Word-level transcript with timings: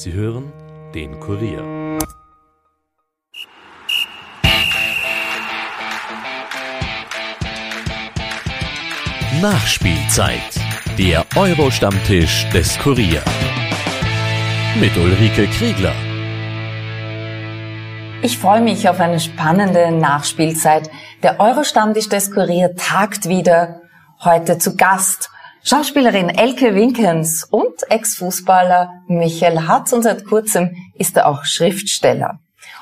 Sie 0.00 0.12
hören 0.12 0.52
den 0.94 1.18
Kurier. 1.18 1.60
Nachspielzeit. 9.42 10.38
Der 10.96 11.26
Euro-Stammtisch 11.34 12.48
des 12.50 12.78
Kurier. 12.78 13.24
Mit 14.78 14.96
Ulrike 14.96 15.48
Kriegler. 15.48 15.96
Ich 18.22 18.38
freue 18.38 18.60
mich 18.60 18.88
auf 18.88 19.00
eine 19.00 19.18
spannende 19.18 19.90
Nachspielzeit. 19.90 20.88
Der 21.24 21.40
Euro-Stammtisch 21.40 22.08
des 22.08 22.30
Kurier 22.30 22.76
tagt 22.76 23.28
wieder. 23.28 23.80
Heute 24.22 24.58
zu 24.58 24.76
Gast 24.76 25.28
Schauspielerin 25.70 26.30
Elke 26.30 26.74
Winkens 26.74 27.44
und 27.44 27.74
Ex-Fußballer 27.90 29.02
Michael 29.06 29.68
Hatz 29.68 29.92
und 29.92 30.02
seit 30.02 30.24
kurzem 30.24 30.74
ist 30.94 31.14
er 31.18 31.28
auch 31.28 31.44
Schriftsteller. 31.44 32.38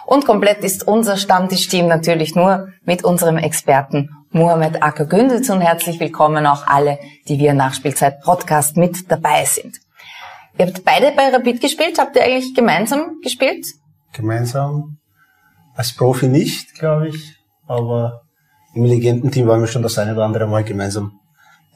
Und 0.06 0.24
komplett 0.24 0.62
ist 0.62 0.86
unser 0.86 1.16
Stammtischteam 1.16 1.88
natürlich 1.88 2.36
nur 2.36 2.68
mit 2.84 3.02
unserem 3.02 3.38
Experten 3.38 4.10
Mohamed 4.30 4.84
Acker 4.84 5.06
Günditz 5.06 5.50
und 5.50 5.62
herzlich 5.62 5.98
willkommen 5.98 6.46
auch 6.46 6.68
alle, 6.68 7.00
die 7.26 7.40
wir 7.40 7.54
Nachspielzeit 7.54 8.20
Podcast 8.20 8.76
mit 8.76 9.10
dabei 9.10 9.44
sind. 9.46 9.80
Ihr 10.56 10.66
habt 10.66 10.84
beide 10.84 11.10
bei 11.10 11.30
Rapid 11.30 11.60
gespielt. 11.60 11.98
Habt 11.98 12.14
ihr 12.14 12.22
eigentlich 12.22 12.54
gemeinsam 12.54 13.16
gespielt? 13.20 13.66
Gemeinsam? 14.12 14.98
Als 15.74 15.92
Profi 15.92 16.28
nicht, 16.28 16.76
glaube 16.76 17.08
ich. 17.08 17.34
Aber 17.66 18.22
im 18.74 18.84
Legendenteam 18.84 19.48
waren 19.48 19.60
wir 19.60 19.66
schon 19.66 19.82
das 19.82 19.98
eine 19.98 20.12
oder 20.12 20.24
andere 20.24 20.46
Mal 20.46 20.62
gemeinsam 20.62 21.18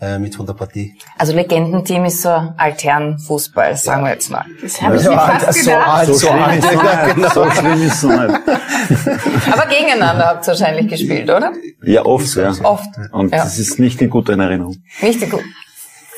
äh, 0.01 0.19
mit 0.19 0.35
von 0.35 0.47
der 0.47 0.55
Partie. 0.55 0.95
Also 1.19 1.33
Legendenteam 1.35 2.05
ist 2.07 2.23
so 2.23 2.31
Altherrenfußball, 2.57 3.77
sagen 3.77 4.05
wir 4.05 4.13
jetzt 4.13 4.31
mal. 4.31 4.45
Das 4.63 4.81
habe 4.81 4.97
ich 4.97 5.05
mir 5.05 5.13
fast 5.13 5.65
so 5.65 5.71
gedacht. 5.71 5.89
alt, 5.89 6.15
so 6.15 6.31
alt. 6.31 6.65
Ja, 6.65 7.13
genau. 7.13 7.29
So 7.29 7.51
schlimm 7.51 7.83
ist 7.83 7.95
es 7.95 8.03
nicht. 8.05 8.19
Aber 9.53 9.67
gegeneinander 9.69 10.27
habt 10.27 10.45
ihr 10.45 10.49
wahrscheinlich 10.49 10.89
gespielt, 10.89 11.29
oder? 11.31 11.53
Ja, 11.83 12.05
oft, 12.05 12.35
ja. 12.37 12.53
Oft. 12.63 12.89
Und 13.13 13.33
Ja. 13.33 13.45
das 13.45 13.59
ist 13.59 13.79
nicht 13.79 14.01
in 14.01 14.11
guter 14.11 14.39
Erinnerung. 14.39 14.77
Richtig 15.03 15.31
gut. 15.31 15.43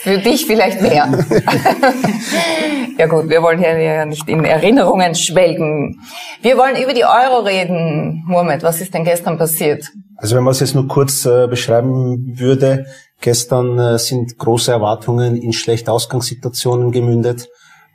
Für 0.03 0.19
dich 0.19 0.47
vielleicht 0.47 0.83
mehr. 0.83 1.07
ja 2.99 3.07
gut, 3.07 3.29
wir 3.29 3.41
wollen 3.43 3.59
hier 3.61 3.79
ja 3.81 4.05
nicht 4.05 4.29
in 4.29 4.45
Erinnerungen 4.45 5.15
schwelgen. 5.15 6.01
Wir 6.41 6.57
wollen 6.59 6.77
über 6.83 6.93
die 6.93 7.05
Euro 7.05 7.41
reden. 7.41 8.25
Mohamed, 8.27 8.63
was 8.65 8.81
ist 8.81 8.93
denn 8.95 9.05
gestern 9.05 9.39
passiert? 9.39 9.85
Also 10.17 10.37
wenn 10.37 10.43
man 10.45 10.53
es 10.53 10.61
jetzt 10.61 10.75
nur 10.75 10.89
kurz 10.89 11.25
äh, 11.25 11.47
beschreiben 11.47 12.39
würde, 12.39 12.87
gestern 13.23 13.79
äh, 13.79 13.99
sind 13.99 14.37
große 14.39 14.71
Erwartungen 14.73 15.37
in 15.37 15.53
schlechte 15.53 15.91
Ausgangssituationen 15.93 16.93
gemündet. 16.93 17.49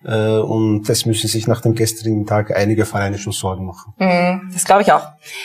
Äh, 0.06 0.38
und 0.38 0.84
das 0.88 1.08
müssen 1.08 1.28
sich 1.28 1.48
nach 1.48 1.60
dem 1.62 1.74
gestrigen 1.74 2.26
Tag 2.28 2.56
einige 2.56 2.86
Vereine 2.86 3.18
schon 3.18 3.34
Sorgen 3.34 3.66
machen. 3.66 3.94
Mhm, 3.98 4.50
Das 4.54 4.64
glaube 4.64 4.84
ich 4.84 4.92
auch. 4.92 5.02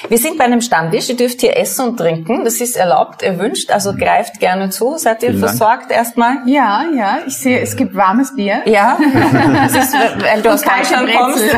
Wir 0.09 0.19
sind 0.19 0.37
bei 0.37 0.45
einem 0.45 0.61
Stammtisch. 0.61 1.09
Ihr 1.09 1.17
dürft 1.17 1.41
hier 1.41 1.57
essen 1.57 1.89
und 1.89 1.97
trinken. 1.97 2.45
Das 2.45 2.61
ist 2.61 2.77
erlaubt, 2.77 3.23
erwünscht. 3.23 3.71
Also 3.71 3.95
greift 3.95 4.41
gerne 4.41 4.69
zu. 4.69 4.99
Seid 4.99 5.23
ihr 5.23 5.31
Vielen 5.31 5.41
Dank. 5.41 5.57
versorgt 5.57 5.91
erstmal? 5.91 6.47
Ja, 6.47 6.85
ja, 6.95 7.19
ich 7.27 7.37
sehe, 7.39 7.61
es 7.61 7.75
gibt 7.75 7.95
warmes 7.97 8.35
Bier. 8.37 8.61
Ja, 8.67 8.99
das 9.55 9.75
ist, 9.75 9.95
weil 9.95 10.43
du 10.43 10.53
aus 10.53 10.63
Deutschland 10.63 11.11
kommst. 11.17 11.49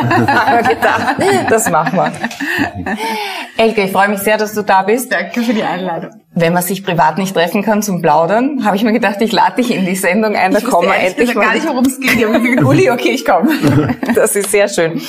Gedacht, 0.69 1.17
das 1.51 1.69
machen 1.71 1.97
wir. 1.97 2.13
Elke, 3.57 3.83
ich 3.83 3.93
freue 3.93 4.09
mich 4.09 4.21
sehr, 4.21 4.39
dass 4.39 4.55
du 4.55 4.63
da 4.63 4.83
bist. 4.83 5.13
Danke 5.13 5.43
für 5.43 5.53
die 5.53 5.65
Einladung. 5.65 6.11
Wenn 6.37 6.53
man 6.53 6.63
sich 6.63 6.85
privat 6.85 7.17
nicht 7.19 7.35
treffen 7.35 7.63
kann 7.63 7.83
zum 7.83 8.03
Plaudern, 8.03 8.65
habe 8.65 8.77
ich 8.77 8.83
mir 8.83 8.93
gedacht, 8.93 9.21
ich 9.21 9.31
lade 9.31 9.57
dich 9.63 9.73
in 9.73 9.87
die 9.87 9.95
Sendung 9.95 10.35
ein, 10.35 10.53
da 10.53 10.59
Ich 10.59 10.65
ehrlich 10.65 10.91
endlich 10.93 11.29
gesagt 11.29 11.35
gar 11.35 11.47
mal. 11.47 11.55
nicht, 11.55 11.69
worum 11.69 11.85
es 11.85 12.01
geht. 12.01 12.15
Ich 12.17 12.25
habe 12.25 12.41
gesagt, 12.41 12.65
Uli, 12.65 12.91
okay, 12.91 13.11
ich 13.11 13.25
komme. 13.25 13.53
Das 14.15 14.35
ist 14.35 14.51
sehr 14.51 14.69
schön. 14.69 15.01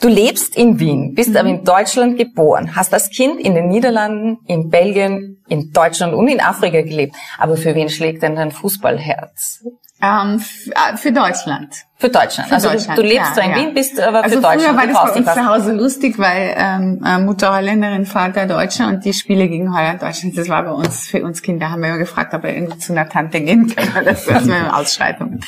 Du 0.00 0.08
lebst 0.08 0.56
in 0.56 0.78
Wien, 0.78 1.14
bist 1.14 1.36
aber 1.36 1.48
in 1.48 1.62
Deutschland 1.64 2.16
geboren, 2.16 2.74
hast 2.74 2.94
als 2.94 3.10
Kind 3.10 3.38
in 3.38 3.54
den 3.54 3.68
Niederlanden, 3.68 4.38
in 4.46 4.70
Belgien, 4.70 5.42
in 5.48 5.72
Deutschland 5.72 6.14
und 6.14 6.28
in 6.28 6.40
Afrika 6.40 6.80
gelebt. 6.80 7.14
Aber 7.38 7.56
für 7.56 7.74
wen 7.74 7.88
schlägt 7.90 8.22
denn 8.22 8.34
dein 8.34 8.50
Fußballherz? 8.50 9.62
Ähm, 10.02 10.42
äh, 10.70 10.96
für 10.96 11.12
Deutschland. 11.12 11.84
Für 12.00 12.08
Deutschland. 12.08 12.48
Für 12.48 12.54
also 12.54 12.70
Deutschland, 12.70 12.98
du, 12.98 13.02
du 13.02 13.08
lebst 13.08 13.28
ja, 13.28 13.34
zwar 13.34 13.44
in 13.44 13.50
ja. 13.50 13.56
Wien, 13.58 13.74
bist 13.74 14.00
aber 14.00 14.24
Also 14.24 14.36
für 14.36 14.42
früher 14.42 14.52
Deutschland. 14.54 14.78
war 14.78 14.86
Du 14.86 14.92
das 14.94 15.12
bei 15.12 15.18
uns 15.20 15.34
zu. 15.34 15.46
Hause 15.46 15.72
lustig, 15.72 16.18
weil 16.18 16.54
ähm, 16.56 17.04
äh, 17.04 17.18
Mutter 17.18 17.54
Holländerin, 17.54 18.06
Vater 18.06 18.46
Deutscher 18.46 18.88
und 18.88 19.04
die 19.04 19.12
Spiele 19.12 19.48
gegen 19.48 19.76
Holland, 19.76 20.00
Deutschland, 20.00 20.38
das 20.38 20.48
war 20.48 20.62
bei 20.62 20.70
uns, 20.70 21.08
für 21.08 21.22
uns 21.22 21.42
Kinder, 21.42 21.70
haben 21.70 21.82
wir 21.82 21.90
immer 21.90 21.98
gefragt, 21.98 22.32
ob 22.32 22.42
wir 22.42 22.54
irgendwie 22.54 22.78
zu 22.78 22.94
einer 22.94 23.06
Tante 23.06 23.42
gehen 23.42 23.68
können. 23.68 23.92
Das 24.02 24.24
das 24.24 24.48
war 24.48 24.56
eine 24.56 24.74
Ausschreitung. 24.74 25.40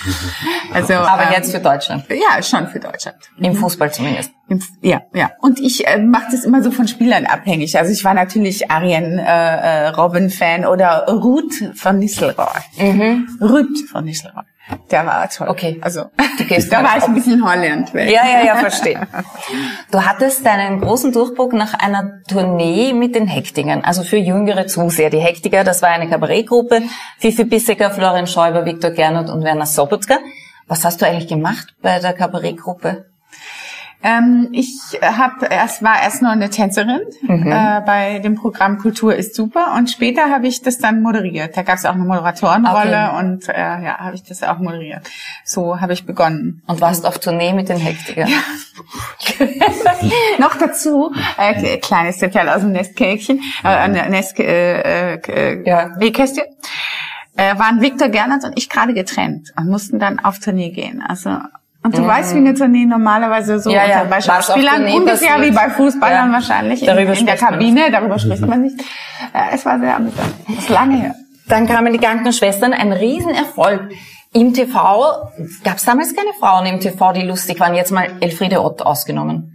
Also, 0.74 0.92
Aber 0.92 1.22
ähm, 1.22 1.28
jetzt 1.32 1.52
für 1.52 1.60
Deutschland. 1.60 2.04
Ja, 2.10 2.42
schon 2.42 2.68
für 2.68 2.80
Deutschland. 2.80 3.16
Im 3.38 3.54
Fußball 3.54 3.90
zumindest. 3.90 4.32
Ja, 4.82 5.00
ja. 5.14 5.30
Und 5.40 5.58
ich 5.58 5.86
äh, 5.86 5.96
mache 5.96 6.26
das 6.32 6.44
immer 6.44 6.62
so 6.62 6.70
von 6.70 6.86
Spielern 6.86 7.24
abhängig. 7.24 7.78
Also 7.78 7.90
ich 7.90 8.04
war 8.04 8.12
natürlich 8.12 8.70
Arjen 8.70 9.18
äh, 9.18 9.22
äh, 9.24 9.88
Robben-Fan 9.88 10.66
oder 10.66 11.06
Ruth 11.08 11.54
von 11.74 11.98
Nistelrooy. 11.98 13.24
Ruth 13.40 13.88
von 13.90 14.04
Nistelrooy. 14.04 14.44
Der 14.90 15.06
war 15.06 15.28
toll. 15.28 15.48
Okay. 15.48 15.78
Also 15.80 16.04
da 16.70 16.84
war 16.84 16.96
ich 16.98 17.04
ein 17.04 17.14
bisschen 17.14 17.44
Holland. 17.44 17.92
Ja, 17.94 18.26
ja, 18.26 18.44
ja, 18.44 18.56
verstehe. 18.56 19.06
Du 19.90 20.02
hattest 20.02 20.46
deinen 20.46 20.80
großen 20.80 21.12
Durchbruch 21.12 21.52
nach 21.52 21.74
einer 21.74 22.22
Tournee 22.28 22.92
mit 22.92 23.14
den 23.14 23.26
Hektigern, 23.26 23.82
also 23.82 24.02
für 24.02 24.18
jüngere 24.18 24.66
Zuseher. 24.66 25.10
Die 25.10 25.18
Hektiger, 25.18 25.64
das 25.64 25.82
war 25.82 25.90
eine 25.90 26.08
Kabarettgruppe, 26.08 26.82
Fifi 27.18 27.44
Bissecker, 27.44 27.90
Florian 27.90 28.26
Schäuber, 28.26 28.64
Viktor 28.64 28.90
Gernot 28.90 29.28
und 29.30 29.42
Werner 29.42 29.66
Sobotka. 29.66 30.18
Was 30.68 30.84
hast 30.84 31.02
du 31.02 31.06
eigentlich 31.06 31.28
gemacht 31.28 31.74
bei 31.82 31.98
der 31.98 32.12
Kabarettgruppe? 32.12 33.06
Ähm, 34.02 34.48
ich 34.52 34.74
habe 35.00 35.46
erst 35.46 35.82
war 35.82 36.02
erst 36.02 36.22
nur 36.22 36.32
eine 36.32 36.50
Tänzerin 36.50 37.00
Mhm. 37.22 37.52
äh, 37.52 37.80
bei 37.86 38.18
dem 38.18 38.34
Programm 38.34 38.78
Kultur 38.78 39.14
ist 39.14 39.36
super 39.36 39.74
und 39.76 39.90
später 39.90 40.30
habe 40.30 40.48
ich 40.48 40.62
das 40.62 40.78
dann 40.78 41.02
moderiert. 41.02 41.56
Da 41.56 41.62
gab 41.62 41.76
es 41.76 41.84
auch 41.84 41.94
eine 41.94 42.04
Moderatorenrolle 42.04 43.10
Okay. 43.12 43.18
und 43.20 43.48
äh, 43.48 43.52
ja, 43.54 43.98
habe 43.98 44.14
ich 44.16 44.24
das 44.24 44.42
auch 44.42 44.58
moderiert. 44.58 45.02
So 45.44 45.80
habe 45.80 45.92
ich 45.92 46.04
begonnen. 46.04 46.62
Und 46.66 46.80
warst 46.80 47.06
auf 47.06 47.18
Tournee 47.18 47.52
mit 47.52 47.68
den 47.68 47.78
Hektigern? 47.78 48.28
Noch 50.38 50.56
dazu, 50.56 51.12
äh, 51.38 51.78
kleines 51.78 52.18
Detail 52.18 52.48
aus 52.48 52.60
dem 52.60 52.72
Nesthäkchen, 52.72 53.40
äh, 53.64 53.88
Nest, 54.08 54.38
äh, 54.38 55.14
äh, 55.14 55.68
Ja. 55.68 55.88
Nähkästchen, 55.96 56.44
äh, 57.36 57.56
waren 57.58 57.80
Viktor 57.80 58.08
Gernot 58.08 58.44
und 58.44 58.56
ich 58.58 58.68
gerade 58.68 58.94
getrennt 58.94 59.52
und 59.56 59.68
mussten 59.68 59.98
dann 59.98 60.18
auf 60.18 60.38
Tournee 60.38 60.70
gehen. 60.70 61.02
Also 61.06 61.30
und 61.84 61.98
du 61.98 62.06
weißt, 62.06 62.34
wie 62.34 62.38
eine 62.38 62.54
Tournee 62.54 62.86
normalerweise 62.86 63.58
so. 63.58 63.70
Ja, 63.70 63.86
ja. 63.86 64.04
bei 64.04 64.20
Schauspielern 64.20 64.84
ungefähr 64.86 65.40
wie 65.40 65.50
bei 65.50 65.68
Fußballern 65.70 66.28
Ja. 66.28 66.32
wahrscheinlich 66.32 66.80
Darüber 66.80 67.12
in, 67.12 67.20
in 67.20 67.26
der 67.26 67.40
man 67.40 67.50
Kabine, 67.52 67.90
darüber 67.90 68.18
spricht 68.18 68.46
man 68.46 68.62
nicht. 68.62 68.80
Äh, 69.32 69.54
es 69.54 69.66
war 69.66 69.78
sehr 69.80 69.96
amüsant. 69.96 70.32
Das 70.48 70.58
ist 70.58 70.68
lange 70.68 70.96
her. 70.96 71.14
Dann 71.48 71.66
kamen 71.66 71.92
die 71.92 71.98
Krankenschwestern, 71.98 72.72
ein 72.72 72.92
Riesenerfolg. 72.92 73.90
Im 74.32 74.54
TV 74.54 75.30
gab 75.64 75.76
es 75.76 75.84
damals 75.84 76.14
keine 76.14 76.32
Frauen 76.38 76.66
im 76.66 76.80
TV, 76.80 77.12
die 77.12 77.22
lustig 77.22 77.60
waren. 77.60 77.74
Jetzt 77.74 77.90
mal 77.90 78.08
Elfriede 78.20 78.62
Ott 78.62 78.80
ausgenommen. 78.80 79.51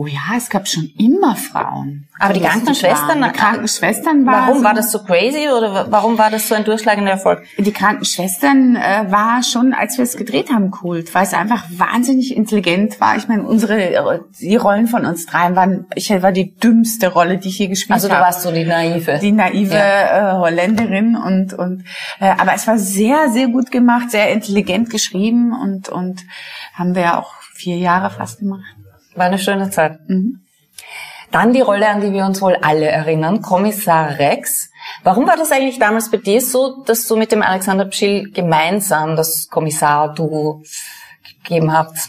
Oh 0.00 0.06
ja, 0.06 0.20
es 0.36 0.48
gab 0.48 0.68
schon 0.68 0.88
immer 0.96 1.34
Frauen. 1.34 2.06
Aber 2.20 2.32
die 2.32 2.38
Krankenschwestern- 2.40 3.20
waren. 3.20 3.32
Die 3.32 3.36
Krankenschwestern 3.38 4.24
waren 4.26 4.46
Warum 4.46 4.58
so 4.58 4.64
war 4.64 4.74
das 4.74 4.92
so 4.92 5.00
crazy 5.02 5.48
oder 5.48 5.74
wa- 5.74 5.86
warum 5.90 6.16
war 6.16 6.30
das 6.30 6.46
so 6.46 6.54
ein 6.54 6.62
durchschlagender 6.64 7.10
Erfolg? 7.10 7.42
Die 7.58 7.72
Krankenschwestern 7.72 8.76
äh, 8.76 9.06
war 9.10 9.42
schon, 9.42 9.74
als 9.74 9.98
wir 9.98 10.04
es 10.04 10.16
gedreht 10.16 10.50
haben, 10.50 10.70
cool, 10.84 11.04
weil 11.12 11.24
es 11.24 11.34
einfach 11.34 11.64
wahnsinnig 11.70 12.36
intelligent 12.36 13.00
war. 13.00 13.16
Ich 13.16 13.26
meine, 13.26 13.42
unsere 13.42 14.24
die 14.40 14.54
Rollen 14.54 14.86
von 14.86 15.04
uns 15.04 15.26
dreien 15.26 15.56
waren, 15.56 15.86
ich 15.96 16.10
war 16.22 16.30
die 16.30 16.54
dümmste 16.54 17.08
Rolle, 17.12 17.38
die 17.38 17.48
ich 17.48 17.58
je 17.58 17.66
gespielt 17.66 17.94
Also 17.94 18.06
du 18.06 18.14
habe. 18.14 18.24
warst 18.26 18.42
so 18.42 18.52
die 18.52 18.64
Naive. 18.64 19.18
die 19.20 19.32
naive 19.32 19.74
Ja. 19.74 20.36
äh, 20.36 20.38
Holländerin 20.38 21.16
und 21.16 21.54
und 21.54 21.82
äh, 22.20 22.30
aber 22.38 22.54
es 22.54 22.68
war 22.68 22.78
sehr 22.78 23.30
sehr 23.30 23.48
gut 23.48 23.72
gemacht, 23.72 24.12
sehr 24.12 24.30
intelligent 24.30 24.90
geschrieben 24.90 25.52
und 25.52 25.88
und 25.88 26.24
haben 26.74 26.94
wir 26.94 27.18
auch 27.18 27.32
vier 27.52 27.78
Jahre 27.78 28.10
fast 28.10 28.38
gemacht. 28.38 28.62
War 29.18 29.26
eine 29.26 29.38
schöne 29.38 29.70
Zeit. 29.70 29.98
Mhm. 30.08 30.40
Dann 31.30 31.52
die 31.52 31.60
Rolle, 31.60 31.88
an 31.88 32.00
die 32.00 32.12
wir 32.12 32.24
uns 32.24 32.40
wohl 32.40 32.56
alle 32.56 32.86
erinnern, 32.86 33.42
Kommissar 33.42 34.18
Rex. 34.18 34.70
Warum 35.02 35.26
war 35.26 35.36
das 35.36 35.52
eigentlich 35.52 35.78
damals 35.78 36.10
bei 36.10 36.16
dir 36.16 36.40
so, 36.40 36.82
dass 36.84 37.06
du 37.06 37.16
mit 37.16 37.32
dem 37.32 37.42
Alexander 37.42 37.84
Pschill 37.84 38.30
gemeinsam 38.30 39.16
das 39.16 39.48
Kommissar-Duo 39.48 40.62
gegeben 41.42 41.72
habt? 41.72 42.08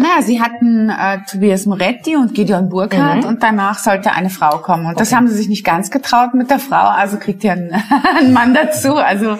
Naja, 0.00 0.22
sie 0.22 0.40
hatten 0.40 0.88
äh, 0.90 1.18
Tobias 1.30 1.66
Moretti 1.66 2.16
und 2.16 2.34
Gideon 2.34 2.68
Burkhardt 2.68 3.22
Mhm. 3.22 3.28
und 3.28 3.42
danach 3.42 3.78
sollte 3.78 4.12
eine 4.12 4.30
Frau 4.30 4.58
kommen. 4.58 4.86
Und 4.86 4.98
das 5.00 5.14
haben 5.14 5.28
sie 5.28 5.34
sich 5.34 5.48
nicht 5.48 5.64
ganz 5.64 5.90
getraut 5.90 6.34
mit 6.34 6.50
der 6.50 6.58
Frau, 6.58 6.88
also 6.88 7.18
kriegt 7.18 7.44
ihr 7.44 7.52
einen, 7.52 7.70
einen 8.18 8.32
Mann 8.32 8.54
dazu. 8.54 8.96
Also 8.96 9.36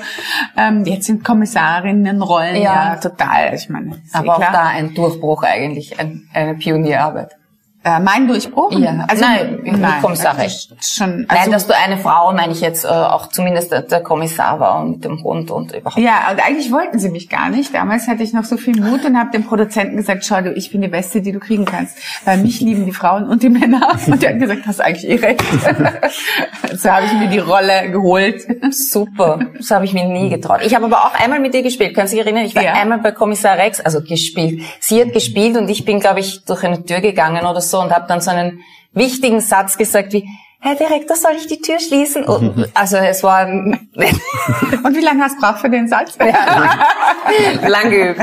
ähm, 0.56 0.84
jetzt 0.84 1.06
sind 1.06 1.24
Kommissarinnenrollen 1.24 2.56
ja, 2.56 2.92
Ja. 2.92 2.96
total, 2.96 3.54
ich 3.54 3.68
meine, 3.68 3.94
ist 4.04 4.14
eh 4.14 4.18
Aber 4.18 4.36
auch 4.36 4.40
da 4.40 4.64
ein 4.66 4.94
Durchbruch 4.94 5.42
eigentlich, 5.42 5.98
ein, 5.98 6.28
eine 6.34 6.54
Pionierarbeit. 6.54 7.36
Äh, 7.82 7.98
mein 7.98 8.28
Durchbruch? 8.28 8.72
Ja. 8.72 9.06
Also, 9.08 9.24
Nein, 9.24 9.60
mit 9.62 10.02
Kommissar 10.02 10.36
Rex. 10.36 10.68
Schon, 10.82 11.20
Nein, 11.22 11.26
also, 11.30 11.50
dass 11.50 11.66
du 11.66 11.74
eine 11.74 11.96
Frau, 11.96 12.30
meine 12.34 12.52
ich 12.52 12.60
jetzt, 12.60 12.84
äh, 12.84 12.88
auch 12.88 13.28
zumindest 13.28 13.72
der, 13.72 14.00
Kommissar 14.02 14.60
war 14.60 14.80
und 14.80 14.90
mit 14.90 15.04
dem 15.06 15.22
Hund 15.24 15.50
und 15.50 15.72
überhaupt. 15.74 15.96
ja, 15.98 16.30
und 16.30 16.46
eigentlich 16.46 16.70
wollten 16.72 16.98
sie 16.98 17.08
mich 17.08 17.30
gar 17.30 17.48
nicht. 17.48 17.74
Damals 17.74 18.06
hatte 18.06 18.22
ich 18.22 18.34
noch 18.34 18.44
so 18.44 18.58
viel 18.58 18.78
Mut 18.78 19.06
und 19.06 19.16
habe 19.18 19.30
dem 19.30 19.44
Produzenten 19.46 19.96
gesagt, 19.96 20.26
schau 20.26 20.42
du, 20.42 20.52
ich 20.52 20.70
bin 20.70 20.82
die 20.82 20.88
Beste, 20.88 21.22
die 21.22 21.32
du 21.32 21.38
kriegen 21.38 21.64
kannst. 21.64 21.96
Weil 22.26 22.36
mich 22.38 22.60
lieben 22.60 22.84
die 22.84 22.92
Frauen 22.92 23.28
und 23.30 23.42
die 23.42 23.48
Männer. 23.48 23.96
Und 24.06 24.22
der 24.22 24.30
hat 24.34 24.40
gesagt, 24.40 24.66
hast 24.66 24.80
eigentlich 24.82 25.08
eh 25.08 25.14
recht. 25.26 25.42
so 26.76 26.90
habe 26.90 27.06
ich 27.06 27.12
mir 27.14 27.28
die 27.28 27.38
Rolle 27.38 27.90
geholt. 27.90 28.42
Super, 28.74 29.40
das 29.56 29.70
habe 29.70 29.84
ich 29.86 29.94
mir 29.94 30.04
nie 30.04 30.28
getraut. 30.28 30.60
Ich 30.64 30.74
habe 30.74 30.84
aber 30.86 30.98
auch 31.06 31.14
einmal 31.14 31.40
mit 31.40 31.54
ihr 31.54 31.62
gespielt. 31.62 31.94
Kannst 31.94 32.12
du 32.12 32.16
dich 32.18 32.26
erinnern? 32.26 32.44
Ich 32.44 32.54
war 32.54 32.62
Ja. 32.62 32.72
einmal 32.74 32.98
bei 32.98 33.12
Kommissar 33.12 33.56
Rex, 33.56 33.80
also 33.80 34.02
gespielt. 34.02 34.62
Sie 34.80 35.00
hat 35.00 35.12
gespielt 35.12 35.56
und 35.56 35.68
ich 35.70 35.84
bin, 35.84 36.00
glaube 36.00 36.20
ich, 36.20 36.44
durch 36.44 36.62
eine 36.64 36.84
Tür 36.84 37.00
gegangen 37.00 37.46
oder 37.46 37.60
so 37.60 37.69
und 37.78 37.94
habe 37.94 38.06
dann 38.08 38.20
so 38.20 38.30
einen 38.30 38.60
wichtigen 38.92 39.40
Satz 39.40 39.76
gesagt 39.76 40.12
wie, 40.12 40.28
Herr 40.62 40.74
Direktor, 40.74 41.16
soll 41.16 41.32
ich 41.38 41.46
die 41.46 41.62
Tür 41.62 41.80
schließen? 41.80 42.24
Und, 42.24 42.68
also 42.74 42.98
es 42.98 43.22
war 43.22 43.46
Und 44.84 44.96
wie 44.96 45.00
lange 45.00 45.22
hast 45.22 45.36
du 45.36 45.40
braucht 45.40 45.60
für 45.60 45.70
den 45.70 45.88
Satz? 45.88 46.18
lang 47.66 47.90
geübt. 47.90 48.20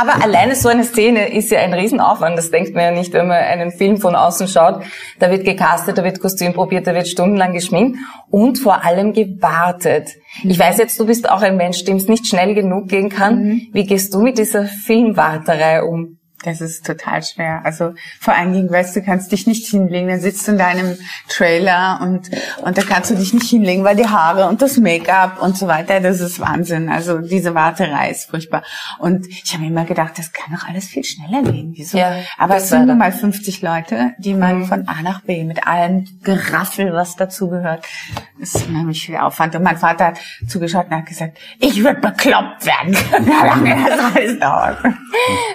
Aber 0.00 0.22
alleine 0.22 0.54
so 0.54 0.68
eine 0.68 0.84
Szene 0.84 1.34
ist 1.34 1.50
ja 1.50 1.58
ein 1.58 1.74
Riesenaufwand. 1.74 2.38
Das 2.38 2.52
denkt 2.52 2.76
man 2.76 2.84
ja 2.84 2.90
nicht, 2.92 3.12
wenn 3.12 3.26
man 3.26 3.38
einen 3.38 3.72
Film 3.72 3.98
von 3.98 4.14
außen 4.14 4.46
schaut. 4.46 4.84
Da 5.18 5.30
wird 5.30 5.44
gecastet, 5.44 5.98
da 5.98 6.04
wird 6.04 6.20
Kostüm 6.20 6.52
probiert, 6.52 6.86
da 6.86 6.94
wird 6.94 7.08
stundenlang 7.08 7.52
geschminkt 7.52 7.98
und 8.30 8.58
vor 8.60 8.84
allem 8.84 9.12
gewartet. 9.12 10.10
Ich 10.44 10.58
weiß 10.58 10.78
jetzt, 10.78 11.00
du 11.00 11.06
bist 11.06 11.28
auch 11.28 11.42
ein 11.42 11.56
Mensch, 11.56 11.84
dem 11.84 11.96
es 11.96 12.06
nicht 12.06 12.28
schnell 12.28 12.54
genug 12.54 12.88
gehen 12.88 13.08
kann. 13.08 13.62
Wie 13.72 13.86
gehst 13.86 14.14
du 14.14 14.20
mit 14.20 14.38
dieser 14.38 14.66
Filmwarterei 14.66 15.82
um? 15.82 16.19
Das 16.44 16.60
ist 16.60 16.86
total 16.86 17.22
schwer. 17.22 17.60
Also 17.64 17.94
vor 18.20 18.34
allen 18.34 18.52
Dingen, 18.52 18.70
weißt 18.70 18.96
du, 18.96 19.02
kannst 19.02 19.30
dich 19.32 19.46
nicht 19.46 19.68
hinlegen. 19.68 20.08
Dann 20.08 20.20
sitzt 20.20 20.46
du 20.48 20.52
in 20.52 20.58
deinem 20.58 20.96
Trailer 21.28 22.00
und 22.02 22.30
und 22.62 22.78
da 22.78 22.82
kannst 22.82 23.10
du 23.10 23.14
dich 23.14 23.34
nicht 23.34 23.48
hinlegen, 23.48 23.84
weil 23.84 23.96
die 23.96 24.06
Haare 24.08 24.48
und 24.48 24.62
das 24.62 24.76
Make-up 24.76 25.42
und 25.42 25.56
so 25.56 25.66
weiter, 25.66 26.00
das 26.00 26.20
ist 26.20 26.40
Wahnsinn. 26.40 26.88
Also 26.88 27.18
diese 27.18 27.54
Warterei 27.54 28.10
ist 28.10 28.30
furchtbar. 28.30 28.62
Und 28.98 29.26
ich 29.26 29.52
habe 29.52 29.62
mir 29.62 29.68
immer 29.68 29.84
gedacht, 29.84 30.18
das 30.18 30.32
kann 30.32 30.54
doch 30.54 30.66
alles 30.68 30.86
viel 30.86 31.04
schneller 31.04 31.42
gehen. 31.42 31.72
Wieso? 31.76 31.98
Ja, 31.98 32.14
Aber 32.38 32.56
es 32.56 32.68
sind 32.68 32.80
nun 32.86 32.88
da. 32.88 32.94
mal 32.94 33.12
50 33.12 33.62
Leute, 33.62 34.12
die 34.18 34.34
man 34.34 34.64
von 34.66 34.88
A 34.88 35.02
nach 35.02 35.22
B 35.22 35.44
mit 35.44 35.66
allem 35.66 36.06
Geraffel, 36.22 36.92
was 36.92 37.16
dazugehört. 37.16 37.84
Das 38.38 38.54
ist 38.54 38.68
unheimlich 38.68 39.04
viel 39.04 39.16
Aufwand. 39.16 39.54
Und 39.54 39.62
mein 39.62 39.76
Vater 39.76 40.06
hat 40.06 40.18
zugeschaut 40.48 40.86
und 40.86 40.96
hat 40.96 41.06
gesagt, 41.06 41.38
ich 41.58 41.82
würde 41.82 42.00
bekloppt 42.00 42.64
werden. 42.66 42.94
Wie 43.26 43.30
lange 43.46 43.76
das 43.88 44.14
alles 44.14 44.38
dauert. 44.38 44.78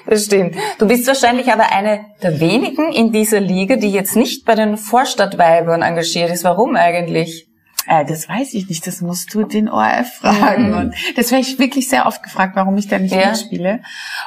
Das 0.05 0.25
stimmt. 0.25 0.55
Du 0.77 0.88
bist 0.88 1.07
wahrscheinlich 1.07 1.51
aber 1.51 1.72
eine 1.72 2.06
der 2.22 2.39
wenigen 2.39 2.92
in 2.92 3.12
dieser 3.12 3.39
Liga, 3.39 3.77
die 3.77 3.92
jetzt 3.92 4.16
nicht 4.16 4.45
bei 4.45 4.56
den 4.56 4.77
Vorstadtweibern 4.77 5.81
engagiert 5.81 6.31
ist. 6.31 6.44
Warum 6.44 6.75
eigentlich? 6.75 7.48
Äh, 7.87 8.05
das 8.05 8.27
weiß 8.27 8.53
ich 8.53 8.67
nicht, 8.69 8.85
das 8.87 9.01
musst 9.01 9.33
du 9.33 9.43
den 9.43 9.69
ORF 9.69 10.07
fragen. 10.21 10.73
Und 10.73 10.95
das 11.15 11.31
werde 11.31 11.43
ich 11.47 11.59
wirklich 11.59 11.87
sehr 11.89 12.05
oft 12.05 12.23
gefragt, 12.23 12.55
warum 12.55 12.77
ich 12.77 12.87
da 12.87 12.97
nicht 12.99 13.13
Ja. 13.13 13.29
mitspiele. 13.29 13.81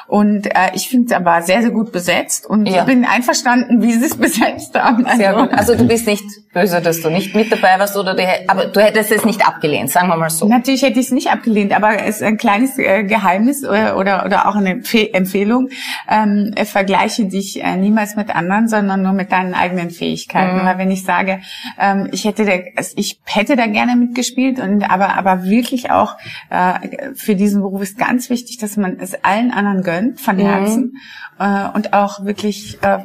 Und 0.07 0.47
äh, 0.47 0.71
ich 0.73 0.89
finde 0.89 1.07
es 1.07 1.11
aber 1.13 1.41
sehr, 1.41 1.61
sehr 1.61 1.71
gut 1.71 1.91
besetzt 1.91 2.45
und 2.45 2.65
Ja. 2.67 2.83
bin 2.83 3.05
einverstanden, 3.05 3.81
wie 3.81 3.93
sie 3.93 4.05
es 4.05 4.15
besetzt 4.17 4.77
haben. 4.79 5.05
Sehr 5.17 5.33
gut. 5.33 5.51
Also 5.53 5.75
du 5.75 5.85
bist 5.87 6.07
nicht 6.07 6.23
böse, 6.53 6.81
dass 6.81 7.01
du 7.01 7.09
nicht 7.09 7.35
mit 7.35 7.51
dabei 7.51 7.77
warst 7.79 7.95
oder 7.97 8.15
die, 8.15 8.25
aber 8.47 8.65
du 8.67 8.79
hättest 8.81 9.11
es 9.11 9.25
nicht 9.25 9.47
abgelehnt, 9.47 9.89
sagen 9.91 10.07
wir 10.07 10.17
mal 10.17 10.29
so. 10.29 10.47
Natürlich 10.47 10.81
hätte 10.81 10.99
ich 10.99 11.07
es 11.07 11.11
nicht 11.11 11.31
abgelehnt, 11.31 11.73
aber 11.75 12.03
es 12.03 12.17
ist 12.17 12.23
ein 12.23 12.37
kleines 12.37 12.77
äh, 12.77 13.03
Geheimnis 13.03 13.63
oder, 13.63 13.97
oder, 13.97 14.25
oder 14.25 14.47
auch 14.47 14.55
eine 14.55 14.71
Empfe 14.71 15.13
Empfehlung. 15.13 15.69
Ähm, 16.09 16.53
äh, 16.55 16.65
vergleiche 16.65 17.25
dich 17.25 17.63
äh, 17.63 17.75
niemals 17.77 18.15
mit 18.15 18.35
anderen, 18.35 18.67
sondern 18.67 19.01
nur 19.03 19.13
mit 19.13 19.31
deinen 19.31 19.53
eigenen 19.53 19.89
Fähigkeiten. 19.91 20.65
Weil 20.65 20.77
wenn 20.77 20.91
ich 20.91 21.03
sage, 21.03 21.41
ähm, 21.79 22.09
ich 22.11 22.25
hätte, 22.25 22.45
da, 22.45 22.53
also 22.75 22.93
ich 22.95 23.19
hätte 23.25 23.48
da 23.55 23.67
gerne 23.67 23.95
mitgespielt 23.95 24.59
und 24.59 24.83
aber 24.89 25.15
aber 25.17 25.43
wirklich 25.43 25.91
auch 25.91 26.17
äh, 26.49 27.13
für 27.15 27.35
diesen 27.35 27.61
Beruf 27.61 27.81
ist 27.81 27.97
ganz 27.97 28.29
wichtig, 28.29 28.57
dass 28.57 28.77
man 28.77 28.99
es 28.99 29.23
allen 29.23 29.51
anderen 29.51 29.83
gönnt 29.83 30.21
von 30.21 30.37
Herzen 30.37 30.97
äh, 31.39 31.67
und 31.73 31.93
auch 31.93 32.25
wirklich 32.25 32.77
äh, 32.81 32.99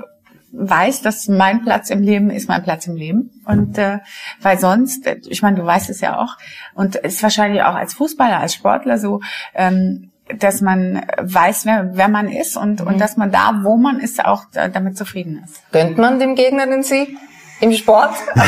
weiß, 0.56 1.02
dass 1.02 1.28
mein 1.28 1.62
Platz 1.62 1.90
im 1.90 2.02
Leben 2.02 2.30
ist 2.30 2.48
mein 2.48 2.62
Platz 2.62 2.86
im 2.86 2.96
Leben. 2.96 3.42
Und 3.44 3.76
äh, 3.76 3.98
weil 4.40 4.58
sonst, 4.58 5.06
ich 5.26 5.42
meine, 5.42 5.56
du 5.56 5.66
weißt 5.66 5.90
es 5.90 6.00
ja 6.00 6.18
auch, 6.18 6.36
und 6.74 6.96
ist 6.96 7.22
wahrscheinlich 7.22 7.62
auch 7.62 7.74
als 7.74 7.94
Fußballer, 7.94 8.38
als 8.38 8.54
Sportler 8.54 8.98
so, 8.98 9.20
ähm, 9.54 10.10
dass 10.38 10.60
man 10.62 11.04
weiß, 11.18 11.66
wer, 11.66 11.90
wer 11.94 12.08
man 12.08 12.28
ist 12.28 12.56
und, 12.56 12.80
und 12.80 12.98
dass 12.98 13.16
man 13.16 13.30
da, 13.30 13.60
wo 13.62 13.76
man 13.76 13.98
ist, 13.98 14.24
auch 14.24 14.44
da, 14.52 14.68
damit 14.68 14.96
zufrieden 14.96 15.42
ist. 15.44 15.60
Gönnt 15.70 15.98
man 15.98 16.18
dem 16.18 16.34
Gegner 16.34 16.66
den 16.66 16.82
Sieg 16.82 17.14
im 17.64 17.72
Sport? 17.72 18.14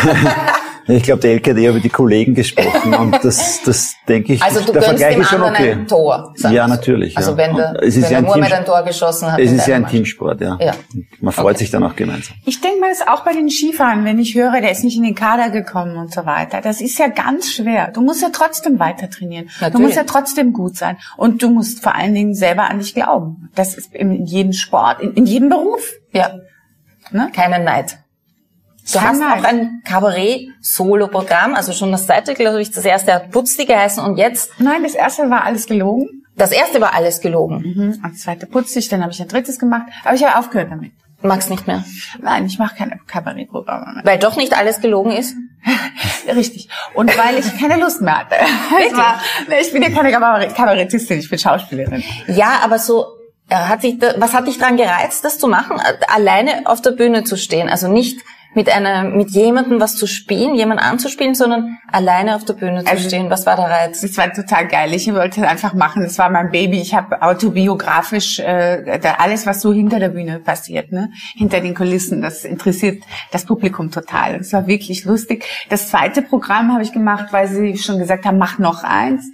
Ich 0.89 1.03
glaube, 1.03 1.21
der 1.21 1.33
Elke 1.33 1.51
hat 1.51 1.59
eher 1.59 1.71
über 1.71 1.81
die 1.81 1.89
Kollegen 1.89 2.35
gesprochen 2.35 2.95
und 2.95 3.13
das, 3.25 3.61
das 3.65 3.95
denke 4.07 4.35
ich, 4.35 4.43
Also 4.43 4.61
du 4.61 4.73
der 4.73 4.83
Vergleich 4.83 5.15
dem 5.15 5.23
ist 5.23 5.31
schon 5.31 5.43
anderen 5.43 5.57
okay. 5.65 5.73
ein 5.73 5.89
Tor. 5.89 6.33
Ja, 6.49 6.69
natürlich. 6.69 7.17
Also 7.17 7.33
ja. 7.33 7.37
wenn 7.39 7.57
der, 7.57 7.71
Und 7.71 7.83
es 7.83 7.97
ist 7.97 8.05
wenn 8.05 8.13
ja 8.13 8.21
der 8.21 8.31
ein 8.31 8.35
Team- 8.35 8.59
ein 8.59 8.65
Tor 8.65 8.83
geschossen 8.85 9.33
hat. 9.33 9.41
Es 9.41 9.51
ist 9.51 9.67
ja 9.67 9.75
ein 9.75 9.83
Mannschaft. 9.83 9.91
Teamsport, 9.97 10.41
ja. 10.41 10.57
Ja. 10.61 10.75
Man 11.21 11.33
freut 11.33 11.59
sich 11.59 11.73
dann 11.73 11.83
auch 11.83 11.97
gemeinsam. 11.97 12.37
Ich 12.45 12.61
denke 12.61 12.79
mal, 12.79 12.91
das 12.91 13.01
ist 13.01 13.09
auch 13.09 13.25
bei 13.25 13.33
den 13.33 13.51
Skifahren, 13.51 14.05
wenn 14.05 14.21
ich 14.21 14.37
höre, 14.37 14.61
der 14.61 14.71
ist 14.71 14.85
nicht 14.85 14.97
in 14.97 15.03
den 15.03 15.17
Kader 15.17 15.51
gekommen 15.51 15.97
und 15.97 16.13
so 16.15 16.25
weiter. 16.25 16.61
Das 16.61 16.81
ist 16.81 16.97
ja 17.01 17.09
ganz 17.09 17.53
schwer. 17.53 17.91
Du 17.93 18.01
musst 18.01 18.23
ja 18.23 18.29
trotzdem 18.33 18.79
weiter 18.79 19.11
trainieren. 19.11 19.47
Du 19.47 19.65
Natürlich. 19.65 19.87
musst 19.87 19.97
ja 19.97 20.05
trotzdem 20.05 20.53
gut 20.53 20.77
sein. 20.77 20.99
Und 21.17 21.43
du 21.43 21.51
musst 21.51 21.83
vor 21.83 21.97
allen 21.97 22.15
Dingen 22.15 22.35
selber 22.35 22.71
an 22.71 22.79
dich 22.79 22.95
glauben. 22.95 23.51
Das 23.57 23.75
ist 23.77 23.93
in 23.93 24.25
jedem 24.25 24.53
Sport, 24.53 25.01
in, 25.01 25.15
in 25.15 25.27
jedem 25.27 25.49
Beruf. 25.49 25.83
Ja. 26.13 26.31
Ne? 27.11 27.31
Keinen 27.35 27.65
Neid. 27.65 27.99
Du 28.93 29.01
hast 29.01 29.19
Neid. 29.19 29.39
auch 29.41 29.45
ein 29.45 29.83
Kabarett-Solo-Programm, 29.85 31.55
also 31.55 31.73
schon 31.73 31.93
das 31.93 32.07
zweite, 32.07 32.35
glaube 32.35 32.63
ich, 32.63 32.71
das 32.71 32.85
erste 32.85 33.15
hat 33.15 33.31
Putzti 33.31 33.65
geheißen 33.67 34.03
und 34.05 34.17
jetzt, 34.17 34.51
Nein, 34.59 34.83
das 34.83 34.95
erste 34.95 35.29
war 35.31 35.45
alles 35.45 35.67
gelogen. 35.67 36.23
das 36.37 36.53
erste 36.53 36.81
war 36.81 36.95
alles 36.95 37.21
gelogen. 37.21 37.59
Mhm. 37.75 38.01
Und 38.05 38.13
das 38.13 38.21
zweite 38.21 38.47
putzig, 38.47 38.89
dann 38.89 39.03
habe 39.03 39.13
ich 39.13 39.21
ein 39.21 39.29
drittes 39.29 39.59
gemacht. 39.59 39.87
Aber 40.05 40.15
ich 40.15 40.25
habe 40.25 40.39
aufgehört 40.39 40.71
damit. 40.71 40.93
Magst 41.23 41.49
nicht 41.51 41.67
mehr. 41.67 41.83
Nein, 42.21 42.45
ich 42.47 42.59
mache 42.59 42.77
keine 42.77 43.01
Kabarettprogramme 43.07 43.95
mehr. 43.95 44.05
Weil 44.05 44.19
doch 44.19 44.37
nicht 44.37 44.57
alles 44.57 44.81
gelogen 44.81 45.13
ist. 45.13 45.35
Richtig. 46.37 46.69
Und 46.95 47.17
weil 47.19 47.39
ich 47.39 47.59
keine 47.59 47.79
Lust 47.81 48.03
mehr 48.03 48.19
hatte. 48.19 48.37
Es 48.87 48.97
war, 48.97 49.21
ich 49.61 49.73
bin 49.73 49.83
ja 49.83 49.91
keine 49.91 50.11
Kabarett- 50.11 50.55
Kabarettistin, 50.55 51.19
ich 51.19 51.29
bin 51.31 51.39
Schauspielerin. 51.39 52.05
Ja, 52.29 52.61
aber 52.63 52.79
so, 52.79 53.07
hat 53.51 53.83
sich 53.83 53.99
da, 53.99 54.15
was 54.19 54.33
hat 54.35 54.47
dich 54.47 54.59
dran 54.59 54.77
gereizt, 54.77 55.25
das 55.25 55.39
zu 55.39 55.49
machen? 55.49 55.81
Alleine 56.13 56.63
auf 56.65 56.83
der 56.83 56.91
Bühne 56.93 57.25
zu 57.25 57.37
stehen, 57.37 57.69
also 57.69 57.89
nicht 57.89 58.19
mit 58.55 58.71
einer, 58.75 59.03
mit 59.05 59.31
jemandem 59.33 59.81
was 59.81 59.97
zu 59.97 60.07
spielen, 60.07 60.55
jemand 60.55 60.81
anzuspielen, 60.81 61.35
sondern 61.35 61.77
alleine 61.93 62.35
auf 62.35 62.45
der 62.47 62.55
Bühne 62.55 62.85
zu 62.85 62.91
Also- 62.91 63.07
stehen. 63.07 63.29
Was 63.29 63.45
war 63.45 63.55
der 63.55 63.67
Reiz? 63.67 64.01
Das 64.01 64.17
war 64.17 64.33
total 64.33 64.67
geil. 64.67 64.95
Ich 64.95 65.13
wollte 65.13 65.43
es 65.43 65.47
einfach 65.47 65.75
machen. 65.75 66.03
Das 66.03 66.17
war 66.19 66.31
mein 66.31 66.51
Baby. 66.51 66.81
Ich 66.81 66.95
habe 66.95 67.21
autobiografisch 67.21 68.39
äh, 68.39 68.99
da 68.99 69.17
alles, 69.19 69.45
was 69.45 69.61
so 69.61 69.75
hinter 69.75 69.99
der 70.01 70.09
Bühne 70.09 70.39
passiert, 70.39 70.91
ne, 70.91 71.11
hinter 71.35 71.61
den 71.61 71.75
Kulissen, 71.75 72.23
das 72.23 72.47
interessiert 72.47 73.03
das 73.31 73.45
Publikum 73.45 73.91
total. 73.91 74.39
Das 74.39 74.55
war 74.55 74.67
wirklich 74.67 75.05
lustig. 75.05 75.45
Das 75.69 75.89
zweite 75.89 76.23
Programm 76.23 76.73
habe 76.73 76.83
ich 76.83 76.93
gemacht, 76.93 77.27
weil 77.33 77.49
sie 77.49 77.77
schon 77.77 77.99
gesagt 77.99 78.25
haben, 78.25 78.39
mach 78.39 78.59
noch 78.59 78.85
eins. 78.85 79.27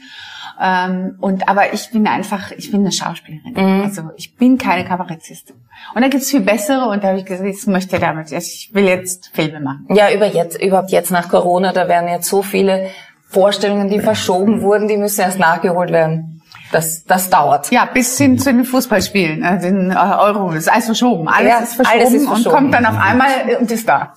Ähm, 0.65 1.17
und 1.21 1.49
aber 1.49 1.73
ich 1.73 1.91
bin 1.91 2.07
einfach, 2.07 2.53
ich 2.53 2.71
bin 2.71 2.83
eine 2.83 2.93
Schauspielerin. 2.93 3.83
Also 3.83 4.11
ich 4.17 4.37
bin 4.37 4.59
keine 4.59 4.85
Kabarettistin. 4.85 5.57
Und 5.95 6.03
da 6.03 6.09
gibt's 6.09 6.31
viel 6.31 6.41
bessere 6.41 6.87
und 6.89 7.03
da 7.03 7.09
habe 7.09 7.19
ich 7.19 7.25
gesagt, 7.25 7.49
ich 7.49 7.67
möchte 7.67 7.99
damit, 7.99 8.33
also 8.33 8.37
ich 8.37 8.71
will 8.73 8.85
jetzt 8.85 9.33
Filme 9.35 9.59
machen. 9.59 9.87
Ja, 9.91 10.13
über 10.13 10.27
jetzt, 10.27 10.63
überhaupt 10.63 10.93
jetzt 10.93 11.11
nach 11.11 11.29
Corona, 11.29 11.73
da 11.73 11.89
werden 11.89 12.09
jetzt 12.09 12.29
so 12.29 12.43
viele 12.43 12.91
Vorstellungen, 13.29 13.89
die 13.91 13.99
verschoben 13.99 14.63
wurden, 14.63 14.87
die 14.87 14.97
müssen 14.97 15.23
erst 15.23 15.41
nachgeholt 15.41 15.91
werden. 15.91 16.43
Das, 16.71 17.05
das 17.05 17.29
dauert. 17.29 17.71
Ja, 17.73 17.85
bis 17.85 18.17
hin 18.17 18.39
zu 18.39 18.53
den 18.53 18.65
Fußballspielen, 18.65 19.43
äh, 19.43 19.59
den 19.59 19.91
äh, 19.91 19.95
Euro, 19.95 20.53
ist 20.53 20.71
alles 20.71 20.87
verschoben. 20.87 21.29
Alles, 21.29 21.49
Ja, 21.51 21.59
ist 21.59 21.75
verschoben 21.75 21.99
alles 22.01 22.13
ist 22.15 22.23
und 22.23 22.29
verschoben. 22.29 22.55
kommt 22.55 22.75
dann 22.75 22.87
auf 22.87 22.97
einmal 22.99 23.29
und 23.61 23.71
ist 23.71 23.89
da. 23.89 24.15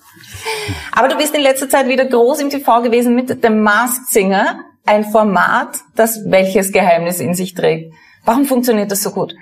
Aber 0.91 1.07
du 1.07 1.17
bist 1.17 1.33
in 1.35 1.41
letzter 1.41 1.67
Zeit 1.69 1.87
wieder 1.87 2.05
groß 2.05 2.39
im 2.41 2.49
TV 2.49 2.81
gewesen 2.83 3.15
mit 3.15 3.43
dem 3.43 3.61
Masked 3.61 4.07
Singer, 4.09 4.59
ein 4.85 5.03
Format, 5.03 5.79
das 5.95 6.21
welches 6.25 6.71
Geheimnis 6.71 7.19
in 7.19 7.33
sich 7.33 7.53
trägt. 7.53 7.93
Warum 8.23 8.45
funktioniert 8.45 8.91
das 8.91 9.03
so 9.03 9.11
gut? 9.11 9.35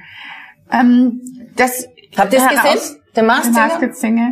Ähm, 0.71 1.21
das 1.55 1.87
Habt 2.17 2.33
ihr 2.33 2.39
es 2.39 2.47
gesehen? 2.47 2.99
Der 3.15 3.23
Masked 3.23 3.53
Singer? 3.53 3.67
Masked 3.67 3.95
Singer. 3.95 4.31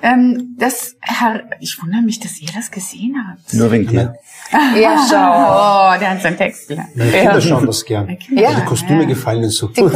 Ähm, 0.00 0.54
das, 0.56 0.94
her 1.02 1.42
ich 1.58 1.76
wundere 1.82 2.00
mich, 2.02 2.20
dass 2.20 2.40
ihr 2.40 2.48
das 2.54 2.70
gesehen 2.70 3.16
habt. 3.28 3.52
Nur 3.54 3.72
wegen 3.72 3.88
dir. 3.88 4.14
Ja, 4.52 5.04
schau. 5.10 5.96
Oh, 5.96 6.00
der 6.00 6.10
hat 6.10 6.22
seinen 6.22 6.36
Text 6.36 6.68
gelernt. 6.68 6.94
Meine 6.94 7.10
Kinder 7.10 7.40
schauen 7.40 7.66
das 7.66 7.84
gern. 7.84 8.16
Ja. 8.30 8.54
Die 8.54 8.64
Kostüme 8.64 9.06
gefallen 9.06 9.42
ihnen 9.42 9.50
so 9.50 9.66
gut. 9.66 9.92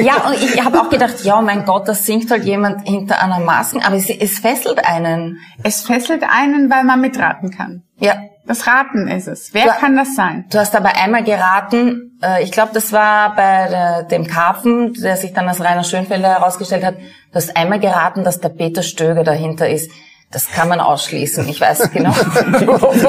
Ja, 0.00 0.28
und 0.28 0.40
ich 0.40 0.64
habe 0.64 0.80
auch 0.80 0.90
gedacht, 0.90 1.24
ja, 1.24 1.40
mein 1.40 1.64
Gott, 1.64 1.88
das 1.88 2.06
singt 2.06 2.30
halt 2.30 2.44
jemand 2.44 2.86
hinter 2.86 3.20
einer 3.20 3.40
Masken, 3.40 3.82
aber 3.82 3.96
es, 3.96 4.10
es 4.10 4.38
fesselt 4.38 4.84
einen. 4.86 5.38
Es 5.64 5.80
fesselt 5.80 6.22
einen, 6.22 6.70
weil 6.70 6.84
man 6.84 7.00
mitraten 7.00 7.50
kann. 7.50 7.82
Ja, 7.98 8.16
Das 8.46 8.66
Raten 8.66 9.08
ist 9.08 9.26
es. 9.26 9.52
Wer 9.52 9.64
Du- 9.64 9.70
kann 9.80 9.96
das 9.96 10.14
sein? 10.14 10.44
Du 10.50 10.58
hast 10.58 10.74
aber 10.76 10.96
einmal 10.96 11.24
geraten, 11.24 12.18
äh, 12.22 12.42
ich 12.42 12.52
glaube, 12.52 12.70
das 12.74 12.92
war 12.92 13.34
bei 13.34 13.68
der, 13.68 14.02
dem 14.04 14.26
Karpfen, 14.26 14.92
der 14.94 15.16
sich 15.16 15.32
dann 15.32 15.48
als 15.48 15.60
Rainer 15.62 15.84
Schönfelder 15.84 16.28
herausgestellt 16.28 16.84
hat. 16.84 16.96
Du 16.96 17.34
hast 17.34 17.56
einmal 17.56 17.80
geraten, 17.80 18.24
dass 18.24 18.40
der 18.40 18.50
Peter 18.50 18.82
Stöger 18.82 19.24
dahinter 19.24 19.68
ist. 19.68 19.90
Das 20.32 20.48
kann 20.50 20.68
man 20.68 20.80
ausschließen. 20.80 21.48
Ich 21.48 21.60
weiß 21.60 21.90
genau, 21.92 22.10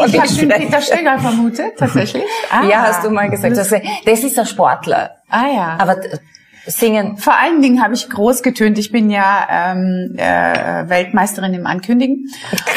Ich 0.06 0.20
habe 0.20 0.28
den. 0.36 0.50
Peter 0.50 0.82
Stöger 0.82 1.18
vermutet, 1.20 1.78
tatsächlich. 1.78 2.24
Ah. 2.52 2.64
Ja, 2.66 2.84
hast 2.84 3.04
du 3.04 3.10
mal 3.10 3.30
gesagt. 3.30 3.58
Das, 3.58 3.72
ist 4.24 4.38
ein 4.40 4.46
Sportler. 4.46 5.16
Ah 5.30 5.48
ja. 5.54 5.76
Aber 5.80 5.98
äh, 6.04 6.18
singen, 6.68 7.18
Vor 7.18 7.34
allen 7.38 7.62
Dingen 7.62 7.82
habe 7.84 7.94
ich 7.94 8.10
groß 8.10 8.44
getönt. 8.44 8.78
Ich 8.78 8.92
bin 8.92 9.10
ja 9.10 9.48
ähm, 9.50 10.16
äh, 10.18 10.88
Weltmeisterin 10.90 11.54
im 11.54 11.66
Ankündigen. 11.66 12.30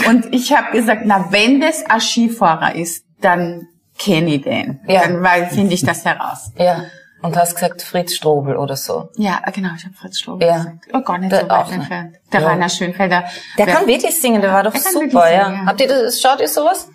Und 0.09 0.33
ich 0.33 0.57
habe 0.57 0.73
gesagt, 0.73 1.03
na, 1.05 1.27
wenn 1.31 1.61
das 1.61 1.85
ein 1.89 2.01
Skifahrer 2.01 2.75
ist, 2.75 3.05
dann 3.21 3.67
kenne 3.99 4.35
ich 4.37 4.43
den. 4.43 4.81
Ja. 4.87 5.03
Dann 5.03 5.23
weil- 5.23 5.47
finde 5.49 5.75
ich 5.75 5.85
das 5.85 6.05
heraus. 6.05 6.53
ja. 6.57 6.85
Und 7.23 7.37
hast 7.37 7.55
gesagt 7.55 7.83
Fritz 7.83 8.15
Strobel 8.15 8.57
oder 8.57 8.77
so. 8.77 9.11
Ja, 9.17 9.41
genau, 9.53 9.69
ich 9.77 9.85
habe 9.85 9.95
Fritz 9.95 10.21
Strobel 10.21 10.49
Ja. 10.49 10.57
gesagt. 10.57 10.87
Oh, 10.95 11.03
gar 11.03 11.19
nicht 11.19 11.31
Der 11.31 11.41
so 11.41 11.49
weit 11.51 11.53
auch 11.53 11.67
nicht. 11.67 11.75
entfernt. 11.81 12.17
Der 12.33 12.41
Ja. 12.41 12.47
Rainer 12.49 12.69
Schönfelder. 12.71 13.25
Der 13.59 13.67
Wer- 13.67 13.75
kann 13.75 13.87
wirklich 13.87 14.19
singen, 14.19 14.41
der 14.41 14.53
war 14.55 14.63
doch 14.63 14.73
Der 14.73 14.81
kann 14.81 14.93
super, 14.95 15.05
wirklich 15.05 15.23
ja. 15.35 15.45
singen, 15.45 15.61
ja. 15.61 15.67
Habt 15.67 15.81
ihr 15.83 15.89
das, 15.89 16.19
schaut 16.19 16.41
ihr 16.41 16.49
sowas? 16.49 16.89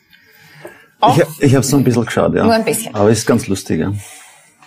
Ich, 1.00 1.22
hab- 1.22 1.28
ich 1.42 1.54
habe 1.54 1.64
so 1.64 1.78
ein 1.78 1.84
bisschen 1.84 2.06
geschaut, 2.06 2.34
ja. 2.34 2.44
Nur 2.44 2.56
ein 2.56 2.66
bisschen. 2.66 2.96
Aber 2.96 3.12
es 3.12 3.20
ist 3.20 3.28
ganz 3.28 3.46
lustig, 3.46 3.82
ja. 3.82 3.92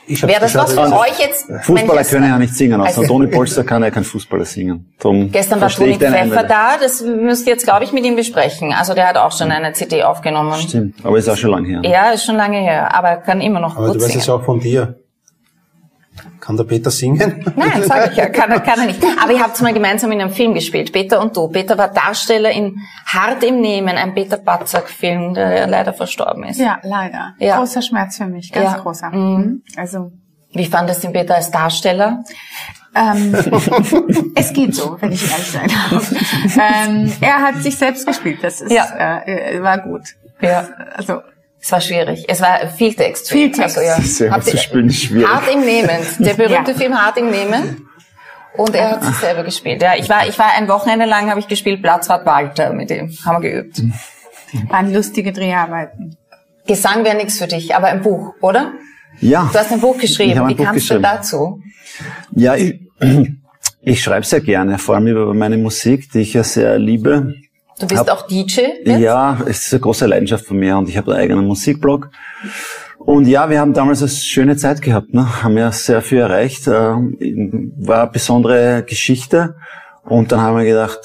Wäre 0.09 0.41
das 0.41 0.55
was 0.55 0.73
für 0.73 0.81
also- 0.81 0.97
euch 0.97 1.19
jetzt? 1.19 1.47
Fußballer 1.63 2.05
können 2.05 2.29
ja 2.29 2.39
nicht 2.39 2.55
singen, 2.55 2.81
außer 2.81 3.01
Also- 3.01 3.05
Toni 3.15 3.27
Polster 3.29 3.65
kann 3.65 3.83
ja 3.83 3.91
kein 3.91 4.05
Fußballer 4.05 4.45
singen. 4.45 4.93
Drum 4.99 5.31
Gestern 5.31 5.61
war 5.61 5.69
Toni 5.69 5.95
Pfeffer 5.99 6.45
da, 6.45 6.77
das 6.81 7.03
müsst 7.03 7.47
ihr 7.47 7.53
jetzt, 7.53 7.65
glaube 7.65 7.85
ich, 7.85 7.93
mit 7.93 8.05
ihm 8.05 8.17
besprechen. 8.17 8.73
Also 8.73 8.95
der 8.95 9.09
hat 9.09 9.17
auch 9.17 9.33
schon 9.37 9.51
eine 9.51 9.73
CD 9.73 10.03
aufgenommen. 10.03 10.55
Stimmt, 10.59 10.97
aber 11.05 11.19
ist 11.19 11.29
auch 11.29 11.37
schon 11.37 11.51
lange 11.51 11.69
her. 11.69 11.81
Ja, 11.85 12.11
ist 12.11 12.25
schon 12.25 12.37
lange 12.37 12.59
her, 12.59 12.95
aber 12.95 13.17
kann 13.17 13.41
immer 13.41 13.61
noch 13.61 13.77
Aber 13.77 13.87
gut 13.89 13.97
du 13.97 14.01
weißt 14.01 14.09
singen. 14.13 14.23
es 14.23 14.29
auch 14.29 14.43
von 14.45 14.61
dir. 14.61 14.97
Kann 16.41 16.57
der 16.57 16.65
Peter 16.65 16.91
singen? 16.91 17.45
Nein, 17.57 17.83
sag 17.87 18.11
ich 18.13 18.17
ja, 18.17 18.27
kann, 18.29 18.51
er- 18.51 18.61
kann 18.61 18.79
er 18.81 18.87
nicht. 18.87 19.01
Aber 19.23 19.33
ihr 19.33 19.41
habt 19.41 19.61
mal 19.61 19.73
gemeinsam 19.73 20.13
in 20.13 20.21
einem 20.21 20.31
Film 20.33 20.55
gespielt, 20.55 20.93
Peter 20.93 21.21
und 21.21 21.37
du. 21.37 21.49
Peter 21.49 21.77
war 21.77 21.89
Darsteller 21.89 22.51
in 22.51 22.77
Hart 23.07 23.43
im 23.45 23.61
Nehmen, 23.61 23.97
ein 23.97 24.15
Peter 24.15 24.37
Batzak-Film, 24.39 25.35
der 25.35 25.59
ja 25.59 25.67
leider 25.67 25.93
verstorben 25.93 26.45
ist. 26.45 26.59
Ja, 26.59 26.79
leider. 26.83 27.35
Ja. 27.39 27.59
Großer 27.59 27.83
Schmerz 27.83 28.17
für 28.17 28.27
mich, 28.27 28.53
ganz 28.53 28.73
Ja. 28.73 28.79
großer. 28.79 29.11
Mhm. 29.11 29.63
Also 29.77 30.13
Wie 30.53 30.65
fandest 30.67 31.03
du 31.03 31.09
den 31.09 31.13
Peter 31.15 31.35
als 31.35 31.51
Darsteller? 31.51 32.23
ähm, 32.95 33.35
es 34.35 34.53
geht 34.53 34.75
so, 34.75 34.97
wenn 35.01 35.13
ich 35.13 35.31
ehrlich 35.31 35.51
sein 35.51 35.69
darf. 35.91 36.11
ähm, 36.89 37.13
er 37.21 37.39
hat 37.43 37.57
sich 37.63 37.77
selbst 37.77 38.07
gespielt, 38.07 38.39
das 38.43 38.61
ist, 38.63 38.73
Ja. 38.73 39.23
äh, 39.27 39.63
war 39.63 39.79
gut. 39.79 40.03
Ja. 40.41 40.67
Also 40.97 41.21
Es 41.61 41.73
war 41.73 41.81
schwierig. 41.81 42.25
Es 42.29 42.41
war 42.41 42.69
viel 42.69 42.95
Text. 42.95 43.31
Viel 43.31 43.51
Text. 43.51 43.77
Also, 43.79 43.81
ja. 43.81 44.01
Sehr 44.01 44.41
zu 44.41 44.57
spielen 44.57 44.91
schwierig. 44.91 45.27
Hart 45.29 45.53
im 45.53 45.61
Nehmen. 45.61 45.99
Der 46.21 46.35
berühmte 46.35 46.71
Ja. 46.73 46.77
Film 46.79 46.95
Hart 47.01 47.17
im 47.19 47.31
Nehmen. 47.31 47.89
Und 48.57 48.75
er 48.75 48.93
hat 48.93 49.05
sich 49.05 49.15
selber 49.17 49.45
gespielt. 49.45 49.83
Ja, 49.83 49.93
ich 49.97 50.09
war, 50.09 50.27
ich 50.29 50.39
war 50.39 50.51
ein 50.57 50.69
Wochenende 50.69 51.05
lang, 51.05 51.31
habe 51.31 51.39
ich 51.41 51.47
gespielt, 51.49 51.83
Platzwart 51.83 52.27
Walter 52.27 52.73
mit 52.73 52.91
dem. 52.91 53.11
Haben 53.25 53.43
wir 53.43 53.51
geübt. 53.51 53.83
waren 54.69 54.93
lustige 54.93 55.33
Dreharbeiten. 55.33 56.17
Gesang 56.67 57.05
wäre 57.05 57.17
nichts 57.17 57.39
für 57.39 57.47
dich, 57.47 57.75
aber 57.75 57.87
ein 57.89 58.03
Buch, 58.03 58.35
oder? 58.41 58.73
Ja. 59.21 59.49
Du 59.53 59.59
hast 59.59 59.73
ein 59.73 59.81
Buch 59.81 59.99
geschrieben. 59.99 60.33
Ich 60.33 60.37
habe 60.39 60.49
ein 60.49 60.51
Wie 60.51 60.55
Buch 60.57 60.65
kamst 60.65 60.91
du 60.91 60.95
geschrieben. 60.95 61.03
dazu? 61.03 61.61
Ja, 62.35 62.57
ich, 62.57 62.81
ich 63.81 64.03
schreibe 64.03 64.27
sehr 64.27 64.41
gerne, 64.41 64.79
vor 64.79 64.97
allem 64.97 65.07
über 65.07 65.33
meine 65.35 65.57
Musik, 65.57 66.11
die 66.13 66.21
ich 66.21 66.35
ja 66.35 66.43
sehr 66.45 66.79
liebe. 66.79 67.35
Du 67.79 67.87
bist 67.87 68.01
Hab- 68.01 68.11
auch 68.11 68.27
DJ 68.27 68.61
jetzt? 68.85 69.01
Ja, 69.01 69.39
es 69.47 69.67
ist 69.67 69.73
eine 69.73 69.81
große 69.81 70.07
Leidenschaft 70.07 70.47
von 70.47 70.59
mir 70.59 70.77
und 70.79 70.89
ich 70.89 70.97
habe 70.97 71.13
einen 71.13 71.21
eigenen 71.21 71.47
Musikblog. 71.47 72.11
Und 72.99 73.27
ja, 73.29 73.49
wir 73.49 73.61
haben 73.61 73.73
damals 73.75 74.01
eine 74.03 74.11
schöne 74.11 74.57
Zeit 74.57 74.83
gehabt, 74.83 75.15
ne? 75.15 75.43
haben 75.43 75.57
ja 75.57 75.71
sehr 75.73 76.03
viel 76.03 76.19
erreicht, 76.19 76.67
äh, 76.67 76.71
war 76.73 78.03
eine 78.03 78.11
besondere 78.11 78.83
Geschichte. 78.87 79.55
Und 80.05 80.33
dann 80.33 80.41
haben 80.41 80.57
wir 80.59 80.65
gedacht, 80.65 80.99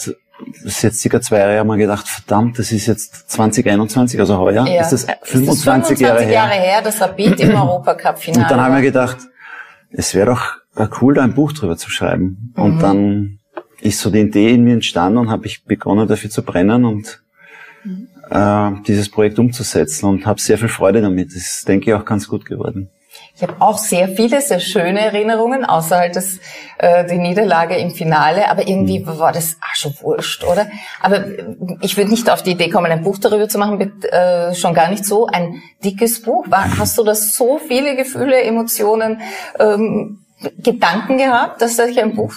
das 0.56 0.64
ist 0.66 0.82
jetzt 0.82 1.00
circa 1.02 1.22
zwei 1.22 1.40
Jahre, 1.40 1.60
haben 1.60 1.68
wir 1.68 1.78
gedacht, 1.78 2.08
verdammt, 2.08 2.58
das 2.60 2.72
ist 2.72 2.88
jetzt 2.88 3.30
2021, 3.32 4.20
also 4.20 4.38
heuer, 4.40 4.66
Ja. 4.68 4.82
ist 4.82 4.90
das 4.92 5.04
Ist 5.04 5.10
das 5.22 5.30
25, 5.30 6.00
Jahre 6.00 6.24
her. 6.24 6.32
Jahre 6.34 6.54
her, 6.54 6.82
das 6.84 7.00
Rapid 7.00 7.40
im 7.40 7.52
Europacup-Finale. 7.56 8.44
Und 8.44 8.52
dann 8.52 8.60
haben 8.62 8.76
wir 8.76 8.82
gedacht, 8.82 9.18
es 9.92 10.14
wäre 10.16 10.26
doch 10.28 10.42
cool, 11.02 11.14
da 11.14 11.22
ein 11.24 11.36
Buch 11.36 11.54
drüber 11.54 11.78
zu 11.78 11.90
schreiben. 11.92 12.52
Mhm. 12.58 12.64
Und 12.64 12.80
dann 12.80 13.40
ist 13.84 14.00
so 14.00 14.10
die 14.10 14.20
Idee 14.22 14.52
in 14.54 14.64
mir 14.64 14.74
entstanden 14.74 15.18
und 15.18 15.30
habe 15.30 15.46
ich 15.46 15.64
begonnen 15.66 16.08
dafür 16.08 16.30
zu 16.30 16.44
brennen 16.44 16.86
und 16.86 17.22
Mhm. 17.86 18.08
äh, 18.30 18.72
dieses 18.88 19.10
Projekt 19.10 19.38
umzusetzen 19.40 20.06
und 20.08 20.26
habe 20.26 20.40
sehr 20.40 20.58
viel 20.58 20.70
Freude 20.70 21.02
damit. 21.02 21.28
Das 21.30 21.36
ist, 21.36 21.68
denke 21.68 21.92
ich, 21.92 21.94
auch 21.94 22.06
ganz 22.06 22.28
gut 22.30 22.46
geworden. 22.46 22.90
Ich 23.36 23.44
habe 23.44 23.56
auch 23.60 23.78
sehr 23.78 24.08
viele, 24.08 24.42
sehr 24.42 24.60
schöne 24.60 25.00
Erinnerungen, 25.02 25.66
außer 25.66 25.98
halt 25.98 26.16
das, 26.16 26.40
äh, 26.78 27.06
die 27.06 27.18
Niederlage 27.18 27.76
im 27.76 27.92
Finale. 27.92 28.50
Aber 28.50 28.66
irgendwie 28.68 29.00
Mhm. 29.00 29.20
war 29.20 29.34
das 29.34 29.58
auch 29.62 29.76
schon 29.76 29.94
wurscht, 30.02 30.44
oder? 30.46 30.68
Aber 31.02 31.26
ich 31.82 31.98
würde 31.98 32.10
nicht 32.10 32.30
auf 32.30 32.42
die 32.42 32.52
Idee 32.52 32.70
kommen, 32.70 32.92
ein 32.92 33.04
Buch 33.04 33.18
darüber 33.20 33.48
zu 33.50 33.58
machen, 33.60 33.78
mit, 33.78 34.06
äh, 34.06 34.56
schon 34.56 34.74
gar 34.74 34.90
nicht 34.90 35.06
so. 35.06 35.28
Ein 35.28 35.62
dickes 35.84 36.22
Buch. 36.22 36.46
War, 36.50 36.78
hast 36.78 36.98
du 36.98 37.04
da 37.04 37.14
so 37.16 37.60
viele 37.60 37.96
Gefühle, 37.98 38.42
Emotionen, 38.42 39.22
ähm, 39.60 40.20
Gedanken 40.58 41.18
gehabt, 41.18 41.62
dass 41.62 41.76
da 41.76 41.86
sich 41.86 42.02
ein 42.02 42.16
Buch 42.16 42.34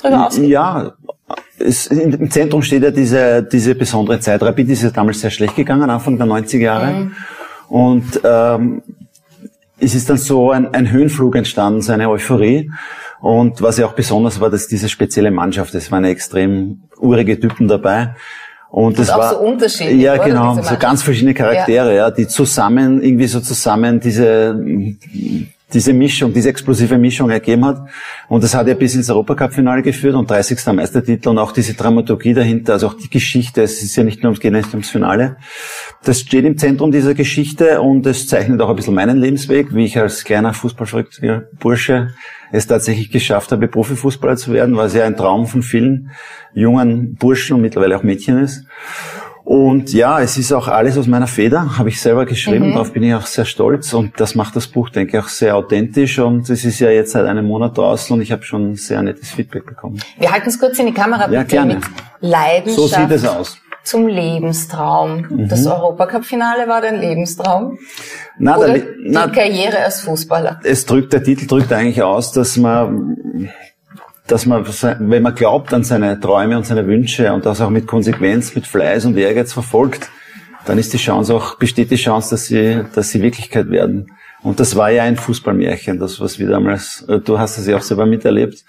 drüber? 0.00 0.30
Ja, 0.42 0.92
es, 1.58 1.86
im 1.86 2.30
Zentrum 2.30 2.62
steht 2.62 2.82
ja 2.82 2.90
diese, 2.90 3.42
diese 3.42 3.74
besondere 3.74 4.20
Zeit. 4.20 4.42
Rapid 4.42 4.68
ist 4.68 4.82
ja 4.82 4.90
damals 4.90 5.20
sehr 5.20 5.30
schlecht 5.30 5.56
gegangen, 5.56 5.88
Anfang 5.90 6.18
der 6.18 6.26
90er 6.26 6.58
Jahre. 6.58 6.92
Mhm. 6.92 7.12
Und 7.68 8.20
ähm, 8.24 8.82
es 9.78 9.94
ist 9.94 10.08
dann 10.08 10.18
so 10.18 10.50
ein, 10.50 10.72
ein 10.72 10.90
Höhenflug 10.90 11.36
entstanden, 11.36 11.82
so 11.82 11.92
eine 11.92 12.08
Euphorie. 12.08 12.70
Und 13.20 13.62
was 13.62 13.78
ja 13.78 13.86
auch 13.86 13.94
besonders 13.94 14.40
war, 14.40 14.50
dass 14.50 14.68
diese 14.68 14.88
spezielle 14.88 15.30
Mannschaft, 15.30 15.74
es 15.74 15.90
waren 15.90 16.04
extrem 16.04 16.82
urige 16.98 17.38
Typen 17.40 17.66
dabei. 17.68 18.14
Und 18.70 18.98
das 18.98 19.10
auch 19.10 19.18
war 19.18 19.30
so 19.30 19.38
unterschiedlich, 19.40 20.00
Ja, 20.00 20.16
genau, 20.16 20.60
so 20.62 20.76
ganz 20.78 21.02
verschiedene 21.02 21.34
Charaktere, 21.34 21.96
ja. 21.96 22.10
die 22.10 22.26
zusammen 22.26 23.02
irgendwie 23.02 23.26
so 23.26 23.40
zusammen 23.40 24.00
diese 24.00 24.54
diese 25.72 25.92
Mischung, 25.92 26.32
diese 26.32 26.48
explosive 26.48 26.96
Mischung 26.96 27.28
ergeben 27.30 27.64
hat. 27.64 27.88
Und 28.28 28.44
das 28.44 28.54
hat 28.54 28.68
ja 28.68 28.74
bis 28.74 28.94
ins 28.94 29.10
Europacup-Finale 29.10 29.82
geführt 29.82 30.14
und 30.14 30.30
30. 30.30 30.64
Meistertitel 30.72 31.28
und 31.28 31.38
auch 31.38 31.50
diese 31.52 31.74
Dramaturgie 31.74 32.34
dahinter, 32.34 32.74
also 32.74 32.88
auch 32.88 32.94
die 32.94 33.10
Geschichte, 33.10 33.62
es 33.62 33.82
ist 33.82 33.96
ja 33.96 34.04
nicht 34.04 34.22
nur 34.22 34.30
ums 34.30 34.40
geht 34.40 34.54
ums 34.54 34.90
Finale. 34.90 35.36
Das 36.04 36.20
steht 36.20 36.44
im 36.44 36.56
Zentrum 36.56 36.92
dieser 36.92 37.14
Geschichte 37.14 37.80
und 37.80 38.06
es 38.06 38.28
zeichnet 38.28 38.60
auch 38.60 38.70
ein 38.70 38.76
bisschen 38.76 38.94
meinen 38.94 39.18
Lebensweg, 39.18 39.74
wie 39.74 39.84
ich 39.84 39.98
als 39.98 40.24
kleiner 40.24 40.54
fußballverrückter 40.54 41.44
Bursche 41.58 42.14
es 42.52 42.68
tatsächlich 42.68 43.10
geschafft 43.10 43.50
habe, 43.50 43.66
Profifußballer 43.66 44.36
zu 44.36 44.52
werden, 44.52 44.76
was 44.76 44.94
ja 44.94 45.04
ein 45.04 45.16
Traum 45.16 45.48
von 45.48 45.62
vielen 45.62 46.10
jungen 46.54 47.16
Burschen 47.16 47.56
und 47.56 47.62
mittlerweile 47.62 47.96
auch 47.96 48.04
Mädchen 48.04 48.38
ist. 48.38 48.64
Und 49.46 49.92
ja, 49.92 50.20
es 50.20 50.38
ist 50.38 50.52
auch 50.52 50.66
alles 50.66 50.98
aus 50.98 51.06
meiner 51.06 51.28
Feder, 51.28 51.78
habe 51.78 51.88
ich 51.88 52.00
selber 52.00 52.26
geschrieben, 52.26 52.72
darauf 52.72 52.92
bin 52.92 53.04
ich 53.04 53.14
auch 53.14 53.26
sehr 53.26 53.44
stolz 53.44 53.92
und 53.94 54.18
das 54.18 54.34
macht 54.34 54.56
das 54.56 54.66
Buch, 54.66 54.88
denke 54.90 55.16
ich, 55.16 55.22
auch 55.22 55.28
sehr 55.28 55.54
authentisch 55.54 56.18
und 56.18 56.50
es 56.50 56.64
ist 56.64 56.80
ja 56.80 56.90
jetzt 56.90 57.12
seit 57.12 57.26
einem 57.26 57.46
Monat 57.46 57.78
draußen 57.78 58.12
und 58.12 58.20
ich 58.22 58.32
habe 58.32 58.42
schon 58.42 58.74
sehr 58.74 59.00
nettes 59.02 59.30
Feedback 59.30 59.64
bekommen. 59.64 60.00
Wir 60.18 60.32
halten 60.32 60.48
es 60.48 60.58
kurz 60.58 60.80
in 60.80 60.86
die 60.86 60.92
Kamera, 60.92 61.30
Ja, 61.30 61.42
bitte, 61.42 61.46
gerne. 61.54 61.74
mit 61.76 61.84
Leidenschaft. 62.18 62.76
So 62.76 62.86
sieht 62.88 63.10
es 63.12 63.24
aus. 63.24 63.56
Zum 63.84 64.08
Lebenstraum. 64.08 65.26
Mhm. 65.30 65.48
Das 65.48 65.64
Europacup-Finale 65.64 66.66
war 66.66 66.80
dein 66.80 66.98
Lebenstraum? 67.00 67.78
Na, 68.40 68.56
Oder 68.58 68.66
der, 68.72 68.78
die 68.80 68.88
na, 69.10 69.28
Karriere 69.28 69.78
als 69.78 70.00
Fußballer? 70.00 70.58
es 70.64 70.86
drückt, 70.86 71.12
der 71.12 71.22
Titel 71.22 71.46
drückt 71.46 71.72
eigentlich 71.72 72.02
aus, 72.02 72.32
dass 72.32 72.56
man, 72.56 73.48
dass 74.26 74.46
man, 74.46 74.66
wenn 74.66 75.22
man 75.22 75.34
glaubt 75.34 75.72
an 75.72 75.84
seine 75.84 76.18
Träume 76.18 76.56
und 76.56 76.66
seine 76.66 76.86
Wünsche 76.86 77.32
und 77.32 77.46
das 77.46 77.60
auch 77.60 77.70
mit 77.70 77.86
Konsequenz, 77.86 78.54
mit 78.54 78.66
Fleiß 78.66 79.04
und 79.04 79.16
Ehrgeiz 79.16 79.52
verfolgt, 79.52 80.10
dann 80.64 80.78
ist 80.78 80.92
die 80.92 80.98
Chance 80.98 81.34
auch, 81.34 81.56
besteht 81.56 81.90
die 81.90 81.96
Chance, 81.96 82.30
dass 82.30 82.46
sie, 82.46 82.84
dass 82.94 83.10
sie 83.10 83.22
Wirklichkeit 83.22 83.70
werden. 83.70 84.12
Und 84.42 84.60
das 84.60 84.76
war 84.76 84.90
ja 84.90 85.04
ein 85.04 85.16
Fußballmärchen, 85.16 85.98
das, 85.98 86.20
was 86.20 86.38
wir 86.38 86.48
damals, 86.48 87.04
äh, 87.08 87.20
du 87.20 87.38
hast 87.38 87.58
es 87.58 87.66
ja 87.66 87.76
auch 87.76 87.82
selber 87.82 88.06
miterlebt. 88.06 88.64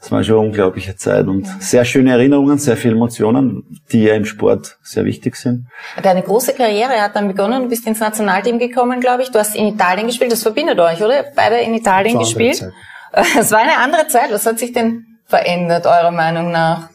Das 0.00 0.12
war 0.12 0.22
schon 0.22 0.38
eine 0.38 0.48
unglaubliche 0.48 0.94
Zeit 0.94 1.26
und 1.26 1.46
sehr 1.58 1.84
schöne 1.84 2.12
Erinnerungen, 2.12 2.58
sehr 2.58 2.76
viele 2.76 2.94
Emotionen, 2.94 3.80
die 3.90 4.02
ja 4.04 4.14
im 4.14 4.26
Sport 4.26 4.76
sehr 4.82 5.04
wichtig 5.04 5.36
sind. 5.36 5.66
Deine 6.02 6.22
große 6.22 6.52
Karriere 6.52 7.00
hat 7.00 7.16
dann 7.16 7.28
begonnen, 7.28 7.62
du 7.62 7.68
bist 7.70 7.86
ins 7.86 8.00
Nationalteam 8.00 8.58
gekommen, 8.58 9.00
glaube 9.00 9.22
ich. 9.22 9.30
Du 9.30 9.38
hast 9.38 9.56
in 9.56 9.66
Italien 9.66 10.06
gespielt, 10.06 10.30
das 10.30 10.42
verbindet 10.42 10.78
euch, 10.78 11.02
oder? 11.02 11.24
Beide 11.34 11.56
in 11.60 11.74
Italien 11.74 12.18
gespielt. 12.18 12.62
Es 13.38 13.50
war 13.50 13.60
eine 13.60 13.78
andere 13.78 14.08
Zeit. 14.08 14.30
Was 14.30 14.46
hat 14.46 14.58
sich 14.58 14.72
denn 14.72 15.18
verändert, 15.24 15.86
eurer 15.86 16.10
Meinung 16.10 16.50
nach, 16.50 16.88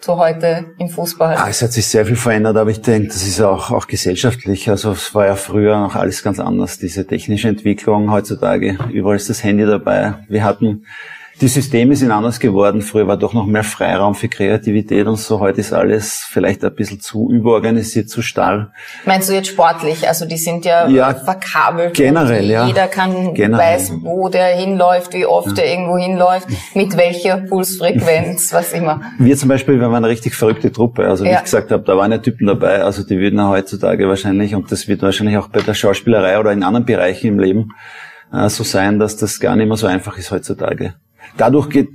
zu 0.00 0.16
heute 0.16 0.74
im 0.78 0.88
Fußball? 0.88 1.36
Ah, 1.36 1.48
es 1.48 1.62
hat 1.62 1.72
sich 1.72 1.86
sehr 1.86 2.06
viel 2.06 2.16
verändert, 2.16 2.56
aber 2.56 2.70
ich 2.70 2.80
denke, 2.80 3.08
das 3.08 3.26
ist 3.26 3.40
auch, 3.40 3.70
auch 3.70 3.86
gesellschaftlich. 3.86 4.70
Also 4.70 4.92
es 4.92 5.14
war 5.14 5.26
ja 5.26 5.36
früher 5.36 5.78
noch 5.78 5.94
alles 5.94 6.22
ganz 6.22 6.38
anders, 6.40 6.78
diese 6.78 7.06
technische 7.06 7.48
Entwicklung 7.48 8.10
heutzutage. 8.10 8.78
Überall 8.92 9.16
ist 9.16 9.28
das 9.28 9.42
Handy 9.42 9.66
dabei. 9.66 10.14
Wir 10.28 10.44
hatten 10.44 10.84
die 11.40 11.48
Systeme 11.48 11.94
sind 11.96 12.10
anders 12.10 12.40
geworden. 12.40 12.82
Früher 12.82 13.06
war 13.06 13.16
doch 13.16 13.32
noch 13.32 13.46
mehr 13.46 13.62
Freiraum 13.64 14.14
für 14.14 14.28
Kreativität 14.28 15.06
und 15.06 15.16
so. 15.16 15.40
Heute 15.40 15.60
ist 15.60 15.72
alles 15.72 16.26
vielleicht 16.28 16.64
ein 16.64 16.74
bisschen 16.74 17.00
zu 17.00 17.30
überorganisiert, 17.30 18.08
zu 18.10 18.22
starr. 18.22 18.72
Meinst 19.04 19.28
du 19.28 19.34
jetzt 19.34 19.48
sportlich? 19.48 20.08
Also 20.08 20.26
die 20.26 20.36
sind 20.36 20.64
ja, 20.64 20.88
Ja, 20.88 21.14
verkabelt. 21.14 21.94
generell, 21.94 22.46
ja. 22.50 22.66
Jeder 22.66 22.88
kann 22.88 23.34
Generell. 23.34 23.64
weiß, 23.74 23.92
wo 24.02 24.28
der 24.28 24.56
hinläuft, 24.56 25.14
wie 25.14 25.26
oft 25.26 25.56
der 25.56 25.70
irgendwo 25.70 25.96
hinläuft, 25.96 26.48
mit 26.74 26.96
welcher 26.96 27.38
Pulsfrequenz, 27.38 28.52
was 28.52 28.72
immer. 28.72 29.00
Wir 29.18 29.36
zum 29.36 29.48
Beispiel, 29.48 29.74
wir 29.80 29.82
waren 29.90 29.94
eine 30.04 30.08
richtig 30.08 30.34
verrückte 30.34 30.72
Truppe. 30.72 31.06
Also 31.08 31.24
wie 31.24 31.28
Ja. 31.28 31.36
ich 31.38 31.44
gesagt 31.44 31.70
habe, 31.70 31.84
da 31.84 31.96
waren 31.96 32.10
ja 32.12 32.18
Typen 32.18 32.46
dabei. 32.46 32.82
Also 32.82 33.02
die 33.04 33.18
würden 33.18 33.38
ja 33.38 33.48
heutzutage 33.48 34.08
wahrscheinlich, 34.08 34.54
und 34.54 34.72
das 34.72 34.88
wird 34.88 35.02
wahrscheinlich 35.02 35.36
auch 35.38 35.48
bei 35.48 35.60
der 35.60 35.74
Schauspielerei 35.74 36.38
oder 36.40 36.52
in 36.52 36.62
anderen 36.62 36.84
Bereichen 36.86 37.28
im 37.28 37.38
Leben 37.38 37.68
äh, 38.32 38.48
so 38.48 38.64
sein, 38.64 38.98
dass 38.98 39.16
das 39.16 39.40
gar 39.40 39.56
nicht 39.56 39.68
mehr 39.68 39.76
so 39.76 39.86
einfach 39.86 40.18
ist 40.18 40.30
heutzutage. 40.30 40.94
Dadurch 41.36 41.68
geht, 41.68 41.88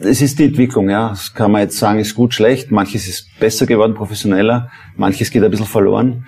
es 0.00 0.22
ist 0.22 0.38
die 0.38 0.44
Entwicklung, 0.44 0.88
ja. 0.88 1.10
Das 1.10 1.34
kann 1.34 1.50
man 1.50 1.62
jetzt 1.62 1.78
sagen, 1.78 1.98
ist 1.98 2.14
gut, 2.14 2.34
schlecht. 2.34 2.70
Manches 2.70 3.08
ist 3.08 3.28
besser 3.40 3.66
geworden, 3.66 3.94
professioneller. 3.94 4.70
Manches 4.96 5.30
geht 5.30 5.42
ein 5.42 5.50
bisschen 5.50 5.66
verloren. 5.66 6.24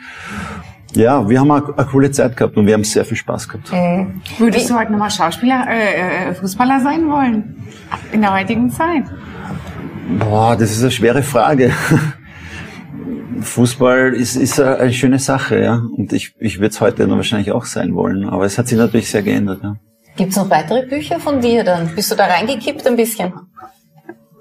Ja, 0.94 1.28
wir 1.28 1.38
haben 1.38 1.50
eine, 1.50 1.64
eine 1.76 1.87
coole 1.87 2.11
Zeit 2.11 2.37
gehabt 2.37 2.56
und 2.56 2.66
wir 2.66 2.75
haben 2.75 2.82
sehr 2.82 3.04
viel 3.04 3.16
Spaß 3.16 3.49
gehabt. 3.49 3.70
Würdest 4.38 4.68
du 4.68 4.75
heute 4.76 4.90
nochmal 4.90 5.11
Schauspieler, 5.11 5.64
äh, 5.68 6.30
äh, 6.30 6.35
Fußballer 6.35 6.80
sein 6.80 7.09
wollen? 7.09 7.62
In 8.12 8.23
der 8.23 8.32
heutigen 8.32 8.70
Zeit? 8.70 9.04
Boah, 10.18 10.56
das 10.56 10.73
ist 10.73 10.82
eine 10.82 10.90
schwere 10.90 11.23
Frage. 11.23 11.73
Fußball 13.40 14.12
ist, 14.14 14.37
ist 14.37 14.61
eine, 14.61 14.92
schöne 14.92 15.18
Sache, 15.18 15.61
ja. 15.61 15.82
Und 15.97 16.12
ich, 16.12 16.35
ich 16.38 16.59
würde 16.59 16.68
es 16.68 16.80
heute 16.80 17.06
dann 17.06 17.16
wahrscheinlich 17.16 17.52
auch 17.52 17.64
sein 17.64 17.94
wollen. 17.94 18.28
Aber 18.28 18.44
es 18.44 18.59
hat 18.59 18.68
sich 18.68 18.76
natürlich 18.76 19.11
sehr 19.11 19.23
geändert, 19.23 19.61
ja. 19.62 19.76
Gibt's 20.20 20.36
noch 20.36 20.50
weitere 20.50 20.84
Bücher 20.84 21.18
von 21.18 21.40
dir 21.40 21.64
dann? 21.64 21.94
Bist 21.94 22.10
du 22.10 22.14
da 22.14 22.26
reingekippt 22.26 22.86
ein 22.86 22.94
bisschen? 22.94 23.32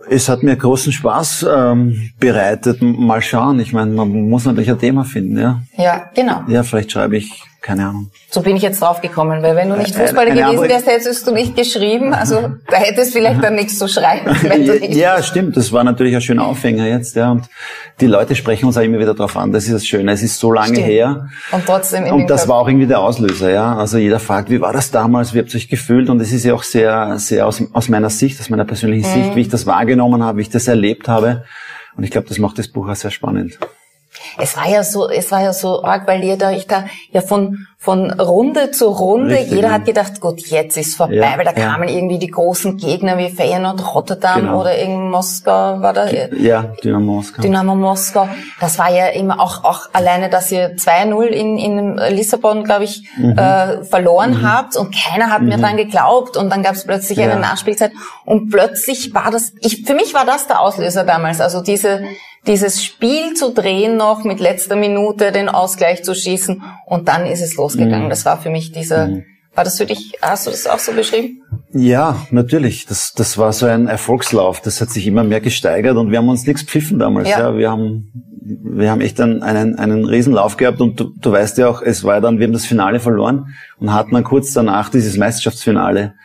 Es 0.09 0.27
hat 0.27 0.43
mir 0.43 0.57
großen 0.57 0.91
Spaß 0.91 1.45
ähm, 1.50 2.12
bereitet. 2.19 2.81
Mal 2.81 3.21
schauen. 3.21 3.62
Ich 3.62 3.71
meine, 3.71 3.91
man 3.91 4.29
muss 4.29 4.43
natürlich 4.43 4.69
ein 4.69 4.77
Thema 4.77 5.05
finden, 5.05 5.39
ja. 5.39 5.62
Ja, 5.77 6.09
genau. 6.13 6.41
Ja, 6.50 6.63
vielleicht 6.63 6.91
schreibe 6.91 7.15
ich, 7.15 7.45
keine 7.69 7.88
Ahnung. 7.88 8.09
So 8.31 8.41
bin 8.41 8.55
ich 8.55 8.63
jetzt 8.63 8.81
drauf 8.81 8.99
gekommen, 8.99 9.43
weil 9.43 9.55
wenn 9.55 9.69
du 9.69 9.75
nicht 9.77 9.95
Fußballer 9.95 10.31
gewesen 10.31 10.67
wärst, 10.67 10.88
hättest 10.88 11.27
du 11.27 11.31
nicht 11.31 11.55
geschrieben. 11.55 12.13
Also 12.15 12.49
da 12.67 12.77
hättest 12.77 13.13
vielleicht 13.13 13.43
dann 13.43 13.53
nichts 13.53 13.77
zu 13.77 13.88
schreiben. 13.88 14.25
Wenn 14.41 14.65
du 14.65 14.79
nicht 14.79 14.95
Ja, 14.95 15.21
stimmt. 15.21 15.55
Das 15.55 15.71
war 15.71 15.83
natürlich 15.83 16.15
ein 16.15 16.21
schöner 16.21 16.45
Aufhänger 16.45 16.88
jetzt, 16.88 17.15
ja. 17.15 17.29
Und 17.31 17.45
die 18.01 18.07
Leute 18.07 18.35
sprechen 18.35 18.65
uns 18.65 18.75
auch 18.77 18.81
immer 18.81 18.97
wieder 18.97 19.13
drauf 19.13 19.38
an. 19.38 19.51
Das 19.51 19.65
ist 19.65 19.73
das 19.73 19.85
Schöne. 19.85 20.11
Es 20.13 20.23
ist 20.23 20.39
so 20.39 20.51
lange 20.51 20.73
Stimmt. 20.75 20.88
her. 20.88 21.27
Und 21.51 21.65
trotzdem 21.67 22.05
in 22.05 22.13
Und 22.13 22.27
das 22.29 22.41
Köpfen. 22.41 22.49
war 22.49 22.57
auch 22.61 22.67
irgendwie 22.67 22.88
der 22.88 23.01
Auslöser, 23.01 23.51
ja. 23.51 23.75
Also 23.75 23.99
jeder 23.99 24.19
fragt, 24.19 24.49
wie 24.49 24.61
war 24.61 24.73
das 24.73 24.89
damals, 24.89 25.33
wie 25.35 25.39
habt 25.39 25.53
ihr 25.53 25.57
euch 25.57 25.69
gefühlt? 25.69 26.09
Und 26.09 26.19
es 26.21 26.31
ist 26.31 26.43
ja 26.45 26.55
auch 26.55 26.63
sehr, 26.63 27.19
sehr 27.19 27.45
aus, 27.45 27.61
aus 27.73 27.88
meiner 27.89 28.09
Sicht, 28.09 28.39
aus 28.39 28.49
meiner 28.49 28.65
persönlichen 28.65 29.07
Mhm. 29.09 29.13
Sicht, 29.23 29.35
wie 29.35 29.41
ich 29.41 29.49
das 29.49 29.67
wahrgenommen 29.67 30.23
habe, 30.23 30.39
wie 30.39 30.41
ich 30.41 30.49
das 30.49 30.67
erlebt 30.67 31.07
habe. 31.07 31.43
Und 31.95 32.03
ich 32.03 32.09
glaube, 32.11 32.27
das 32.27 32.39
macht 32.39 32.57
das 32.57 32.67
Buch 32.67 32.89
auch 32.89 32.95
sehr 32.95 33.11
spannend. 33.11 33.59
Es 34.38 34.55
war 34.57 34.67
ja 34.69 34.83
so, 34.83 35.09
es 35.09 35.31
war 35.31 35.41
ja 35.41 35.53
so 35.53 35.83
arg, 35.83 36.07
weil 36.07 36.24
jeder, 36.24 36.51
ich 36.51 36.67
da 36.67 36.86
ja 37.12 37.21
von 37.21 37.65
von 37.81 38.12
Runde 38.12 38.71
zu 38.71 38.88
Runde, 38.89 39.36
Richtig, 39.36 39.51
jeder 39.53 39.69
ja. 39.69 39.74
hat 39.75 39.86
gedacht, 39.86 40.19
gut, 40.19 40.41
jetzt 40.48 40.75
ist 40.75 40.98
vorbei, 40.98 41.13
Ja, 41.15 41.38
weil 41.38 41.45
da 41.45 41.53
ja. 41.53 41.71
kamen 41.71 41.88
irgendwie 41.88 42.19
die 42.19 42.27
großen 42.29 42.75
Gegner 42.75 43.17
wie 43.17 43.29
Feyenoord, 43.29 43.95
Rotterdam 43.95 44.41
Genau. 44.41 44.59
oder 44.59 44.77
irgend 44.77 45.09
Moskau 45.09 45.79
war 45.81 45.93
da. 45.93 46.09
Ja, 46.09 46.63
Dynamo 46.83 47.13
Moskau. 47.13 47.41
Dynamo 47.41 47.75
Moskau. 47.75 48.27
Das 48.59 48.77
war 48.79 48.91
ja 48.93 49.07
immer 49.07 49.39
auch, 49.39 49.63
auch 49.63 49.88
alleine, 49.93 50.29
dass 50.29 50.51
ihr 50.51 50.75
2-0 50.75 51.24
in, 51.27 51.57
in 51.57 51.95
Lissabon, 52.13 52.65
glaube 52.65 52.83
ich, 52.83 53.07
Mhm. 53.17 53.38
äh, 53.38 53.83
verloren 53.86 54.41
habt 54.45 54.75
und 54.75 54.93
keiner 54.93 55.29
hat 55.31 55.41
mir 55.41 55.57
dran 55.57 55.77
geglaubt 55.77 56.36
und 56.36 56.50
dann 56.50 56.63
gab 56.63 56.75
es 56.75 56.83
plötzlich 56.83 57.21
eine 57.21 57.38
Nachspielzeit 57.39 57.93
und 58.25 58.50
plötzlich 58.50 59.13
war 59.13 59.31
das, 59.31 59.53
ich, 59.62 59.86
für 59.86 59.93
mich 59.93 60.13
war 60.13 60.25
das 60.25 60.48
der 60.48 60.59
Auslöser 60.59 61.05
damals, 61.05 61.39
also 61.39 61.62
diese, 61.62 62.01
dieses 62.48 62.84
Spiel 62.84 63.34
zu 63.34 63.53
drehen 63.53 63.98
noch 63.98 64.24
mit 64.24 64.39
letzter 64.39 64.75
Minute, 64.75 65.31
den 65.31 65.50
Ausgleich 65.50 66.03
zu 66.03 66.15
schießen 66.15 66.62
und 66.86 67.08
dann 67.08 67.25
ist 67.25 67.41
es 67.41 67.55
losgegangen. 67.55 68.05
Mhm. 68.05 68.10
Das 68.10 68.25
war 68.25 68.41
für 68.41 68.50
mich 68.50 68.72
dieser, 68.72 69.10
war 69.53 69.63
das 69.63 69.77
für 69.77 69.86
dich, 69.86 70.13
hast 70.22 70.48
du 70.48 70.51
das 70.51 70.67
auch 70.67 70.79
so 70.79 70.93
beschrieben? 70.93 71.41
Ja, 71.72 72.25
natürlich. 72.31 72.86
Das, 72.86 73.13
das 73.13 73.38
war 73.38 73.53
so 73.53 73.65
ein 73.65 73.88
Erfolgslauf. 73.88 74.62
Das 74.62 74.81
hat 74.81 74.89
sich 74.89 75.05
immer 75.05 75.24
mehr 75.24 75.41
gesteigert 75.41 75.98
und 75.98 76.12
wir 76.12 76.17
haben 76.17 76.29
uns 76.29 76.48
nichts 76.48 76.63
pfiffen 76.63 76.98
damals. 76.98 77.29
Ja. 77.29 77.39
Ja. 77.39 77.58
wir 77.58 77.69
haben, 77.69 78.12
wir 78.41 78.89
haben 78.89 79.01
echt 79.01 79.19
einen, 79.22 79.43
einen, 79.43 79.77
einen 79.77 80.05
Riesenlauf 80.05 80.58
gehabt 80.58 80.81
und 80.81 81.00
du, 81.00 81.12
du 81.15 81.31
weißt 81.31 81.58
ja 81.60 81.69
auch, 81.69 81.81
es 81.81 82.03
war 82.03 82.22
dann, 82.22 82.39
wir 82.39 82.48
haben 82.48 82.53
das 82.53 82.65
Finale 82.65 83.00
verloren 83.00 83.53
und 83.77 83.93
hatten 83.93 84.13
dann 84.13 84.24
kurz 84.24 84.53
danach 84.53 84.89
dieses 84.89 85.17
Meisterschaftsfinale. 85.17 86.15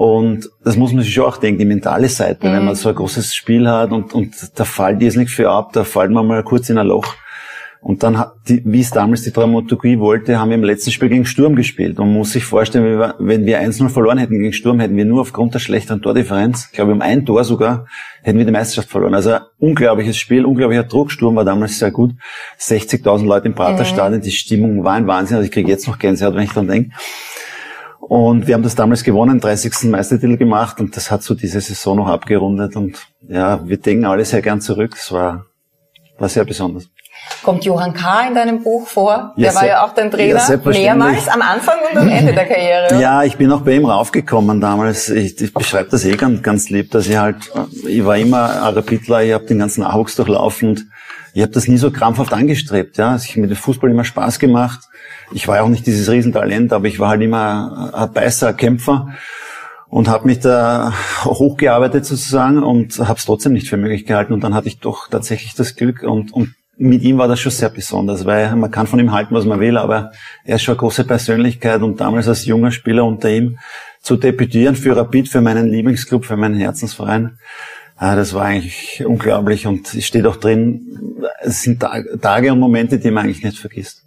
Und 0.00 0.48
das 0.64 0.78
muss 0.78 0.94
man 0.94 1.02
sich 1.02 1.12
schon 1.12 1.26
auch 1.26 1.36
denken, 1.36 1.58
die 1.58 1.66
mentale 1.66 2.08
Seite, 2.08 2.50
wenn 2.50 2.64
man 2.64 2.74
so 2.74 2.88
ein 2.88 2.94
großes 2.94 3.34
Spiel 3.34 3.68
hat 3.68 3.92
und, 3.92 4.14
und 4.14 4.34
da 4.58 4.64
fällt 4.64 5.02
dir 5.02 5.14
nicht 5.14 5.30
für 5.30 5.50
ab, 5.50 5.74
da 5.74 5.84
fällt 5.84 6.10
man 6.10 6.26
mal 6.26 6.42
kurz 6.42 6.70
in 6.70 6.78
ein 6.78 6.86
Loch. 6.86 7.16
Und 7.82 8.02
dann, 8.02 8.18
hat 8.18 8.32
die, 8.48 8.62
wie 8.64 8.80
es 8.80 8.90
damals 8.90 9.24
die 9.24 9.30
Dramaturgie 9.30 9.98
wollte, 9.98 10.38
haben 10.38 10.48
wir 10.48 10.54
im 10.54 10.64
letzten 10.64 10.90
Spiel 10.90 11.10
gegen 11.10 11.26
Sturm 11.26 11.54
gespielt. 11.54 11.98
Und 11.98 12.06
man 12.06 12.16
muss 12.16 12.32
sich 12.32 12.44
vorstellen, 12.44 12.86
wenn 12.86 12.98
wir, 12.98 13.14
wenn 13.18 13.44
wir 13.44 13.60
1-0 13.60 13.90
verloren 13.90 14.16
hätten 14.16 14.38
gegen 14.38 14.54
Sturm, 14.54 14.80
hätten 14.80 14.96
wir 14.96 15.04
nur 15.04 15.20
aufgrund 15.20 15.52
der 15.52 15.58
schlechteren 15.58 16.00
Tordifferenz, 16.00 16.68
ich 16.70 16.72
glaube 16.72 16.92
um 16.92 17.02
ein 17.02 17.26
Tor 17.26 17.44
sogar, 17.44 17.84
hätten 18.22 18.38
wir 18.38 18.46
die 18.46 18.52
Meisterschaft 18.52 18.88
verloren. 18.88 19.14
Also 19.14 19.32
ein 19.32 19.40
unglaubliches 19.58 20.16
Spiel, 20.16 20.46
unglaublicher 20.46 20.84
Druck. 20.84 21.12
Sturm 21.12 21.36
war 21.36 21.44
damals 21.44 21.78
sehr 21.78 21.90
gut. 21.90 22.12
60.000 22.58 23.26
Leute 23.26 23.48
im 23.48 23.54
Praterstadion, 23.54 24.22
die 24.22 24.30
Stimmung 24.30 24.82
war 24.82 24.94
ein 24.94 25.06
Wahnsinn. 25.06 25.36
Also 25.36 25.44
ich 25.44 25.52
kriege 25.52 25.70
jetzt 25.70 25.86
noch 25.86 25.98
Gänsehaut, 25.98 26.34
wenn 26.34 26.44
ich 26.44 26.52
dran 26.52 26.68
denke. 26.68 26.96
Und 28.10 28.48
wir 28.48 28.54
haben 28.54 28.64
das 28.64 28.74
damals 28.74 29.04
gewonnen, 29.04 29.38
30. 29.38 29.84
Meistertitel 29.84 30.36
gemacht 30.36 30.80
und 30.80 30.96
das 30.96 31.12
hat 31.12 31.22
so 31.22 31.32
diese 31.32 31.60
Saison 31.60 31.96
noch 31.96 32.08
abgerundet. 32.08 32.74
Und 32.74 33.06
ja, 33.28 33.64
wir 33.64 33.76
denken 33.76 34.04
alle 34.04 34.24
sehr 34.24 34.42
gern 34.42 34.60
zurück. 34.60 34.96
Es 34.96 35.12
war, 35.12 35.46
war 36.18 36.28
sehr 36.28 36.44
besonders. 36.44 36.90
Kommt 37.42 37.64
Johann 37.64 37.94
K. 37.94 38.28
in 38.28 38.34
deinem 38.34 38.62
Buch 38.62 38.86
vor? 38.86 39.32
Ja, 39.36 39.44
Der 39.48 39.54
war 39.54 39.62
se- 39.62 39.68
ja 39.68 39.84
auch 39.84 39.94
dein 39.94 40.06
ja, 40.06 40.10
Trainer, 40.10 40.40
selbstverständlich. 40.40 40.84
mehrmals 40.84 41.28
am 41.28 41.40
Anfang 41.40 41.76
und 41.90 41.98
am 41.98 42.08
Ende 42.08 42.34
der 42.34 42.44
Karriere. 42.46 42.86
oder? 42.90 43.00
Ja, 43.00 43.22
ich 43.22 43.36
bin 43.38 43.50
auch 43.50 43.62
bei 43.62 43.72
ihm 43.72 43.86
raufgekommen 43.86 44.60
damals. 44.60 45.08
Ich, 45.08 45.40
ich 45.40 45.54
beschreibe 45.54 45.88
das 45.90 46.04
eh 46.04 46.16
ganz, 46.16 46.42
ganz 46.42 46.68
lieb, 46.68 46.90
dass 46.90 47.06
ich 47.06 47.16
halt, 47.16 47.36
ich 47.88 48.04
war 48.04 48.16
immer 48.18 48.62
ein 48.66 48.74
Rapidler, 48.74 49.22
ich 49.22 49.32
habe 49.32 49.46
den 49.46 49.58
ganzen 49.58 49.80
Nachwuchs 49.82 50.16
durchlaufen 50.16 50.70
und 50.70 50.86
ich 51.32 51.40
habe 51.42 51.52
das 51.52 51.66
nie 51.66 51.78
so 51.78 51.90
krampfhaft 51.90 52.32
angestrebt. 52.34 52.98
Ja, 52.98 53.16
ich 53.16 53.36
mir 53.36 53.46
den 53.46 53.56
Fußball 53.56 53.90
immer 53.90 54.04
Spaß 54.04 54.38
gemacht. 54.38 54.80
Ich 55.32 55.48
war 55.48 55.56
ja 55.56 55.62
auch 55.62 55.68
nicht 55.68 55.86
dieses 55.86 56.10
Riesentalent, 56.10 56.72
aber 56.74 56.86
ich 56.88 56.98
war 57.00 57.08
halt 57.10 57.22
immer 57.22 57.90
ein 57.94 58.12
Beißer, 58.12 58.48
ein 58.48 58.56
Kämpfer 58.56 59.08
und 59.88 60.08
habe 60.08 60.26
mich 60.26 60.40
da 60.40 60.92
hochgearbeitet 61.24 62.04
sozusagen 62.04 62.62
und 62.62 62.98
habe 62.98 63.18
es 63.18 63.24
trotzdem 63.24 63.52
nicht 63.54 63.68
für 63.70 63.76
möglich 63.76 64.04
gehalten. 64.06 64.32
Und 64.34 64.42
dann 64.44 64.54
hatte 64.54 64.68
ich 64.68 64.80
doch 64.80 65.08
tatsächlich 65.08 65.54
das 65.54 65.74
Glück 65.76 66.02
und, 66.02 66.32
und 66.34 66.52
mit 66.82 67.02
ihm 67.02 67.18
war 67.18 67.28
das 67.28 67.38
schon 67.40 67.52
sehr 67.52 67.68
besonders, 67.68 68.24
weil 68.24 68.56
man 68.56 68.70
kann 68.70 68.86
von 68.86 68.98
ihm 68.98 69.12
halten, 69.12 69.34
was 69.34 69.44
man 69.44 69.60
will, 69.60 69.76
aber 69.76 70.12
er 70.44 70.56
ist 70.56 70.62
schon 70.62 70.72
eine 70.72 70.80
große 70.80 71.04
Persönlichkeit 71.04 71.82
und 71.82 72.00
damals 72.00 72.26
als 72.26 72.46
junger 72.46 72.72
Spieler 72.72 73.04
unter 73.04 73.28
ihm 73.30 73.58
zu 74.00 74.16
debütieren 74.16 74.74
für 74.74 74.96
Rapid, 74.96 75.28
für 75.28 75.42
meinen 75.42 75.68
Lieblingsclub, 75.70 76.24
für 76.24 76.38
meinen 76.38 76.54
Herzensverein, 76.54 77.38
ah, 77.96 78.16
das 78.16 78.32
war 78.32 78.46
eigentlich 78.46 79.04
unglaublich 79.04 79.66
und 79.66 79.92
es 79.92 80.06
steht 80.06 80.26
auch 80.26 80.36
drin, 80.36 80.80
es 81.42 81.62
sind 81.62 81.80
Ta- 81.80 82.02
Tage 82.20 82.50
und 82.50 82.58
Momente, 82.58 82.98
die 82.98 83.10
man 83.10 83.24
eigentlich 83.24 83.44
nicht 83.44 83.58
vergisst. 83.58 84.02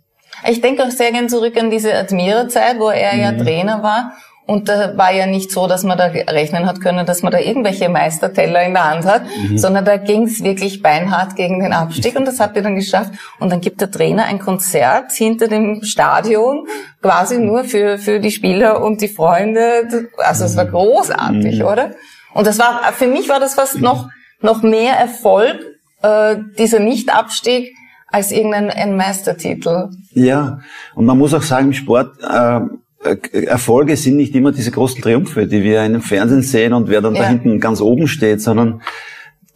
Ich 0.50 0.60
denke 0.60 0.84
auch 0.84 0.90
sehr 0.92 1.12
gern 1.12 1.30
zurück 1.30 1.56
an 1.58 1.70
diese 1.70 1.94
Admira-Zeit, 1.94 2.80
wo 2.80 2.90
er 2.90 3.16
ja 3.16 3.32
Trainer 3.34 3.84
war. 3.84 4.14
Und 4.46 4.68
da 4.68 4.98
war 4.98 5.14
ja 5.14 5.26
nicht 5.26 5.52
so, 5.52 5.68
dass 5.68 5.84
man 5.84 5.98
da 5.98 6.06
rechnen 6.06 6.66
hat 6.66 6.82
können, 6.82 7.06
dass 7.06 7.24
man 7.24 7.32
da 7.32 7.40
irgendwelche 7.40 7.88
Meisterteller 7.88 8.64
in 8.64 8.74
der 8.74 8.90
Hand 8.90 9.06
hat, 9.06 9.22
sondern 9.56 9.86
da 9.86 9.96
ging 9.96 10.24
es 10.24 10.44
wirklich 10.44 10.82
beinhart 10.82 11.38
gegen 11.38 11.62
den 11.62 11.72
Abstieg 11.72 12.18
und 12.18 12.26
das 12.26 12.42
habt 12.42 12.58
ihr 12.58 12.62
dann 12.62 12.76
geschafft. 12.76 13.12
Und 13.40 13.52
dann 13.52 13.62
gibt 13.62 13.80
der 13.80 13.90
Trainer 13.90 14.26
ein 14.26 14.40
Konzert 14.40 15.14
hinter 15.14 15.48
dem 15.48 15.84
Stadion, 15.84 16.68
quasi 17.02 17.40
nur 17.40 17.64
für, 17.64 17.98
für 17.98 18.20
die 18.20 18.32
Spieler 18.32 18.84
und 18.84 19.02
die 19.02 19.08
Freunde. 19.08 20.10
Also 20.18 20.44
es 20.44 20.58
war 20.58 20.66
großartig, 20.66 21.64
oder? 21.64 21.92
Und 22.34 22.46
das 22.46 22.60
war, 22.60 22.92
für 22.94 23.08
mich 23.08 23.30
war 23.30 23.40
das 23.40 23.54
fast 23.54 23.80
noch, 23.80 24.10
noch 24.42 24.62
mehr 24.62 24.96
Erfolg, 24.96 25.58
äh, 26.02 26.36
dieser 26.58 26.80
Nicht-Abstieg, 26.80 27.74
als 28.08 28.32
irgendein 28.32 28.70
ein 28.70 28.96
Meistertitel. 28.96 29.90
Ja, 30.12 30.60
und 30.96 31.06
man 31.06 31.18
muss 31.18 31.34
auch 31.34 31.42
sagen, 31.42 31.68
im 31.68 31.74
Sport, 31.74 32.18
äh, 32.22 32.60
Erfolge 33.04 33.98
sind 33.98 34.16
nicht 34.16 34.34
immer 34.36 34.52
diese 34.52 34.72
großen 34.72 35.02
Triumphe, 35.02 35.48
die 35.48 35.64
wir 35.64 35.84
in 35.84 35.94
dem 35.94 36.02
Fernsehen 36.02 36.42
sehen 36.42 36.74
und 36.74 36.90
wer 36.90 37.02
dann 37.02 37.14
da 37.16 37.22
Ja. 37.24 37.30
hinten 37.30 37.60
ganz 37.60 37.82
oben 37.82 38.08
steht, 38.08 38.42
sondern 38.42 38.82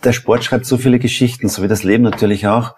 der 0.03 0.13
Sport 0.13 0.43
schreibt 0.43 0.65
so 0.65 0.77
viele 0.77 0.99
Geschichten, 0.99 1.49
so 1.49 1.63
wie 1.63 1.67
das 1.67 1.83
Leben 1.83 2.03
natürlich 2.03 2.47
auch. 2.47 2.75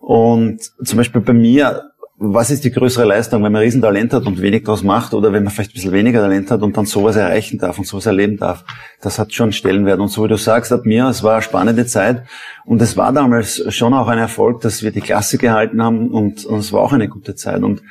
Und 0.00 0.58
zum 0.84 0.96
Beispiel 0.98 1.20
bei 1.20 1.32
mir, 1.32 1.90
was 2.16 2.50
ist 2.50 2.64
die 2.64 2.70
größere 2.70 3.04
Leistung, 3.04 3.42
wenn 3.42 3.50
man 3.52 3.62
Riesentalent 3.62 4.12
hat 4.12 4.26
und 4.26 4.40
wenig 4.40 4.64
daraus 4.64 4.82
macht 4.84 5.14
oder 5.14 5.32
wenn 5.32 5.42
man 5.42 5.52
vielleicht 5.52 5.72
ein 5.72 5.74
bisschen 5.74 5.92
weniger 5.92 6.20
Talent 6.20 6.50
hat 6.50 6.62
und 6.62 6.76
dann 6.76 6.86
sowas 6.86 7.16
erreichen 7.16 7.58
darf 7.58 7.76
und 7.78 7.86
sowas 7.86 8.06
erleben 8.06 8.36
darf? 8.36 8.64
Das 9.02 9.18
hat 9.18 9.34
schon 9.34 9.52
Stellenwert. 9.52 9.98
Und 9.98 10.08
so 10.08 10.24
wie 10.24 10.28
du 10.28 10.36
sagst, 10.36 10.70
hat 10.70 10.86
mir, 10.86 11.08
es 11.08 11.22
war 11.22 11.32
eine 11.34 11.42
spannende 11.42 11.86
Zeit 11.86 12.22
und 12.64 12.80
es 12.80 12.96
war 12.96 13.12
damals 13.12 13.62
schon 13.74 13.92
auch 13.94 14.06
ein 14.08 14.18
Erfolg, 14.18 14.60
dass 14.60 14.82
wir 14.82 14.92
die 14.92 15.00
Klasse 15.00 15.38
gehalten 15.38 15.82
haben 15.82 16.08
und, 16.08 16.44
und 16.44 16.60
es 16.60 16.72
war 16.72 16.82
auch 16.82 16.92
eine 16.92 17.08
gute 17.08 17.34
Zeit. 17.34 17.62
Und 17.62 17.82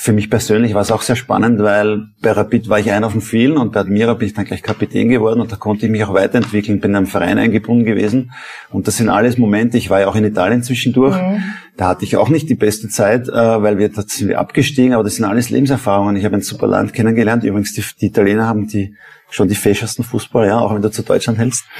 für 0.00 0.12
mich 0.12 0.30
persönlich 0.30 0.74
war 0.74 0.82
es 0.82 0.92
auch 0.92 1.02
sehr 1.02 1.16
spannend, 1.16 1.58
weil 1.58 2.06
bei 2.22 2.30
Rapid 2.30 2.68
war 2.68 2.78
ich 2.78 2.92
einer 2.92 3.10
von 3.10 3.20
vielen 3.20 3.56
und 3.56 3.72
bei 3.72 3.80
Admira 3.80 4.14
bin 4.14 4.28
ich 4.28 4.34
dann 4.34 4.44
gleich 4.44 4.62
Kapitän 4.62 5.08
geworden 5.08 5.40
und 5.40 5.50
da 5.50 5.56
konnte 5.56 5.86
ich 5.86 5.90
mich 5.90 6.04
auch 6.04 6.14
weiterentwickeln, 6.14 6.78
bin 6.78 6.92
in 6.92 6.98
einem 6.98 7.06
Verein 7.08 7.36
eingebunden 7.36 7.84
gewesen 7.84 8.30
und 8.70 8.86
das 8.86 8.96
sind 8.96 9.08
alles 9.08 9.38
Momente, 9.38 9.76
ich 9.76 9.90
war 9.90 9.98
ja 9.98 10.06
auch 10.06 10.14
in 10.14 10.22
Italien 10.22 10.62
zwischendurch, 10.62 11.16
mhm. 11.20 11.42
da 11.76 11.88
hatte 11.88 12.04
ich 12.04 12.16
auch 12.16 12.28
nicht 12.28 12.48
die 12.48 12.54
beste 12.54 12.88
Zeit, 12.88 13.28
äh, 13.28 13.32
weil 13.32 13.78
wir, 13.78 13.88
da 13.88 14.02
sind 14.06 14.28
wir 14.28 14.38
abgestiegen, 14.38 14.94
aber 14.94 15.02
das 15.02 15.16
sind 15.16 15.24
alles 15.24 15.50
Lebenserfahrungen. 15.50 16.14
Ich 16.14 16.24
habe 16.24 16.36
ein 16.36 16.42
super 16.42 16.68
Land 16.68 16.92
kennengelernt, 16.92 17.42
übrigens 17.42 17.72
die, 17.72 17.82
die 18.00 18.06
Italiener 18.06 18.46
haben 18.46 18.68
die 18.68 18.94
schon 19.30 19.48
die 19.48 19.54
fächersten 19.54 20.04
Fußballer, 20.04 20.46
ja, 20.46 20.58
auch 20.58 20.74
wenn 20.74 20.82
du 20.82 20.90
zu 20.90 21.02
Deutschland 21.02 21.38
hältst. 21.38 21.64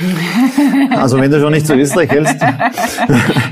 Also 0.90 1.20
wenn 1.20 1.30
du 1.30 1.38
schon 1.38 1.52
nicht 1.52 1.66
zu 1.66 1.74
Österreich 1.74 2.10
hältst. 2.10 2.36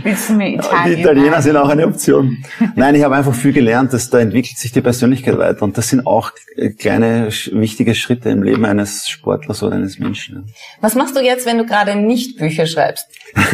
Die 0.05 0.93
Italiener 0.93 1.41
sind 1.41 1.57
auch 1.57 1.69
eine 1.69 1.87
Option. 1.87 2.39
Nein, 2.75 2.95
ich 2.95 3.05
habe 3.05 3.15
einfach 3.15 3.35
viel 3.35 3.53
gelernt, 3.53 3.93
dass 3.93 4.11
da 4.11 4.19
entwickelt 4.19 4.59
sich 4.59 4.73
die 4.73 4.81
Persönlichkeit 4.81 5.39
weiter. 5.39 5.63
Und 5.63 5.79
das 5.79 5.89
sind 5.89 6.07
auch 6.07 6.33
kleine, 6.79 7.29
wichtige 7.53 7.95
Schritte 7.95 8.31
im 8.31 8.43
Leben 8.43 8.65
eines 8.65 9.09
Sportlers 9.09 9.63
oder 9.63 9.77
eines 9.77 9.99
Menschen. 9.99 10.47
Was 10.81 10.95
machst 10.95 11.15
du 11.17 11.21
jetzt, 11.21 11.47
wenn 11.47 11.59
du 11.59 11.67
gerade 11.67 11.95
nicht 11.95 12.39
Bücher 12.39 12.67
schreibst? 12.67 13.07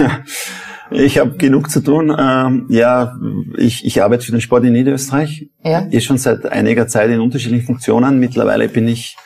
Ich 0.94 1.18
habe 1.18 1.36
genug 1.38 1.70
zu 1.70 1.80
tun. 1.80 2.14
Ähm, 2.18 2.66
ja, 2.68 3.16
ich, 3.56 3.84
ich 3.86 4.02
arbeite 4.02 4.26
für 4.26 4.32
den 4.32 4.42
Sport 4.42 4.64
in 4.64 4.74
Niederösterreich. 4.74 5.48
Ja. 5.64 5.86
Ist 5.90 6.04
schon 6.04 6.18
seit 6.18 6.44
einiger 6.46 6.86
Zeit 6.86 7.10
in 7.10 7.20
unterschiedlichen 7.20 7.64
Funktionen. 7.64 8.18
Mittlerweile 8.18 8.68
bin 8.68 8.88
ich 8.88 9.16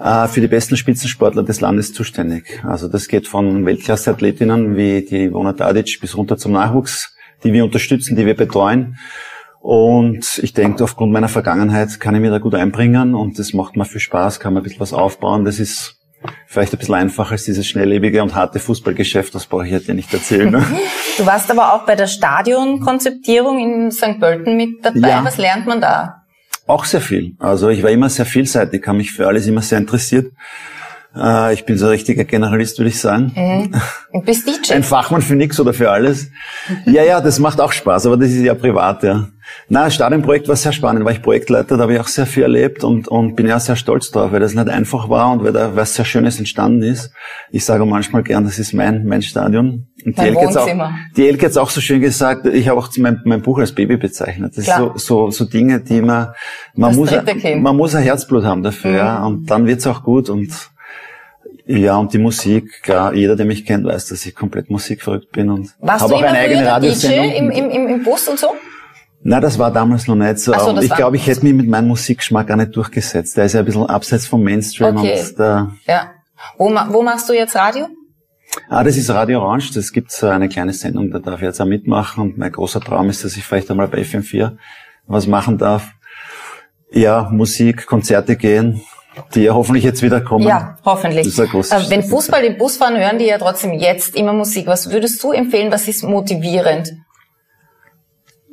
äh, 0.00 0.28
für 0.28 0.40
die 0.40 0.48
besten 0.48 0.76
Spitzensportler 0.76 1.42
des 1.42 1.60
Landes 1.60 1.92
zuständig. 1.92 2.62
Also 2.64 2.88
das 2.88 3.06
geht 3.06 3.28
von 3.28 3.66
Weltklasse-Athletinnen 3.66 4.76
wie 4.76 5.04
die 5.04 5.24
Ivona 5.24 5.52
Tadic 5.52 6.00
bis 6.00 6.16
runter 6.16 6.36
zum 6.36 6.52
Nachwuchs, 6.52 7.14
die 7.44 7.52
wir 7.52 7.64
unterstützen, 7.64 8.16
die 8.16 8.26
wir 8.26 8.34
betreuen. 8.34 8.96
Und 9.60 10.40
ich 10.42 10.54
denke, 10.54 10.82
aufgrund 10.84 11.12
meiner 11.12 11.28
Vergangenheit 11.28 12.00
kann 12.00 12.14
ich 12.14 12.22
mir 12.22 12.30
da 12.30 12.38
gut 12.38 12.54
einbringen 12.54 13.14
und 13.14 13.38
das 13.38 13.52
macht 13.52 13.76
mir 13.76 13.84
viel 13.84 14.00
Spaß, 14.00 14.40
kann 14.40 14.54
man 14.54 14.62
ein 14.62 14.64
bisschen 14.64 14.80
was 14.80 14.94
aufbauen. 14.94 15.44
Das 15.44 15.60
ist 15.60 15.96
vielleicht 16.46 16.72
ein 16.72 16.78
bisschen 16.78 16.94
einfacher 16.94 17.32
als 17.32 17.44
dieses 17.44 17.66
schnelllebige 17.66 18.22
und 18.22 18.34
harte 18.34 18.58
Fußballgeschäft, 18.58 19.34
das 19.34 19.46
brauche 19.46 19.66
ich 19.66 19.72
jetzt 19.72 19.88
nicht 19.88 20.12
erzählen. 20.14 20.50
Ne? 20.50 20.64
Du 21.18 21.26
warst 21.26 21.50
aber 21.50 21.74
auch 21.74 21.84
bei 21.84 21.94
der 21.94 22.06
Stadionkonzeptierung 22.06 23.58
in 23.58 23.90
St. 23.90 24.18
Pölten 24.18 24.56
mit 24.56 24.82
dabei. 24.82 25.08
Ja. 25.08 25.24
Was 25.24 25.36
lernt 25.36 25.66
man 25.66 25.82
da? 25.82 26.19
Auch 26.70 26.84
sehr 26.84 27.00
viel. 27.00 27.34
Also 27.40 27.68
ich 27.68 27.82
war 27.82 27.90
immer 27.90 28.08
sehr 28.08 28.24
vielseitig, 28.24 28.86
habe 28.86 28.98
mich 28.98 29.10
für 29.10 29.26
alles 29.26 29.44
immer 29.48 29.60
sehr 29.60 29.78
interessiert. 29.78 30.32
Äh, 31.14 31.54
ich 31.54 31.64
bin 31.64 31.76
so 31.76 31.86
ein 31.86 31.92
richtiger 31.92 32.24
Generalist, 32.24 32.78
würde 32.78 32.90
ich 32.90 33.00
sagen. 33.00 33.32
Mhm. 33.34 33.74
Und 34.12 34.26
bist 34.26 34.46
DJ? 34.46 34.74
Ein 34.74 34.82
Fachmann 34.82 35.22
für 35.22 35.34
nichts 35.34 35.58
oder 35.58 35.72
für 35.72 35.90
alles. 35.90 36.30
Ja, 36.86 37.02
ja, 37.02 37.20
das 37.20 37.38
macht 37.38 37.60
auch 37.60 37.72
Spaß, 37.72 38.06
aber 38.06 38.16
das 38.16 38.30
ist 38.30 38.42
ja 38.42 38.54
privat, 38.54 39.02
ja. 39.02 39.28
Na, 39.68 39.84
das 39.84 39.94
Stadionprojekt 39.94 40.46
war 40.46 40.54
sehr 40.54 40.72
spannend, 40.72 41.04
war 41.04 41.12
ich 41.12 41.22
Projektleiter, 41.22 41.76
da 41.76 41.82
habe 41.82 41.94
ich 41.94 42.00
auch 42.00 42.06
sehr 42.06 42.26
viel 42.26 42.44
erlebt 42.44 42.84
und, 42.84 43.08
und 43.08 43.34
bin 43.34 43.48
ja 43.48 43.58
sehr 43.58 43.74
stolz 43.74 44.10
drauf, 44.10 44.30
weil 44.30 44.38
das 44.38 44.54
nicht 44.54 44.68
einfach 44.68 45.08
war 45.08 45.32
und 45.32 45.42
weil 45.42 45.52
da 45.52 45.74
was 45.74 45.94
sehr 45.94 46.04
Schönes 46.04 46.38
entstanden 46.38 46.82
ist. 46.82 47.12
Ich 47.50 47.64
sage 47.64 47.84
manchmal 47.84 48.22
gern, 48.22 48.44
das 48.44 48.60
ist 48.60 48.72
mein, 48.72 49.06
mein 49.06 49.22
Stadion. 49.22 49.88
Und 50.04 50.16
die 50.16 50.22
Elke, 50.22 50.60
auch, 50.60 50.90
die 51.16 51.28
Elke 51.28 51.46
hat 51.46 51.56
auch 51.58 51.70
so 51.70 51.80
schön 51.80 52.00
gesagt, 52.00 52.46
ich 52.46 52.68
habe 52.68 52.78
auch 52.78 52.88
mein, 52.98 53.20
mein 53.24 53.42
Buch 53.42 53.58
als 53.58 53.72
Baby 53.72 53.96
bezeichnet. 53.96 54.56
Das 54.56 54.64
Klar. 54.64 54.94
ist 54.94 55.06
so, 55.06 55.30
so, 55.30 55.44
so 55.44 55.50
Dinge, 55.50 55.80
die 55.80 56.00
man, 56.00 56.28
man 56.74 56.90
das 56.90 56.96
muss, 56.96 57.54
man 57.56 57.76
muss 57.76 57.94
ein 57.94 58.02
Herzblut 58.02 58.44
haben 58.44 58.62
dafür, 58.62 58.90
mhm. 58.90 58.96
ja, 58.96 59.24
und 59.24 59.50
dann 59.50 59.66
wird's 59.66 59.86
auch 59.86 60.02
gut 60.02 60.30
und, 60.30 60.69
ja, 61.78 61.96
und 61.96 62.12
die 62.12 62.18
Musik, 62.18 62.82
klar, 62.82 63.14
jeder, 63.14 63.36
der 63.36 63.46
mich 63.46 63.64
kennt, 63.64 63.84
weiß, 63.84 64.06
dass 64.06 64.26
ich 64.26 64.34
komplett 64.34 64.70
musikverrückt 64.70 65.30
bin 65.30 65.50
und 65.50 65.70
habe 65.86 66.14
auch 66.14 66.22
eine 66.22 66.38
eigene 66.38 66.66
Radiosendung. 66.66 67.30
Im, 67.32 67.50
im, 67.50 67.70
im, 67.70 67.88
im 67.88 68.02
Bus 68.02 68.26
und 68.26 68.38
so? 68.38 68.48
Na, 69.22 69.38
das 69.38 69.58
war 69.58 69.70
damals 69.70 70.06
noch 70.08 70.16
nicht 70.16 70.38
so. 70.38 70.52
so 70.52 70.76
ich 70.78 70.94
glaube, 70.94 71.16
ich 71.16 71.26
hätte 71.26 71.44
mich 71.44 71.54
mit 71.54 71.68
meinem 71.68 71.88
Musikgeschmack 71.88 72.48
gar 72.48 72.56
nicht 72.56 72.74
durchgesetzt. 72.74 73.36
Der 73.36 73.44
ist 73.44 73.52
ja 73.52 73.60
ein 73.60 73.66
bisschen 73.66 73.86
abseits 73.86 74.26
vom 74.26 74.42
Mainstream. 74.42 74.96
Okay. 74.96 75.20
Und 75.20 75.38
da 75.38 75.72
ja. 75.86 76.10
Wo, 76.56 76.70
wo 76.70 77.02
machst 77.02 77.28
du 77.28 77.34
jetzt 77.34 77.54
Radio? 77.54 77.86
Ah, 78.68 78.82
das 78.82 78.96
ist 78.96 79.10
Radio 79.10 79.40
Orange. 79.40 79.72
Das 79.74 79.92
gibt 79.92 80.24
eine 80.24 80.48
kleine 80.48 80.72
Sendung, 80.72 81.10
da 81.10 81.18
darf 81.18 81.36
ich 81.36 81.46
jetzt 81.46 81.60
auch 81.60 81.66
mitmachen. 81.66 82.22
Und 82.22 82.38
mein 82.38 82.50
großer 82.50 82.80
Traum 82.80 83.10
ist, 83.10 83.24
dass 83.24 83.36
ich 83.36 83.44
vielleicht 83.44 83.70
einmal 83.70 83.88
bei 83.88 83.98
FM4 83.98 84.56
was 85.06 85.26
machen 85.26 85.58
darf. 85.58 85.92
Ja, 86.90 87.28
Musik, 87.30 87.86
Konzerte 87.86 88.34
gehen, 88.36 88.80
die 89.34 89.42
ja 89.42 89.54
hoffentlich 89.54 89.84
jetzt 89.84 90.02
wieder 90.02 90.20
kommen. 90.20 90.46
Ja, 90.46 90.76
hoffentlich. 90.84 91.24
Das 91.24 91.34
ist 91.34 91.40
ein 91.40 91.48
großes 91.48 91.88
äh, 91.88 91.90
Wenn 91.90 92.02
Fußball 92.02 92.44
im 92.44 92.58
Bus 92.58 92.76
fahren, 92.76 92.96
hören 92.96 93.18
die 93.18 93.26
ja 93.26 93.38
trotzdem 93.38 93.72
jetzt 93.72 94.14
immer 94.14 94.32
Musik. 94.32 94.66
Was 94.66 94.90
würdest 94.90 95.22
du 95.22 95.32
empfehlen? 95.32 95.72
Was 95.72 95.88
ist 95.88 96.04
motivierend? 96.04 96.92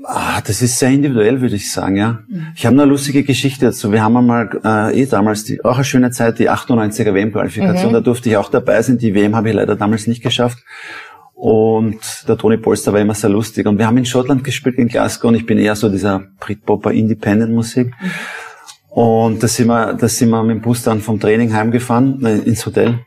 Ah, 0.04 0.40
das 0.42 0.62
ist 0.62 0.80
sehr 0.80 0.90
individuell, 0.90 1.42
würde 1.42 1.56
ich 1.56 1.72
sagen, 1.72 1.98
ja. 1.98 2.20
Ich 2.56 2.66
habe 2.66 2.76
eine 2.76 2.86
lustige 2.86 3.24
Geschichte 3.24 3.66
dazu. 3.66 3.92
Wir 3.92 4.02
haben 4.02 4.16
einmal 4.16 4.50
äh, 4.64 5.02
eh 5.02 5.06
damals 5.06 5.44
die, 5.44 5.64
auch 5.66 5.76
eine 5.76 5.84
schöne 5.84 6.12
Zeit, 6.12 6.40
die 6.40 6.50
98er 6.50 7.14
WM-Qualifikation. 7.14 7.90
Mhm. 7.90 7.94
Da 7.94 8.00
durfte 8.00 8.30
ich 8.30 8.38
auch 8.38 8.50
dabei 8.50 8.82
sein. 8.82 8.98
Die 8.98 9.14
WM 9.14 9.36
habe 9.36 9.50
ich 9.50 9.56
leider 9.56 9.76
damals 9.76 10.08
nicht 10.08 10.24
geschafft. 10.24 10.60
Und 11.34 12.00
der 12.28 12.38
Tony 12.38 12.58
Polster 12.58 12.94
war 12.94 13.02
immer 13.02 13.16
sehr 13.16 13.30
lustig. 13.30 13.68
Und 13.68 13.80
wir 13.80 13.86
haben 13.86 13.98
in 13.98 14.06
Schottland 14.06 14.46
gespielt, 14.46 14.78
in 14.78 14.88
Glasgow. 14.88 15.28
Und 15.30 15.36
ich 15.36 15.46
bin 15.46 15.58
eher 15.58 15.76
so 15.76 15.90
dieser 15.90 16.24
Britpopper 16.40 16.92
Independent-Musik. 16.92 17.88
Mhm. 17.88 18.12
Und 18.90 19.44
da 19.44 19.48
sind, 19.48 19.68
wir, 19.68 19.94
da 19.94 20.08
sind 20.08 20.30
wir 20.30 20.44
mit 20.44 20.58
dem 20.58 20.62
Bus 20.62 20.84
dann 20.84 21.02
vom 21.02 21.20
Training 21.20 21.54
heimgefahren, 21.54 22.26
äh, 22.26 22.38
ins 22.40 22.66
Hotel. 22.66 23.00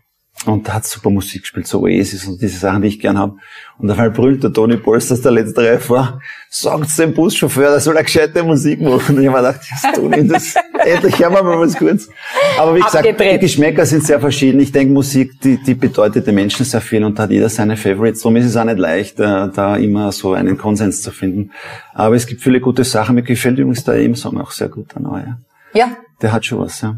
Und 0.47 0.67
da 0.67 0.75
hat 0.75 0.87
super 0.87 1.11
Musik 1.11 1.43
gespielt, 1.43 1.67
so 1.67 1.81
Oasis 1.81 2.27
und 2.27 2.41
diese 2.41 2.59
Sachen, 2.59 2.81
die 2.81 2.89
ich 2.89 2.99
gern 2.99 3.19
hab. 3.19 3.37
Und 3.79 3.91
auf 3.91 3.99
einmal 3.99 4.11
brüllt 4.11 4.43
der 4.43 4.51
Tony 4.51 4.79
Polsters, 4.79 5.21
der 5.21 5.33
letzte 5.33 5.61
Reihe 5.61 5.79
vor, 5.79 6.19
sagt 6.49 6.99
dem 6.99 7.13
Buschauffeur, 7.13 7.71
der 7.71 7.81
soll 7.81 7.95
eine 7.95 8.05
gescheite 8.05 8.43
Musik 8.43 8.81
machen. 8.81 9.17
Und 9.17 9.23
ich 9.23 9.29
habe 9.29 9.43
mir 9.43 9.53
gedacht, 9.53 9.61
ja, 9.71 9.93
Tony, 9.93 10.27
das, 10.29 10.55
endlich 10.83 11.19
hören 11.19 11.35
wir 11.35 11.43
mal 11.43 11.59
was 11.59 11.77
Gutes. 11.77 12.09
Aber 12.59 12.75
wie 12.75 12.81
gesagt, 12.81 13.07
Abgedreht. 13.07 13.35
die 13.35 13.39
Geschmäcker 13.47 13.85
sind 13.85 14.03
sehr 14.07 14.19
verschieden. 14.19 14.61
Ich 14.61 14.73
denke, 14.73 14.95
Musik, 14.95 15.39
die, 15.43 15.63
die 15.63 15.75
bedeutet 15.75 16.27
den 16.27 16.37
Menschen 16.37 16.65
sehr 16.65 16.81
viel 16.81 17.05
und 17.05 17.19
da 17.19 17.25
hat 17.25 17.31
jeder 17.31 17.51
seine 17.51 17.77
Favorites. 17.77 18.23
Darum 18.23 18.37
ist 18.37 18.47
es 18.47 18.57
auch 18.57 18.65
nicht 18.65 18.79
leicht, 18.79 19.21
äh, 19.21 19.49
da 19.55 19.77
immer 19.77 20.11
so 20.11 20.33
einen 20.33 20.57
Konsens 20.57 21.03
zu 21.03 21.11
finden. 21.11 21.51
Aber 21.93 22.17
es 22.17 22.27
gibt 22.27 22.41
viele 22.41 22.61
gute 22.61 22.85
Sachen. 22.85 23.15
Mir 23.15 23.23
gefällt 23.23 23.59
übrigens 23.59 23.85
der 23.85 23.97
eben-Song 23.97 24.41
auch 24.41 24.53
sehr 24.53 24.71
gut, 24.71 24.95
der 24.95 25.03
neue. 25.03 25.23
Ja. 25.25 25.39
Der 26.21 26.33
hat 26.33 26.45
schon 26.45 26.61
was, 26.61 26.81
ja. 26.81 26.97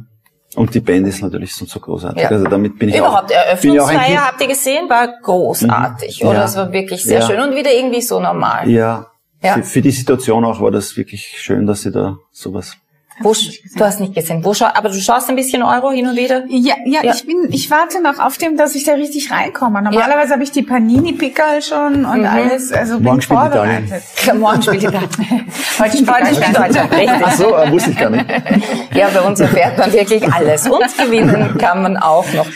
Und 0.54 0.74
die 0.74 0.80
Band 0.80 1.06
ist 1.06 1.22
natürlich 1.22 1.54
so, 1.54 1.64
so 1.64 1.80
großartig. 1.80 2.22
Ja. 2.22 2.28
Also 2.28 2.44
damit 2.44 2.78
bin 2.78 2.90
ich 2.90 2.96
Überhaupt, 2.96 3.32
auch, 3.32 3.37
Eröffnungsfeier 3.37 4.26
habt 4.26 4.40
ihr 4.40 4.48
gesehen, 4.48 4.88
war 4.88 5.08
großartig. 5.22 6.22
Mhm. 6.22 6.28
Oder 6.28 6.38
ja. 6.40 6.44
es 6.44 6.56
war 6.56 6.72
wirklich 6.72 7.02
sehr 7.02 7.20
ja. 7.20 7.26
schön 7.26 7.40
und 7.40 7.54
wieder 7.56 7.72
irgendwie 7.72 8.02
so 8.02 8.20
normal. 8.20 8.68
Ja. 8.68 9.06
ja. 9.42 9.54
Für, 9.54 9.62
für 9.62 9.80
die 9.80 9.90
Situation 9.90 10.44
auch 10.44 10.61
war 10.61 10.70
das 10.70 10.96
wirklich 10.96 11.22
schön, 11.38 11.66
dass 11.66 11.82
sie 11.82 11.90
da 11.90 12.18
sowas 12.30 12.76
wo, 13.20 13.33
du 13.33 13.85
hast 13.85 14.01
nicht 14.01 14.14
gesehen. 14.14 14.44
Wo 14.44 14.53
aber 14.62 14.88
du 14.88 15.01
schaust 15.01 15.29
ein 15.29 15.37
bisschen 15.37 15.62
Euro 15.62 15.90
hin 15.90 16.07
und 16.07 16.16
wieder? 16.16 16.44
Ja, 16.48 16.75
ja, 16.85 17.03
ja, 17.03 17.14
ich 17.14 17.27
bin, 17.27 17.48
ich 17.51 17.70
warte 17.70 18.03
noch 18.03 18.18
auf 18.18 18.38
dem, 18.38 18.57
dass 18.57 18.75
ich 18.75 18.85
da 18.85 18.94
richtig 18.94 19.31
reinkomme. 19.31 19.83
Normalerweise 19.83 20.29
ja. 20.29 20.35
habe 20.35 20.42
ich 20.42 20.51
die 20.51 20.62
Panini-Pickerl 20.62 21.62
schon 21.62 22.05
und 22.05 22.20
mhm. 22.20 22.27
alles, 22.27 22.72
also 22.72 23.01
Morgen 23.01 23.18
bin 23.18 23.22
vorbereitet. 23.22 24.03
Ja, 24.25 24.35
morgen 24.35 24.62
spielt 24.62 24.85
Italien. 24.85 25.09
Heute 25.79 25.96
spielt 25.96 26.09
Deutschland. 26.09 26.92
Richtig. 26.92 27.22
Ach 27.22 27.33
so, 27.33 27.44
wusste 27.70 27.90
ich 27.90 27.98
gar 27.98 28.11
nicht. 28.11 28.27
Ja, 28.94 29.09
bei 29.09 29.20
uns 29.22 29.40
erfährt 29.40 29.79
man 29.79 29.92
wirklich 29.92 30.22
alles. 30.31 30.68
Und 30.68 30.98
gewinnen 30.98 31.57
kann 31.57 31.83
man 31.83 31.96
auch 31.96 32.31
noch. 32.35 32.46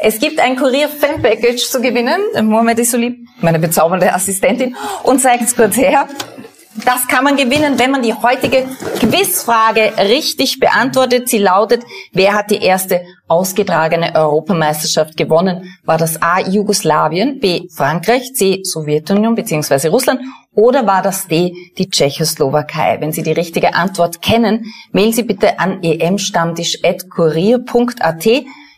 Es 0.00 0.18
gibt 0.18 0.40
ein 0.40 0.56
Kurier-Fan-Package 0.56 1.68
zu 1.68 1.82
gewinnen. 1.82 2.18
Mohamed 2.42 2.78
ist 2.78 2.92
so 2.92 2.96
lieb, 2.96 3.28
meine 3.40 3.58
bezaubernde 3.58 4.12
Assistentin, 4.12 4.74
und 5.02 5.20
zeigt 5.20 5.42
es 5.42 5.54
kurz 5.54 5.76
her. 5.76 6.08
Das 6.74 7.06
kann 7.06 7.24
man 7.24 7.36
gewinnen, 7.36 7.78
wenn 7.78 7.90
man 7.90 8.02
die 8.02 8.14
heutige 8.14 8.66
Quizfrage 8.98 9.92
richtig 9.98 10.58
beantwortet. 10.58 11.28
Sie 11.28 11.36
lautet, 11.38 11.84
wer 12.12 12.32
hat 12.32 12.50
die 12.50 12.62
erste 12.62 13.02
ausgetragene 13.28 14.14
Europameisterschaft 14.14 15.18
gewonnen? 15.18 15.76
War 15.84 15.98
das 15.98 16.22
A. 16.22 16.40
Jugoslawien, 16.40 17.40
B. 17.40 17.68
Frankreich, 17.74 18.32
C. 18.34 18.62
Sowjetunion 18.64 19.34
bzw. 19.34 19.88
Russland 19.88 20.22
oder 20.54 20.86
war 20.86 21.02
das 21.02 21.28
D. 21.28 21.52
die 21.76 21.90
Tschechoslowakei? 21.90 22.96
Wenn 23.00 23.12
Sie 23.12 23.22
die 23.22 23.32
richtige 23.32 23.74
Antwort 23.74 24.22
kennen, 24.22 24.64
mailen 24.92 25.12
Sie 25.12 25.24
bitte 25.24 25.58
an 25.58 25.82
emstammtisch.kurier.at 25.82 28.26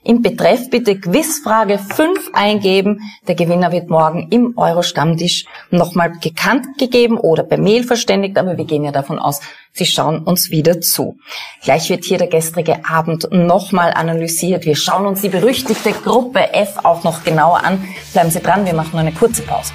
im 0.04 0.22
Betreff 0.22 0.70
bitte 0.70 1.00
Quizfrage 1.00 1.78
5 1.78 2.30
eingeben. 2.34 3.00
Der 3.26 3.34
Gewinner 3.34 3.72
wird 3.72 3.88
morgen 3.88 4.28
im 4.30 4.56
Euro-Stammtisch 4.56 5.46
nochmal 5.70 6.12
gekannt 6.20 6.66
gegeben 6.78 7.18
oder 7.18 7.42
per 7.42 7.58
Mail 7.58 7.84
verständigt, 7.84 8.38
aber 8.38 8.58
wir 8.58 8.66
gehen 8.66 8.84
ja 8.84 8.92
davon 8.92 9.18
aus, 9.18 9.40
Sie 9.72 9.86
schauen 9.86 10.22
uns 10.22 10.50
wieder 10.50 10.80
zu. 10.80 11.16
Gleich 11.62 11.90
wird 11.90 12.04
hier 12.04 12.18
der 12.18 12.28
gestrige 12.28 12.84
Abend 12.88 13.26
nochmal 13.32 13.92
analysiert. 13.92 14.66
Wir 14.66 14.76
schauen 14.76 15.06
uns 15.06 15.22
die 15.22 15.30
berüchtigte 15.30 15.90
Gruppe 15.90 16.52
F 16.52 16.78
auch 16.84 17.02
noch 17.02 17.24
genauer 17.24 17.64
an. 17.64 17.82
Bleiben 18.12 18.30
Sie 18.30 18.40
dran, 18.40 18.66
wir 18.66 18.74
machen 18.74 18.98
eine 18.98 19.10
kurze 19.10 19.42
Pause. 19.42 19.72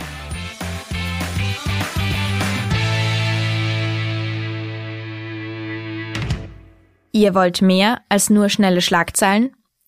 Ihr 7.12 7.36
wollt 7.36 7.62
mehr 7.62 8.02
als 8.08 8.30
nur 8.30 8.48
schnelle 8.48 8.82
Schlagzeilen? 8.82 9.52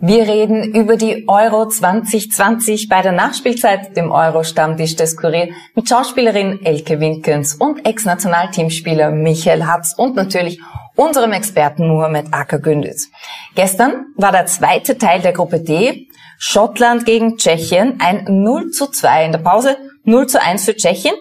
Wir 0.00 0.28
reden 0.28 0.62
über 0.74 0.96
die 0.96 1.26
Euro 1.26 1.66
2020 1.66 2.88
bei 2.88 3.02
der 3.02 3.10
Nachspielzeit, 3.10 3.96
dem 3.96 4.12
Euro-Stammtisch 4.12 4.94
des 4.94 5.16
Kurier, 5.16 5.48
mit 5.74 5.88
Schauspielerin 5.88 6.64
Elke 6.64 7.00
Winkens 7.00 7.56
und 7.56 7.84
Ex-Nationalteamspieler 7.84 9.10
Michael 9.10 9.64
Hatz 9.64 9.94
und 9.96 10.14
natürlich 10.14 10.60
unserem 10.94 11.32
Experten 11.32 11.88
Mohamed 11.88 12.32
Akagündüz. 12.32 13.10
Gestern 13.56 14.06
war 14.14 14.30
der 14.30 14.46
zweite 14.46 14.98
Teil 14.98 15.20
der 15.20 15.32
Gruppe 15.32 15.58
D, 15.58 16.06
Schottland 16.38 17.04
gegen 17.04 17.36
Tschechien, 17.36 17.98
ein 17.98 18.24
0 18.28 18.70
zu 18.70 18.86
2 18.86 19.24
in 19.24 19.32
der 19.32 19.40
Pause, 19.40 19.78
0 20.04 20.28
zu 20.28 20.40
1 20.40 20.64
für 20.64 20.76
Tschechien. 20.76 21.14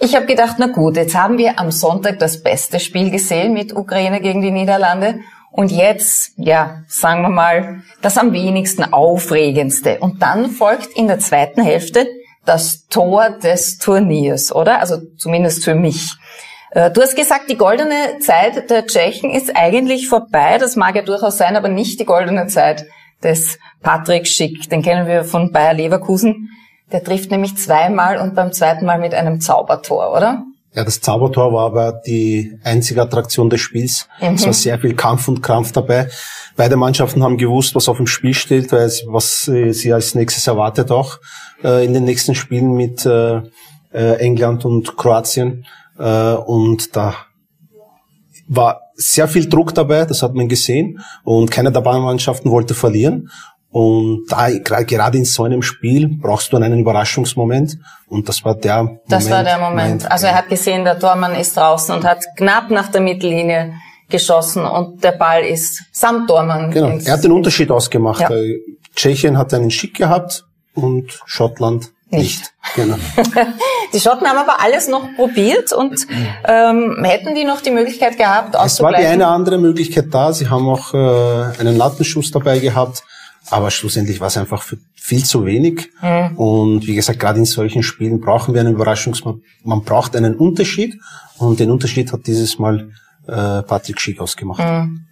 Ich 0.00 0.14
habe 0.14 0.26
gedacht, 0.26 0.56
na 0.58 0.66
gut, 0.66 0.96
jetzt 0.96 1.16
haben 1.16 1.38
wir 1.38 1.58
am 1.58 1.70
Sonntag 1.70 2.18
das 2.18 2.42
beste 2.42 2.78
Spiel 2.78 3.10
gesehen 3.10 3.54
mit 3.54 3.74
Ukraine 3.74 4.20
gegen 4.20 4.42
die 4.42 4.50
Niederlande 4.50 5.20
und 5.50 5.72
jetzt, 5.72 6.32
ja, 6.36 6.82
sagen 6.86 7.22
wir 7.22 7.30
mal, 7.30 7.82
das 8.02 8.18
am 8.18 8.32
wenigsten 8.32 8.92
aufregendste. 8.92 9.98
Und 9.98 10.22
dann 10.22 10.50
folgt 10.50 10.96
in 10.96 11.08
der 11.08 11.18
zweiten 11.18 11.62
Hälfte 11.62 12.06
das 12.44 12.86
Tor 12.86 13.30
des 13.30 13.78
Turniers, 13.78 14.54
oder? 14.54 14.80
Also 14.80 14.98
zumindest 15.16 15.64
für 15.64 15.74
mich. 15.74 16.14
Äh, 16.70 16.90
du 16.90 17.02
hast 17.02 17.16
gesagt, 17.16 17.50
die 17.50 17.56
goldene 17.56 18.18
Zeit 18.20 18.70
der 18.70 18.86
Tschechen 18.86 19.30
ist 19.30 19.54
eigentlich 19.54 20.08
vorbei. 20.08 20.58
Das 20.58 20.76
mag 20.76 20.94
ja 20.94 21.02
durchaus 21.02 21.38
sein, 21.38 21.56
aber 21.56 21.68
nicht 21.68 22.00
die 22.00 22.04
goldene 22.04 22.46
Zeit 22.46 22.86
des 23.22 23.58
Patrick 23.82 24.26
Schick. 24.26 24.68
Den 24.70 24.82
kennen 24.82 25.06
wir 25.06 25.24
von 25.24 25.52
Bayer 25.52 25.74
Leverkusen. 25.74 26.50
Der 26.92 27.04
trifft 27.04 27.30
nämlich 27.30 27.56
zweimal 27.56 28.18
und 28.18 28.34
beim 28.34 28.52
zweiten 28.52 28.86
Mal 28.86 28.98
mit 28.98 29.14
einem 29.14 29.40
Zaubertor, 29.40 30.12
oder? 30.16 30.44
Ja, 30.78 30.84
das 30.84 31.00
Zaubertor 31.00 31.52
war 31.52 31.66
aber 31.66 31.90
die 32.06 32.56
einzige 32.62 33.02
Attraktion 33.02 33.50
des 33.50 33.60
Spiels. 33.60 34.06
Mhm. 34.20 34.34
Es 34.34 34.46
war 34.46 34.52
sehr 34.52 34.78
viel 34.78 34.94
Kampf 34.94 35.26
und 35.26 35.42
Krampf 35.42 35.72
dabei. 35.72 36.08
Beide 36.56 36.76
Mannschaften 36.76 37.24
haben 37.24 37.36
gewusst, 37.36 37.74
was 37.74 37.88
auf 37.88 37.96
dem 37.96 38.06
Spiel 38.06 38.32
steht, 38.32 38.70
was 38.70 39.42
sie 39.42 39.92
als 39.92 40.14
nächstes 40.14 40.46
erwartet 40.46 40.92
auch 40.92 41.18
äh, 41.64 41.84
in 41.84 41.94
den 41.94 42.04
nächsten 42.04 42.36
Spielen 42.36 42.74
mit 42.74 43.04
äh, 43.04 43.38
äh, 43.92 44.18
England 44.20 44.64
und 44.64 44.96
Kroatien. 44.96 45.66
Und 45.96 46.94
da 46.94 47.16
war 48.46 48.82
sehr 48.94 49.26
viel 49.26 49.48
Druck 49.48 49.74
dabei, 49.74 50.04
das 50.04 50.22
hat 50.22 50.34
man 50.34 50.48
gesehen. 50.48 51.00
Und 51.24 51.50
keine 51.50 51.72
der 51.72 51.80
beiden 51.80 52.02
Mannschaften 52.02 52.52
wollte 52.52 52.74
verlieren. 52.74 53.30
Und 53.70 54.26
da, 54.28 54.48
gerade 54.50 55.18
in 55.18 55.24
so 55.24 55.44
einem 55.44 55.62
Spiel 55.62 56.08
brauchst 56.08 56.52
du 56.52 56.56
einen 56.56 56.80
Überraschungsmoment. 56.80 57.76
Und 58.08 58.28
das 58.28 58.44
war 58.44 58.54
der 58.54 58.82
Moment. 58.82 59.00
Das 59.08 59.30
war 59.30 59.44
der 59.44 59.58
Moment. 59.58 60.10
Also 60.10 60.26
er 60.26 60.34
hat 60.34 60.48
gesehen, 60.48 60.84
der 60.84 60.98
Tormann 60.98 61.34
ist 61.34 61.56
draußen 61.56 61.94
und 61.94 62.04
hat 62.04 62.24
knapp 62.36 62.70
nach 62.70 62.88
der 62.88 63.02
Mittellinie 63.02 63.74
geschossen 64.08 64.64
und 64.64 65.04
der 65.04 65.12
Ball 65.12 65.44
ist 65.44 65.82
samt 65.92 66.28
Tormann. 66.28 66.70
Genau. 66.70 66.98
Er 67.04 67.12
hat 67.12 67.24
den 67.24 67.32
Unterschied 67.32 67.70
ausgemacht. 67.70 68.22
Ja. 68.22 68.30
Tschechien 68.94 69.36
hat 69.36 69.52
einen 69.52 69.70
Schick 69.70 69.96
gehabt 69.96 70.46
und 70.74 71.20
Schottland 71.26 71.92
nicht. 72.10 72.22
nicht. 72.22 72.52
Genau. 72.74 72.96
die 73.92 74.00
Schotten 74.00 74.26
haben 74.26 74.38
aber 74.38 74.60
alles 74.60 74.88
noch 74.88 75.14
probiert 75.14 75.74
und 75.74 76.06
ähm, 76.46 77.04
hätten 77.04 77.34
die 77.34 77.44
noch 77.44 77.60
die 77.60 77.70
Möglichkeit 77.70 78.16
gehabt, 78.16 78.56
Es 78.64 78.80
war 78.80 78.94
die 78.94 79.04
eine 79.04 79.26
andere 79.26 79.58
Möglichkeit 79.58 80.06
da. 80.10 80.32
Sie 80.32 80.48
haben 80.48 80.66
auch 80.68 80.94
äh, 80.94 81.60
einen 81.60 81.76
Lattenschuss 81.76 82.30
dabei 82.30 82.60
gehabt. 82.60 83.02
Aber 83.50 83.70
schlussendlich 83.70 84.20
war 84.20 84.28
es 84.28 84.36
einfach 84.36 84.62
viel 84.94 85.24
zu 85.24 85.46
wenig. 85.46 85.90
Mhm. 86.02 86.36
Und 86.36 86.86
wie 86.86 86.94
gesagt, 86.94 87.18
gerade 87.18 87.38
in 87.38 87.44
solchen 87.44 87.82
Spielen 87.82 88.20
brauchen 88.20 88.54
wir 88.54 88.60
einen 88.60 88.74
Überraschungsmoment. 88.74 89.42
Man 89.64 89.82
braucht 89.82 90.14
einen 90.16 90.34
Unterschied. 90.36 90.98
Und 91.38 91.60
den 91.60 91.70
Unterschied 91.70 92.12
hat 92.12 92.26
dieses 92.26 92.58
Mal 92.58 92.90
äh, 93.26 93.62
Patrick 93.62 94.00
Schick 94.00 94.20
ausgemacht. 94.20 94.60
Mhm. 94.60 95.06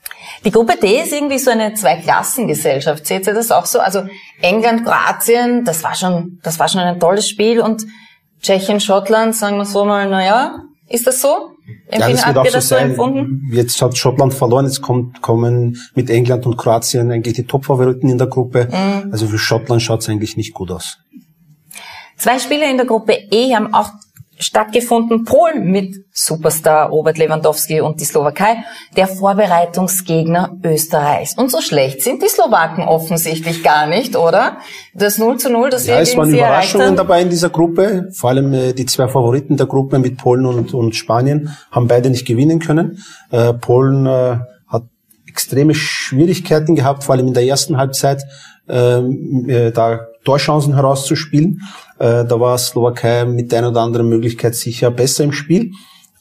Die 0.45 0.51
Gruppe 0.51 0.77
D 0.81 1.01
ist 1.03 1.13
irgendwie 1.13 1.39
so 1.39 1.51
eine 1.51 1.75
Zweiklassengesellschaft. 1.75 3.07
Seht 3.07 3.27
ihr 3.27 3.35
das 3.35 3.51
auch 3.51 3.67
so? 3.67 3.81
Also 3.81 4.07
England, 4.41 4.85
Kroatien, 4.85 5.65
das 5.65 5.83
war 5.83 5.95
schon, 5.95 6.39
das 6.43 6.59
war 6.59 6.69
schon 6.69 6.81
ein 6.81 7.01
tolles 7.01 7.29
Spiel 7.29 7.61
und 7.61 7.87
Tschechien, 8.43 8.81
Schottland, 8.81 9.35
sagen 9.35 9.57
wir 9.57 9.65
so 9.65 9.85
mal, 9.85 10.09
na 10.09 10.25
ja, 10.25 10.59
ist 10.89 11.07
das 11.07 11.21
so? 11.21 11.53
Ja, 11.91 12.09
das 12.09 12.27
wird 12.27 12.39
auch 12.39 12.47
so 12.47 12.61
sein. 12.61 12.91
Empfunden? 12.91 13.51
Jetzt 13.53 13.81
hat 13.83 13.97
Schottland 13.97 14.33
verloren, 14.35 14.67
jetzt 14.67 14.83
kommt, 14.83 15.21
kommen 15.21 15.79
mit 15.95 16.11
England 16.11 16.47
und 16.47 16.57
Kroatien 16.57 17.11
eigentlich 17.11 17.35
die 17.35 17.45
Top-Favoriten 17.45 18.09
in 18.09 18.19
der 18.19 18.29
Gruppe. 18.29 18.69
Mhm. 18.71 19.13
Also 19.13 19.27
für 19.27 19.39
Schottland 19.39 19.83
schaut 19.83 20.01
es 20.01 20.09
eigentlich 20.09 20.37
nicht 20.37 20.55
gut 20.55 20.71
aus. 20.71 20.99
Zwei 22.17 22.39
Spieler 22.39 22.71
in 22.71 22.77
der 22.77 22.87
Gruppe 22.87 23.13
E 23.31 23.55
haben 23.55 23.75
auch 23.75 23.91
stattgefunden. 24.39 25.25
Polen 25.25 25.71
mit 25.71 26.05
Superstar 26.13 26.89
Robert 26.89 27.19
Lewandowski 27.19 27.81
und 27.81 28.01
die 28.01 28.05
Slowakei, 28.05 28.65
der 28.97 29.07
Vorbereitungsgegner 29.07 30.57
Österreichs. 30.63 31.37
Und 31.37 31.51
so 31.51 31.61
schlecht 31.61 32.03
sind 32.03 32.23
die 32.23 32.29
Slowaken 32.29 32.85
offensichtlich 32.85 33.63
gar 33.63 33.87
nicht, 33.87 34.17
oder? 34.17 34.59
Das 34.95 35.19
0 35.19 35.39
zu 35.39 35.51
0, 35.51 35.71
das 35.71 35.87
ja, 35.87 35.95
wir 35.95 36.01
es 36.03 36.17
waren 36.17 36.33
Überraschungen 36.33 36.97
dabei 36.97 37.23
in 37.23 37.31
dieser 37.31 37.51
Gruppe. 37.51 38.09
Vor 38.13 38.31
allem 38.31 38.53
äh, 38.53 38.73
die 38.73 38.87
zwei 38.87 39.09
Favoriten 39.09 39.57
der 39.57 39.67
Gruppe 39.67 39.99
mit 39.99 40.19
Polen 40.19 40.47
und, 40.47 40.75
und 40.75 40.95
Spanien 40.95 41.57
haben 41.71 41.89
beide 41.89 42.11
nicht 42.11 42.27
gewinnen 42.27 42.59
können. 42.59 43.03
Äh, 43.31 43.55
Polen 43.55 44.07
äh, 44.07 44.39
hat 44.69 44.85
extreme 45.27 45.75
Schwierigkeiten 45.75 46.75
gehabt, 46.75 47.05
vor 47.05 47.15
allem 47.15 47.29
in 47.29 47.35
der 47.35 47.45
ersten 47.45 47.77
Halbzeit, 47.77 48.23
ähm, 48.69 49.49
äh, 49.49 49.71
da 49.71 50.07
Torchancen 50.27 50.75
herauszuspielen. 50.75 51.63
Äh, 51.99 52.27
da 52.27 52.39
war 52.39 52.59
Slowakei 52.59 53.25
mit 53.25 53.51
der 53.53 53.61
einen 53.61 53.69
oder 53.69 53.81
anderen 53.81 54.09
Möglichkeit 54.11 54.55
sicher 54.55 54.91
besser 54.91 55.25
im 55.25 55.33
Spiel. 55.33 55.73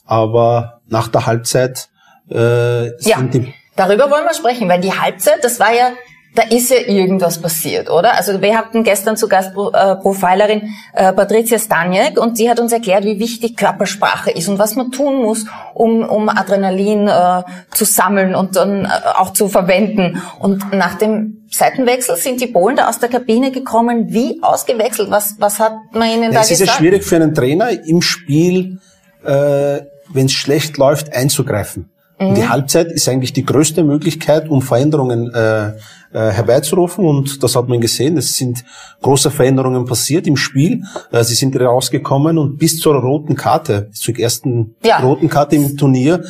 Aber 0.06 0.80
nach 0.88 1.10
der 1.10 1.26
Halbzeit 1.26 1.90
äh, 2.30 2.92
sind 2.98 3.06
ja, 3.06 3.22
die... 3.22 3.54
Darüber 3.76 4.10
wollen 4.10 4.24
wir 4.24 4.34
sprechen, 4.34 4.70
weil 4.70 4.80
die 4.80 4.94
Halbzeit, 4.94 5.44
das 5.44 5.60
war 5.60 5.74
ja 5.74 5.90
da 6.36 6.44
ist 6.44 6.70
ja 6.70 6.78
irgendwas 6.78 7.42
passiert, 7.42 7.90
oder? 7.90 8.16
Also 8.16 8.42
wir 8.42 8.58
hatten 8.58 8.84
gestern 8.84 9.16
zu 9.16 9.30
Gast 9.30 9.52
äh, 9.52 9.96
Profilerin 9.96 10.70
äh, 10.94 11.14
Patricia 11.14 11.58
Staniek 11.58 12.20
und 12.20 12.38
sie 12.38 12.50
hat 12.50 12.60
uns 12.60 12.74
erklärt, 12.74 13.06
wie 13.06 13.20
wichtig 13.20 13.56
Körpersprache 13.56 14.32
ist 14.32 14.50
und 14.50 14.60
was 14.60 14.76
man 14.76 14.92
tun 14.92 15.22
muss, 15.22 15.46
um, 15.74 16.04
um 16.04 16.28
Adrenalin 16.28 17.08
äh, 17.08 17.44
zu 17.72 17.86
sammeln 17.86 18.36
und 18.36 18.58
dann 18.58 18.86
äh, 18.86 18.90
auch 19.16 19.32
zu 19.32 19.48
verwenden. 19.48 20.22
Und 20.40 20.74
nach 20.74 20.96
dem 20.96 21.46
Seitenwechsel 21.50 22.18
sind 22.18 22.42
die 22.42 22.48
Polen 22.48 22.76
da 22.76 22.90
aus 22.90 23.00
der 23.00 23.10
Kabine 23.10 23.52
gekommen. 23.52 24.08
Wie 24.10 24.40
ausgewechselt? 24.42 25.10
Was, 25.10 25.36
was 25.40 25.60
hat 25.60 25.74
man 25.94 26.10
ihnen 26.10 26.34
da 26.34 26.42
es 26.42 26.50
gesagt? 26.50 26.52
Es 26.52 26.62
ist 26.62 26.68
ja 26.68 26.74
schwierig 26.74 27.04
für 27.04 27.16
einen 27.16 27.34
Trainer 27.34 27.70
im 27.88 28.02
Spiel, 28.02 28.80
äh, 29.24 29.80
wenn 30.10 30.26
es 30.26 30.34
schlecht 30.34 30.78
läuft, 30.78 31.14
einzugreifen. 31.14 31.90
Mhm. 32.20 32.36
Die 32.36 32.48
Halbzeit 32.48 32.92
ist 32.92 33.08
eigentlich 33.10 33.34
die 33.34 33.46
größte 33.46 33.84
Möglichkeit, 33.84 34.50
um 34.50 34.62
Veränderungen 34.62 35.34
äh, 35.34 35.74
äh, 36.16 36.32
herbeizurufen. 36.32 37.06
Und 37.06 37.44
das 37.44 37.58
hat 37.58 37.68
man 37.68 37.82
gesehen. 37.82 38.16
Es 38.16 38.38
sind 38.38 38.64
große 39.02 39.32
Veränderungen 39.32 39.84
passiert 39.84 40.28
im 40.28 40.38
Spiel. 40.38 40.84
Äh, 41.12 41.26
sie 41.26 41.36
sind 41.36 41.60
rausgekommen 41.60 42.38
und 42.38 42.58
bis 42.58 42.80
zur 42.80 42.96
roten 42.96 43.36
Karte, 43.36 43.90
bis 43.92 44.00
zur 44.00 44.18
ersten 44.18 44.76
ja. 44.82 45.00
roten 45.00 45.28
Karte 45.28 45.58
im 45.58 45.76
Turnier, 45.76 46.24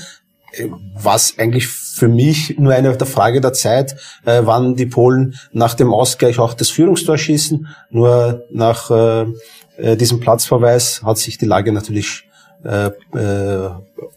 äh, 0.54 0.70
was 0.96 1.38
eigentlich 1.38 1.68
für 1.68 2.08
mich 2.08 2.58
nur 2.58 2.74
eine 2.74 2.98
der 2.98 3.06
Frage 3.06 3.42
der 3.42 3.54
Zeit, 3.54 3.96
äh, 4.26 4.42
wann 4.44 4.76
die 4.76 4.88
Polen 4.88 5.36
nach 5.52 5.76
dem 5.76 5.94
Ausgleich 5.94 6.40
auch 6.40 6.56
das 6.56 6.70
Führungstor 6.72 7.20
schießen. 7.20 7.68
Nur 7.92 8.44
nach 8.52 8.90
äh 8.90 9.26
diesem 9.78 10.22
Platzverweis 10.22 11.02
hat 11.04 11.18
sich 11.18 11.38
die 11.38 11.46
Lage 11.46 11.74
natürlich 11.74 12.25
äh, 12.64 12.88
äh, 13.18 13.70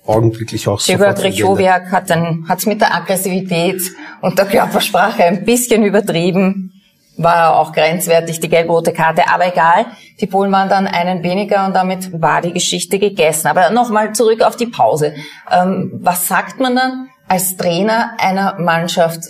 augenblicklich 0.06 0.66
auch 0.68 0.80
Sigurd 0.80 1.22
Rechowiak 1.22 1.90
hat 1.92 2.10
dann 2.10 2.46
hat's 2.48 2.66
mit 2.66 2.80
der 2.80 2.94
Aggressivität 2.94 3.82
und 4.22 4.38
der 4.38 4.46
Körpersprache 4.46 5.24
ein 5.24 5.44
bisschen 5.44 5.82
übertrieben. 5.84 6.72
War 7.16 7.56
auch 7.56 7.72
grenzwertig, 7.72 8.38
die 8.38 8.48
gelb-rote 8.48 8.92
Karte, 8.92 9.24
aber 9.28 9.48
egal. 9.48 9.86
Die 10.20 10.26
Polen 10.26 10.52
waren 10.52 10.68
dann 10.68 10.86
einen 10.86 11.24
weniger 11.24 11.66
und 11.66 11.74
damit 11.74 12.22
war 12.22 12.40
die 12.42 12.52
Geschichte 12.52 13.00
gegessen. 13.00 13.48
Aber 13.48 13.70
nochmal 13.70 14.14
zurück 14.14 14.40
auf 14.40 14.54
die 14.54 14.66
Pause. 14.66 15.14
Ähm, 15.50 15.90
was 16.00 16.28
sagt 16.28 16.60
man 16.60 16.76
dann 16.76 17.08
als 17.26 17.56
Trainer 17.56 18.12
einer 18.18 18.58
Mannschaft, 18.60 19.24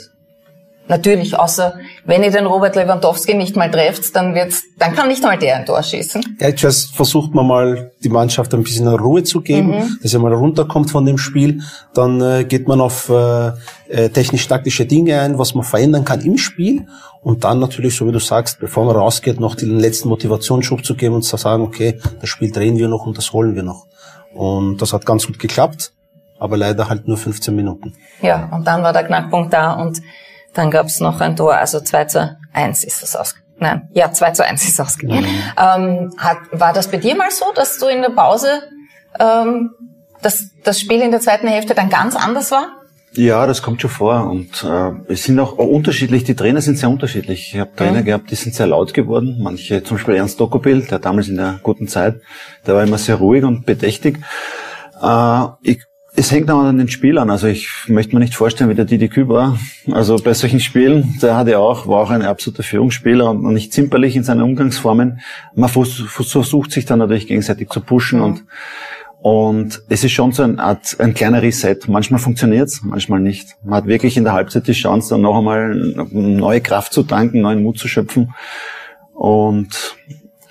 Natürlich, 0.89 1.39
außer 1.39 1.75
wenn 2.07 2.23
ihr 2.23 2.31
den 2.31 2.47
Robert 2.47 2.75
Lewandowski 2.75 3.35
nicht 3.35 3.57
mal 3.57 3.71
trefft, 3.71 4.17
dann 4.17 4.35
wird's, 4.35 4.65
dann 4.79 4.95
kann 4.95 5.09
nicht 5.09 5.23
mal 5.23 5.39
der 5.39 5.57
ein 5.57 5.67
Tor 5.67 5.83
schießen. 5.83 6.39
Ja, 6.41 6.57
zuerst 6.57 6.97
versucht 6.97 7.35
man 7.35 7.47
mal 7.47 7.93
die 8.03 8.09
Mannschaft 8.09 8.55
ein 8.55 8.63
bisschen 8.63 8.89
Ruhe 8.89 9.23
zu 9.23 9.43
geben, 9.43 9.69
mhm. 9.69 9.99
dass 10.03 10.15
er 10.15 10.21
mal 10.21 10.33
runterkommt 10.33 10.91
von 10.91 11.05
dem 11.05 11.19
Spiel. 11.19 11.61
Dann 11.93 12.21
äh, 12.23 12.45
geht 12.45 12.67
man 12.67 12.81
auf 12.81 13.11
äh, 13.11 13.53
äh, 13.89 14.09
technisch-taktische 14.09 14.87
Dinge 14.87 15.21
ein, 15.21 15.39
was 15.39 15.55
man 15.55 15.65
verändern 15.65 16.07
kann 16.07 16.23
im 16.23 16.39
Spiel. 16.39 16.87
Und 17.21 17.45
dann 17.45 17.59
natürlich, 17.59 17.95
so 17.95 18.07
wie 18.07 18.13
du 18.13 18.21
sagst, 18.21 18.59
bevor 18.59 18.87
man 18.87 18.97
rausgeht, 18.97 19.41
noch 19.41 19.55
den 19.57 19.79
letzten 19.79 20.09
Motivationsschub 20.09 20.85
zu 20.85 20.95
geben 20.95 21.17
und 21.17 21.23
zu 21.23 21.37
sagen, 21.37 21.63
okay, 21.65 22.01
das 22.21 22.31
Spiel 22.31 22.51
drehen 22.51 22.79
wir 22.79 22.89
noch 22.89 23.05
und 23.05 23.19
das 23.19 23.33
holen 23.35 23.55
wir 23.55 23.63
noch. 23.63 23.87
Und 24.33 24.81
das 24.81 24.95
hat 24.95 25.05
ganz 25.05 25.27
gut 25.27 25.39
geklappt, 25.39 25.93
aber 26.39 26.57
leider 26.57 26.89
halt 26.89 27.09
nur 27.09 27.19
15 27.19 27.55
Minuten. 27.55 27.95
Ja, 28.23 28.49
und 28.53 28.67
dann 28.67 28.83
war 28.83 28.93
der 28.93 29.05
Knackpunkt 29.05 29.53
da 29.53 29.73
und 29.73 30.01
dann 30.59 30.71
gab's 30.71 31.01
noch 31.01 31.21
ein 31.21 31.37
Tor, 31.37 31.55
also 31.55 31.81
2 31.81 32.05
zu 32.07 32.37
1 32.53 32.85
ist 32.85 33.03
das 33.03 33.15
ausgegangen. 33.15 33.49
Nein, 33.61 33.89
ja, 33.93 34.13
2 34.13 34.33
zu 34.33 34.45
1 34.45 34.69
ist 34.69 34.81
ausgegangen. 34.81 35.25
Mhm. 35.25 35.53
Ähm, 35.57 36.15
hat, 36.19 36.39
war 36.53 36.73
das 36.73 36.91
bei 36.91 36.99
dir 36.99 37.17
mal 37.17 37.31
so, 37.31 37.47
dass 37.55 37.79
du 37.79 37.87
in 37.87 38.03
der 38.03 38.11
Pause, 38.11 38.63
ähm, 39.19 39.71
dass 40.23 40.51
das 40.65 40.81
Spiel 40.81 41.01
in 41.01 41.11
der 41.11 41.21
zweiten 41.21 41.49
Hälfte 41.49 41.75
dann 41.75 41.89
ganz 41.89 42.15
anders 42.17 42.51
war? 42.51 42.69
Ja, 43.13 43.47
das 43.47 43.63
kommt 43.63 43.81
schon 43.81 43.91
vor. 43.91 44.29
Und 44.31 44.65
äh, 44.65 45.13
es 45.13 45.25
sind 45.25 45.41
auch 45.41 45.53
unterschiedlich, 45.59 46.25
die 46.25 46.37
Trainer 46.37 46.61
sind 46.61 46.79
sehr 46.79 46.91
unterschiedlich. 46.91 47.53
Ich 47.55 47.61
habe 47.61 47.75
Trainer 47.75 48.01
mhm. 48.01 48.05
gehabt, 48.05 48.31
die 48.31 48.37
sind 48.37 48.55
sehr 48.55 48.67
laut 48.67 48.95
geworden. 48.95 49.39
Manche, 49.41 49.83
zum 49.83 49.97
Beispiel 49.97 50.17
Ernst 50.17 50.39
Dokopil, 50.39 50.83
der 50.83 50.99
damals 50.99 51.29
in 51.29 51.37
der 51.37 51.59
guten 51.63 51.89
Zeit, 51.89 52.21
der 52.67 52.75
war 52.75 52.83
immer 52.83 52.99
sehr 52.99 53.17
ruhig 53.17 53.45
und 53.45 53.65
bedächtig. 53.65 54.19
Äh, 55.01 55.45
ich 55.63 55.88
es 56.19 56.33
hängt 56.33 56.51
auch 56.51 56.59
an 56.59 56.79
den 56.79 56.89
Spielern. 56.89 57.31
Also 57.31 57.47
ich 57.47 57.69
möchte 57.87 58.15
mir 58.15 58.21
nicht 58.21 58.35
vorstellen, 58.35 58.69
wie 58.69 58.75
der 58.75 58.85
Didi 58.85 59.09
Küb 59.09 59.29
war. 59.29 59.59
Also 59.93 60.17
bei 60.17 60.35
solchen 60.35 60.59
Spielen, 60.59 61.17
der 61.23 61.37
hat 61.37 61.47
ja 61.47 61.59
auch, 61.59 61.87
war 61.87 62.01
auch 62.01 62.11
ein 62.11 62.23
absoluter 62.23 62.65
Führungsspieler 62.65 63.31
und 63.31 63.55
nicht 63.55 63.73
zimperlich 63.73 64.17
in 64.17 64.25
seinen 64.25 64.43
Umgangsformen. 64.43 65.21
Man 65.55 65.69
versucht 65.69 66.73
sich 66.73 66.87
dann 66.87 66.99
natürlich 66.99 67.29
gegenseitig 67.29 67.69
zu 67.69 67.81
pushen 67.81 68.19
mhm. 68.19 68.25
und 68.25 68.45
und 69.21 69.83
es 69.89 70.05
ist 70.05 70.13
schon 70.13 70.31
so 70.31 70.45
eine 70.45 70.61
Art, 70.61 70.95
ein 71.01 71.13
kleiner 71.13 71.43
Reset. 71.43 71.77
Manchmal 71.89 72.21
funktioniert's, 72.21 72.83
manchmal 72.85 73.19
nicht. 73.19 73.57
Man 73.65 73.75
hat 73.75 73.87
wirklich 73.87 74.17
in 74.17 74.23
der 74.23 74.33
Halbzeit 74.33 74.69
die 74.69 74.73
Chance, 74.75 75.11
dann 75.11 75.23
noch 75.23 75.37
einmal 75.37 75.75
neue 76.13 76.61
Kraft 76.61 76.93
zu 76.93 77.03
tanken, 77.03 77.41
neuen 77.41 77.65
Mut 77.65 77.81
zu 77.81 77.89
schöpfen. 77.89 78.33
Und 79.15 79.97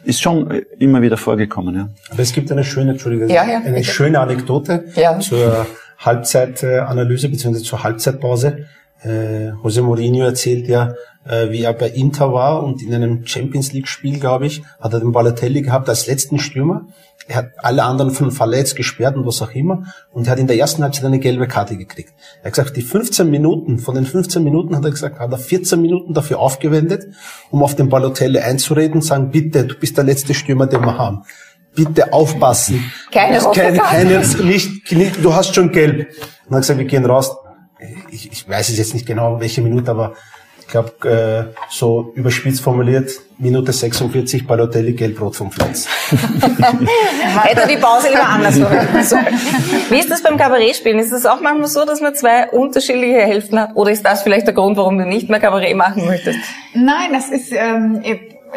ist 0.08 0.22
schon 0.22 0.50
immer 0.80 1.02
wieder 1.02 1.18
vorgekommen, 1.18 1.76
ja. 1.76 1.90
Aber 2.10 2.22
es 2.22 2.32
gibt 2.34 2.52
eine 2.52 2.64
schöne, 2.64 2.92
Entschuldigung, 2.92 3.30
ja, 3.30 3.46
ja, 3.46 3.60
eine 3.60 3.84
schöne 3.84 4.20
Anekdote 4.20 4.86
ja. 4.96 5.20
zur 5.20 5.68
Halbzeitanalyse 6.00 7.30
bzw. 7.30 7.60
zur 7.60 7.84
Halbzeitpause. 7.84 8.66
Äh, 9.04 9.50
Jose 9.64 9.82
Mourinho 9.82 10.26
erzählt 10.26 10.68
ja, 10.68 10.94
äh, 11.26 11.52
wie 11.52 11.64
er 11.64 11.74
bei 11.74 11.90
Inter 11.90 12.32
war 12.34 12.64
und 12.64 12.82
in 12.82 12.94
einem 12.94 13.26
Champions 13.26 13.74
League 13.74 13.88
Spiel, 13.88 14.20
glaube 14.20 14.48
ich, 14.48 14.64
hat 14.80 14.94
er 14.94 15.00
den 15.00 15.12
Balotelli 15.12 15.62
gehabt 15.62 15.90
als 15.90 16.08
letzten 16.08 16.40
Stürmer 16.40 16.88
er 17.28 17.36
hat 17.36 17.52
alle 17.58 17.84
anderen 17.84 18.12
von 18.12 18.32
verletzt, 18.32 18.76
gesperrt 18.76 19.16
und 19.16 19.26
was 19.26 19.42
auch 19.42 19.52
immer. 19.52 19.84
Und 20.12 20.28
er 20.28 20.32
hat 20.32 20.40
in 20.40 20.48
der 20.48 20.58
ersten 20.58 20.82
Halbzeit 20.82 21.06
eine 21.06 21.20
gelbe 21.20 21.48
Karte 21.48 21.76
gekriegt. 21.76 22.14
Er 22.42 22.46
hat 22.46 22.54
gesagt, 22.54 22.78
die 22.78 22.82
15 22.82 23.30
Minuten, 23.30 23.80
von 23.80 23.96
den 23.96 24.06
15 24.06 24.44
Minuten 24.44 24.76
hat 24.76 24.86
er 24.86 24.92
gesagt, 24.92 25.20
hat 25.20 25.32
er 25.32 25.38
14 25.38 25.82
Minuten 25.82 26.14
dafür 26.14 26.40
aufgewendet, 26.40 27.08
um 27.52 27.64
auf 27.64 27.76
den 27.76 27.90
Balotelli 27.90 28.40
einzureden 28.40 28.96
und 28.96 29.02
sagen, 29.02 29.32
bitte, 29.32 29.66
du 29.66 29.76
bist 29.76 29.98
der 29.98 30.06
letzte 30.06 30.34
Stürmer, 30.34 30.68
den 30.68 30.82
wir 30.82 30.98
haben. 30.98 31.24
Bitte 31.76 32.14
aufpassen. 32.14 32.92
Keine, 33.12 33.40
keine, 33.54 33.78
keine 33.78 34.20
nicht, 34.46 34.92
nicht, 34.92 35.24
du 35.24 35.34
hast 35.34 35.54
schon 35.54 35.72
gelb. 35.72 36.08
Und 36.46 36.52
er 36.52 36.56
hat 36.56 36.62
gesagt, 36.62 36.80
wir 36.80 36.86
gehen 36.86 37.06
raus. 37.06 37.36
Ich, 38.10 38.32
ich 38.32 38.50
weiß 38.50 38.70
es 38.70 38.78
jetzt 38.78 38.94
nicht 38.94 39.06
genau, 39.06 39.40
welche 39.40 39.62
Minute, 39.62 39.92
aber 39.92 40.14
ich 40.68 40.72
glaube, 40.72 40.92
äh, 41.10 41.56
so 41.70 42.12
überspitzt 42.16 42.62
formuliert, 42.62 43.10
Minute 43.38 43.72
46, 43.72 44.46
Balotelli, 44.46 44.92
Gelbrot 44.92 45.38
vom 45.38 45.50
Platz. 45.50 45.88
Hätte 46.10 47.68
die 47.70 47.78
Pause 47.78 48.10
lieber 48.10 48.28
anders 48.28 48.58
verwenden 48.58 49.02
sollen. 49.02 49.28
Wie 49.90 49.98
ist 49.98 50.12
das 50.12 50.22
beim 50.22 50.36
Kabarettspielen? 50.36 51.00
Ist 51.00 51.14
es 51.14 51.26
auch 51.26 51.40
manchmal 51.40 51.70
so, 51.70 51.86
dass 51.86 52.02
man 52.02 52.14
zwei 52.16 52.50
unterschiedliche 52.50 53.22
Hälften 53.22 53.58
hat? 53.58 53.76
Oder 53.76 53.92
ist 53.92 54.04
das 54.04 54.24
vielleicht 54.24 54.46
der 54.46 54.54
Grund, 54.54 54.76
warum 54.76 54.98
du 54.98 55.06
nicht 55.06 55.30
mehr 55.30 55.40
Kabarett 55.40 55.78
machen 55.78 56.06
möchtest? 56.06 56.40
Nein, 56.74 57.14
das 57.14 57.30
ist... 57.30 57.54
Ähm, 57.54 58.02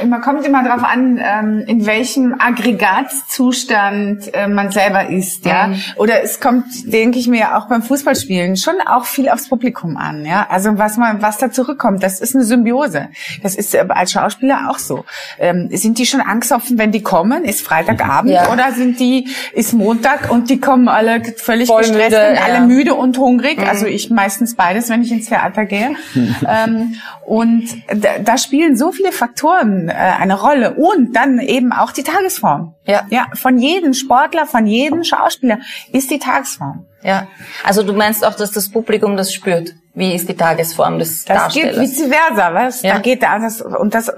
man 0.06 0.20
kommt 0.20 0.46
immer 0.46 0.62
darauf 0.62 0.84
an, 0.84 1.20
ähm, 1.22 1.64
in 1.66 1.84
welchem 1.86 2.34
Aggregatzustand 2.38 4.32
äh, 4.34 4.46
man 4.46 4.70
selber 4.70 5.08
ist, 5.08 5.44
ja. 5.44 5.68
Mhm. 5.68 5.82
Oder 5.96 6.22
es 6.22 6.40
kommt, 6.40 6.64
denke 6.84 7.18
ich 7.18 7.26
mir, 7.28 7.56
auch 7.56 7.68
beim 7.68 7.82
Fußballspielen 7.82 8.56
schon 8.56 8.74
auch 8.86 9.04
viel 9.04 9.28
aufs 9.28 9.48
Publikum 9.48 9.96
an, 9.96 10.24
ja. 10.24 10.46
Also 10.48 10.78
was 10.78 10.96
man, 10.96 11.22
was 11.22 11.38
da 11.38 11.50
zurückkommt, 11.50 12.02
das 12.02 12.20
ist 12.20 12.34
eine 12.34 12.44
Symbiose. 12.44 13.08
Das 13.42 13.54
ist 13.54 13.74
äh, 13.74 13.84
als 13.88 14.12
Schauspieler 14.12 14.70
auch 14.70 14.78
so. 14.78 15.04
Ähm, 15.38 15.68
sind 15.72 15.98
die 15.98 16.06
schon 16.06 16.20
angstoffen, 16.20 16.78
wenn 16.78 16.92
die 16.92 17.02
kommen? 17.02 17.44
Ist 17.44 17.62
Freitagabend 17.62 18.32
ja. 18.32 18.52
oder 18.52 18.72
sind 18.72 19.00
die 19.00 19.28
ist 19.52 19.72
Montag 19.72 20.30
und 20.30 20.50
die 20.50 20.60
kommen 20.60 20.88
alle 20.88 21.22
völlig 21.36 21.68
Voll 21.68 21.82
gestresst 21.82 22.10
müde, 22.10 22.28
und 22.28 22.34
ja. 22.36 22.42
alle 22.42 22.66
müde 22.66 22.94
und 22.94 23.18
hungrig? 23.18 23.58
Mhm. 23.58 23.68
Also 23.68 23.86
ich 23.86 24.10
meistens 24.10 24.54
beides, 24.54 24.88
wenn 24.88 25.02
ich 25.02 25.10
ins 25.10 25.26
Theater 25.26 25.64
gehe. 25.64 25.96
ähm, 26.48 26.94
und 27.26 27.68
da, 27.88 28.18
da 28.22 28.38
spielen 28.38 28.76
so 28.76 28.92
viele 28.92 29.12
Faktoren 29.12 29.79
äh, 29.88 29.92
eine 29.92 30.38
Rolle 30.40 30.74
und 30.74 31.14
dann 31.14 31.38
eben 31.38 31.72
auch 31.72 31.92
die 31.92 32.02
Tagesform. 32.02 32.74
Ja. 32.86 33.06
ja, 33.10 33.26
von 33.34 33.58
jedem 33.58 33.94
Sportler, 33.94 34.46
von 34.46 34.66
jedem 34.66 35.04
Schauspieler 35.04 35.58
ist 35.92 36.10
die 36.10 36.18
Tagesform. 36.18 36.86
Ja, 37.02 37.28
also 37.64 37.82
du 37.82 37.92
meinst 37.92 38.24
auch, 38.24 38.34
dass 38.34 38.50
das 38.50 38.70
Publikum 38.70 39.16
das 39.16 39.32
spürt. 39.32 39.74
Wie 39.92 40.14
ist 40.14 40.28
die 40.28 40.36
Tagesform 40.36 41.00
des 41.00 41.24
das 41.24 41.36
Darstellers? 41.36 41.76
Das 41.76 41.96
geht 41.96 41.98
vice 41.98 42.08
versa, 42.08 42.54
was? 42.54 42.82
Ja. 42.82 42.94
Da 42.94 43.00
geht 43.00 43.22
das 43.24 43.60
und 43.60 43.92
das 43.92 44.08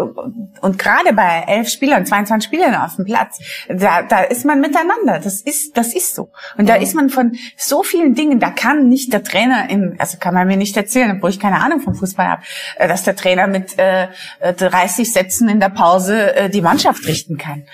und 0.60 0.78
gerade 0.78 1.14
bei 1.14 1.44
elf 1.46 1.70
Spielern, 1.70 2.04
22 2.04 2.46
Spielern 2.46 2.74
auf 2.74 2.96
dem 2.96 3.06
Platz, 3.06 3.38
da, 3.68 4.02
da 4.02 4.20
ist 4.20 4.44
man 4.44 4.60
miteinander. 4.60 5.18
Das 5.18 5.40
ist 5.40 5.76
das 5.78 5.94
ist 5.94 6.14
so. 6.14 6.30
Und 6.58 6.68
da 6.68 6.76
mhm. 6.76 6.82
ist 6.82 6.94
man 6.94 7.08
von 7.08 7.32
so 7.56 7.82
vielen 7.82 8.14
Dingen. 8.14 8.38
Da 8.38 8.50
kann 8.50 8.88
nicht 8.88 9.14
der 9.14 9.22
Trainer 9.22 9.70
in, 9.70 9.96
also 9.98 10.18
kann 10.18 10.34
man 10.34 10.46
mir 10.46 10.58
nicht 10.58 10.76
erzählen, 10.76 11.16
obwohl 11.16 11.30
ich 11.30 11.40
keine 11.40 11.60
Ahnung 11.62 11.80
vom 11.80 11.94
Fußball 11.94 12.28
habe, 12.28 12.42
äh, 12.76 12.86
dass 12.86 13.04
der 13.04 13.16
Trainer 13.16 13.46
mit 13.46 13.78
äh, 13.78 14.08
30 14.40 15.10
Sätzen 15.10 15.48
in 15.48 15.58
der 15.58 15.70
Pause 15.70 16.36
äh, 16.36 16.50
die 16.50 16.60
Mannschaft 16.60 17.06
richten 17.06 17.38
kann. 17.38 17.64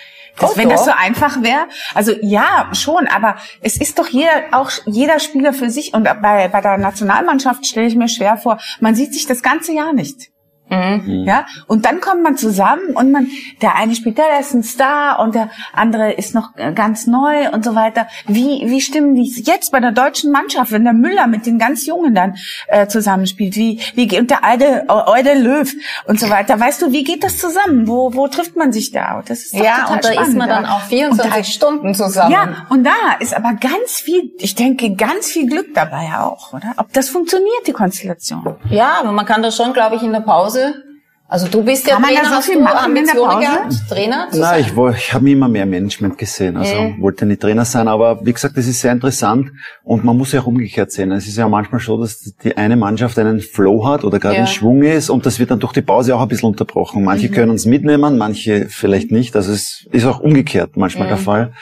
Das, 0.40 0.56
wenn 0.56 0.68
das 0.68 0.84
so 0.84 0.90
einfach 0.90 1.42
wäre, 1.42 1.66
also 1.94 2.12
ja, 2.20 2.70
schon, 2.72 3.06
aber 3.06 3.36
es 3.60 3.76
ist 3.80 3.98
doch 3.98 4.08
jeder, 4.08 4.44
auch 4.52 4.70
jeder 4.86 5.20
Spieler 5.20 5.52
für 5.52 5.70
sich. 5.70 5.94
Und 5.94 6.04
bei, 6.04 6.48
bei 6.48 6.60
der 6.60 6.78
Nationalmannschaft 6.78 7.66
stelle 7.66 7.86
ich 7.86 7.96
mir 7.96 8.08
schwer 8.08 8.36
vor, 8.36 8.58
man 8.80 8.94
sieht 8.94 9.12
sich 9.12 9.26
das 9.26 9.42
ganze 9.42 9.72
Jahr 9.72 9.92
nicht. 9.92 10.30
Mhm. 10.70 11.24
Ja, 11.26 11.46
und 11.66 11.84
dann 11.84 12.00
kommt 12.00 12.22
man 12.22 12.36
zusammen 12.36 12.94
und 12.94 13.10
man, 13.10 13.28
der 13.62 13.76
eine 13.76 13.94
spielt 13.94 14.18
da, 14.18 14.22
der 14.30 14.40
ist 14.40 14.54
ein 14.54 14.62
Star 14.62 15.20
und 15.20 15.34
der 15.34 15.50
andere 15.72 16.12
ist 16.12 16.34
noch 16.34 16.54
ganz 16.74 17.06
neu 17.06 17.50
und 17.50 17.64
so 17.64 17.74
weiter. 17.74 18.06
Wie, 18.26 18.62
wie 18.66 18.80
stimmen 18.80 19.14
die 19.14 19.28
jetzt 19.44 19.72
bei 19.72 19.80
der 19.80 19.92
deutschen 19.92 20.30
Mannschaft, 20.30 20.72
wenn 20.72 20.84
der 20.84 20.92
Müller 20.92 21.26
mit 21.26 21.46
den 21.46 21.58
ganz 21.58 21.86
Jungen 21.86 22.14
dann 22.14 22.36
äh, 22.66 22.86
zusammenspielt? 22.86 23.56
Wie, 23.56 23.80
wie 23.94 24.18
und 24.18 24.30
der 24.30 24.44
alte 24.44 24.84
Eude 24.88 25.34
Löw 25.34 25.72
und 26.06 26.20
so 26.20 26.28
weiter. 26.30 26.58
Weißt 26.58 26.82
du, 26.82 26.92
wie 26.92 27.04
geht 27.04 27.24
das 27.24 27.38
zusammen? 27.38 27.86
Wo, 27.86 28.14
wo 28.14 28.28
trifft 28.28 28.56
man 28.56 28.72
sich 28.72 28.90
da? 28.90 29.22
Das 29.26 29.40
ist 29.40 29.54
ja, 29.54 29.86
und 29.90 30.04
da 30.04 30.12
spannend, 30.12 30.28
ist 30.28 30.36
man 30.36 30.48
dann 30.48 30.66
auch 30.66 30.82
24 30.82 31.32
da, 31.32 31.44
Stunden 31.44 31.94
zusammen. 31.94 32.32
Ja, 32.32 32.66
und 32.68 32.84
da 32.84 33.16
ist 33.20 33.34
aber 33.34 33.54
ganz 33.54 34.00
viel, 34.00 34.32
ich 34.38 34.54
denke, 34.54 34.94
ganz 34.94 35.26
viel 35.26 35.48
Glück 35.48 35.74
dabei 35.74 36.18
auch, 36.18 36.52
oder? 36.52 36.74
Ob 36.76 36.92
das 36.92 37.08
funktioniert, 37.08 37.66
die 37.66 37.72
Konstellation. 37.72 38.56
Ja, 38.70 38.98
aber 39.00 39.12
man 39.12 39.26
kann 39.26 39.42
das 39.42 39.56
schon, 39.56 39.72
glaube 39.72 39.96
ich, 39.96 40.02
in 40.02 40.12
der 40.12 40.20
Pause 40.20 40.57
Pause? 40.58 40.84
Also 41.30 41.46
du 41.46 41.62
bist 41.62 41.86
ja 41.86 41.96
Kann 41.96 42.04
Trainer, 42.04 42.24
so 42.24 42.30
hast 42.30 42.48
du 42.48 42.64
Ambitionen 42.64 43.40
gehabt, 43.40 43.74
Trainer? 43.86 44.28
Nein, 44.32 44.60
ich, 44.62 44.96
ich 44.96 45.12
habe 45.12 45.30
immer 45.30 45.46
mehr 45.46 45.66
Management 45.66 46.16
gesehen, 46.16 46.56
also 46.56 46.72
äh. 46.72 46.94
wollte 47.00 47.26
nicht 47.26 47.42
Trainer 47.42 47.66
sein, 47.66 47.86
aber 47.86 48.24
wie 48.24 48.32
gesagt, 48.32 48.56
das 48.56 48.66
ist 48.66 48.80
sehr 48.80 48.92
interessant 48.92 49.50
und 49.84 50.04
man 50.04 50.16
muss 50.16 50.32
ja 50.32 50.40
auch 50.40 50.46
umgekehrt 50.46 50.90
sehen. 50.90 51.12
Es 51.12 51.26
ist 51.26 51.36
ja 51.36 51.46
manchmal 51.46 51.82
so, 51.82 52.00
dass 52.00 52.20
die 52.42 52.56
eine 52.56 52.76
Mannschaft 52.76 53.18
einen 53.18 53.40
Flow 53.40 53.86
hat 53.86 54.04
oder 54.04 54.18
gerade 54.18 54.36
ja. 54.36 54.40
in 54.40 54.46
Schwung 54.46 54.82
ist 54.82 55.10
und 55.10 55.26
das 55.26 55.38
wird 55.38 55.50
dann 55.50 55.60
durch 55.60 55.74
die 55.74 55.82
Pause 55.82 56.16
auch 56.16 56.22
ein 56.22 56.28
bisschen 56.28 56.48
unterbrochen. 56.48 57.04
Manche 57.04 57.28
mhm. 57.28 57.34
können 57.34 57.50
uns 57.50 57.66
mitnehmen, 57.66 58.16
manche 58.16 58.66
vielleicht 58.70 59.12
nicht, 59.12 59.36
also 59.36 59.52
es 59.52 59.86
ist 59.92 60.06
auch 60.06 60.20
umgekehrt 60.20 60.78
manchmal 60.78 61.08
mhm. 61.08 61.10
der 61.10 61.18
Fall. 61.18 61.52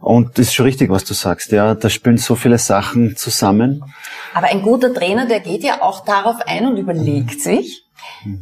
Und 0.00 0.38
das 0.38 0.46
ist 0.46 0.54
schon 0.54 0.64
richtig, 0.64 0.88
was 0.88 1.04
du 1.04 1.12
sagst. 1.12 1.52
Ja, 1.52 1.74
da 1.74 1.90
spielen 1.90 2.16
so 2.16 2.34
viele 2.34 2.56
Sachen 2.56 3.16
zusammen. 3.16 3.84
Aber 4.32 4.46
ein 4.46 4.62
guter 4.62 4.94
Trainer, 4.94 5.26
der 5.26 5.40
geht 5.40 5.62
ja 5.62 5.82
auch 5.82 6.06
darauf 6.06 6.36
ein 6.46 6.66
und 6.66 6.78
überlegt 6.78 7.42
sich, 7.42 7.84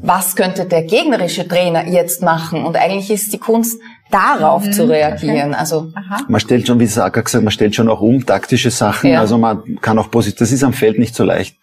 was 0.02 0.34
könnte 0.34 0.64
der 0.64 0.82
gegnerische 0.82 1.46
Trainer 1.46 1.86
jetzt 1.86 2.22
machen? 2.22 2.64
Und 2.64 2.76
eigentlich 2.76 3.10
ist 3.10 3.32
die 3.32 3.38
Kunst, 3.38 3.80
darauf 4.10 4.64
mhm, 4.64 4.72
zu 4.72 4.88
reagieren. 4.88 5.50
Okay. 5.50 5.60
Also 5.60 5.92
Aha. 5.94 6.22
man 6.28 6.40
stellt 6.40 6.66
schon, 6.66 6.80
wie 6.80 6.86
Saka 6.86 7.20
gesagt, 7.20 7.44
man 7.44 7.50
stellt 7.50 7.74
schon 7.74 7.88
auch 7.88 8.00
um 8.00 8.24
taktische 8.24 8.70
Sachen. 8.70 9.10
Ja. 9.10 9.20
Also 9.20 9.38
man 9.38 9.78
kann 9.80 9.98
auch 9.98 10.10
positiv. 10.10 10.38
Das 10.38 10.52
ist 10.52 10.64
am 10.64 10.72
Feld 10.72 10.98
nicht 10.98 11.14
so 11.14 11.24
leicht. 11.24 11.56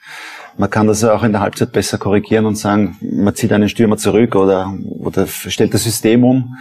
Man 0.58 0.70
kann 0.70 0.88
das 0.88 1.02
ja 1.02 1.14
auch 1.14 1.24
in 1.24 1.34
der 1.34 1.42
Halbzeit 1.42 1.72
besser 1.74 1.98
korrigieren 1.98 2.46
und 2.46 2.56
sagen, 2.56 2.98
man 3.02 3.36
zieht 3.36 3.52
einen 3.52 3.68
Stürmer 3.68 3.98
zurück 3.98 4.36
oder, 4.36 4.74
oder 5.00 5.28
stellt 5.28 5.74
das 5.74 5.84
System 5.84 6.24
um. 6.24 6.56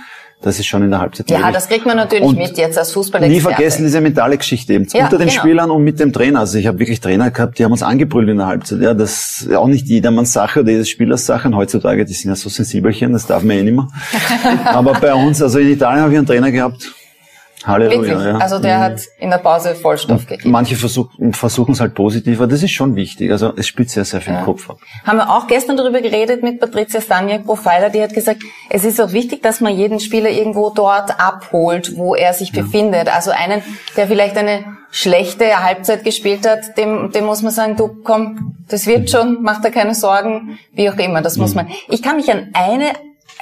Das 0.44 0.58
ist 0.58 0.66
schon 0.66 0.82
in 0.82 0.90
der 0.90 1.00
Halbzeit 1.00 1.30
Ja, 1.30 1.38
möglich. 1.38 1.54
das 1.54 1.68
kriegt 1.68 1.86
man 1.86 1.96
natürlich 1.96 2.24
Und 2.26 2.36
mit 2.36 2.58
jetzt 2.58 2.76
als 2.76 2.88
Nie 2.88 2.94
Fußballexperte. 2.94 3.40
vergessen 3.56 3.84
diese 3.84 4.02
mentale 4.02 4.36
Geschichte 4.36 4.74
eben 4.74 4.86
Ja, 4.92 5.04
unter 5.04 5.16
den 5.16 5.28
genau. 5.28 5.40
Spielern 5.40 5.70
und 5.70 5.82
mit 5.82 5.98
dem 5.98 6.12
Trainer. 6.12 6.40
Also 6.40 6.58
ich 6.58 6.66
habe 6.66 6.78
wirklich 6.78 7.00
Trainer 7.00 7.30
gehabt, 7.30 7.58
die 7.58 7.64
haben 7.64 7.72
uns 7.72 7.82
angebrüllt 7.82 8.28
in 8.28 8.36
der 8.36 8.46
Halbzeit. 8.46 8.80
Ja, 8.82 8.92
das 8.92 9.40
ist 9.40 9.54
auch 9.54 9.66
nicht 9.68 9.86
jedermanns 9.88 10.34
Sache 10.34 10.60
oder 10.60 10.70
jedes 10.72 10.90
Spielers 10.90 11.24
Sache. 11.24 11.48
Und 11.48 11.56
heutzutage, 11.56 12.04
die 12.04 12.12
sind 12.12 12.28
ja 12.28 12.36
so 12.36 12.50
sensibelchen, 12.50 13.14
das 13.14 13.26
darf 13.26 13.42
man 13.42 13.56
eh 13.56 13.62
nicht 13.62 13.74
mehr. 13.74 13.88
Aber 14.66 14.92
bei 15.00 15.14
uns, 15.14 15.40
also 15.40 15.58
in 15.58 15.70
Italien 15.72 16.02
habe 16.02 16.12
ich 16.12 16.18
einen 16.18 16.26
Trainer 16.26 16.50
gehabt. 16.52 16.92
Halleluja. 17.66 18.00
Wirklich. 18.00 18.26
Ja. 18.26 18.38
Also 18.38 18.58
der 18.58 18.78
Mhm. 18.78 18.82
hat 18.82 19.00
in 19.18 19.30
der 19.30 19.38
Pause 19.38 19.74
Vollstoff 19.74 20.26
gekriegt. 20.26 20.44
Manche 20.46 20.76
versuchen 20.76 21.72
es 21.72 21.80
halt 21.80 21.94
positiver. 21.94 22.46
Das 22.46 22.62
ist 22.62 22.72
schon 22.72 22.94
wichtig. 22.96 23.30
Also 23.30 23.52
es 23.56 23.66
spielt 23.66 23.90
sehr, 23.90 24.04
sehr 24.04 24.20
viel 24.20 24.34
im 24.34 24.44
Kopf 24.44 24.68
ab. 24.70 24.78
Haben 25.06 25.18
wir 25.18 25.30
auch 25.30 25.46
gestern 25.46 25.76
darüber 25.76 26.00
geredet 26.00 26.42
mit 26.42 26.60
Patricia 26.60 27.00
Staniak, 27.00 27.44
Profiler, 27.44 27.90
die 27.90 28.02
hat 28.02 28.12
gesagt, 28.12 28.42
es 28.70 28.84
ist 28.84 29.00
auch 29.00 29.12
wichtig, 29.12 29.42
dass 29.42 29.60
man 29.60 29.74
jeden 29.74 30.00
Spieler 30.00 30.30
irgendwo 30.30 30.70
dort 30.70 31.18
abholt, 31.20 31.96
wo 31.96 32.14
er 32.14 32.32
sich 32.34 32.52
befindet. 32.52 33.08
Also 33.14 33.30
einen, 33.30 33.62
der 33.96 34.06
vielleicht 34.06 34.36
eine 34.36 34.64
schlechte 34.90 35.62
Halbzeit 35.64 36.04
gespielt 36.04 36.46
hat, 36.48 36.76
dem, 36.76 37.10
dem 37.10 37.24
muss 37.24 37.42
man 37.42 37.52
sagen, 37.52 37.76
du 37.76 37.88
komm, 38.04 38.56
das 38.68 38.86
wird 38.86 39.10
schon, 39.10 39.38
mach 39.42 39.60
dir 39.60 39.70
keine 39.72 39.94
Sorgen, 39.94 40.58
wie 40.72 40.88
auch 40.88 40.96
immer, 40.98 41.20
das 41.20 41.36
muss 41.36 41.54
man. 41.54 41.68
Ich 41.88 42.02
kann 42.02 42.16
mich 42.16 42.30
an 42.30 42.50
eine 42.52 42.92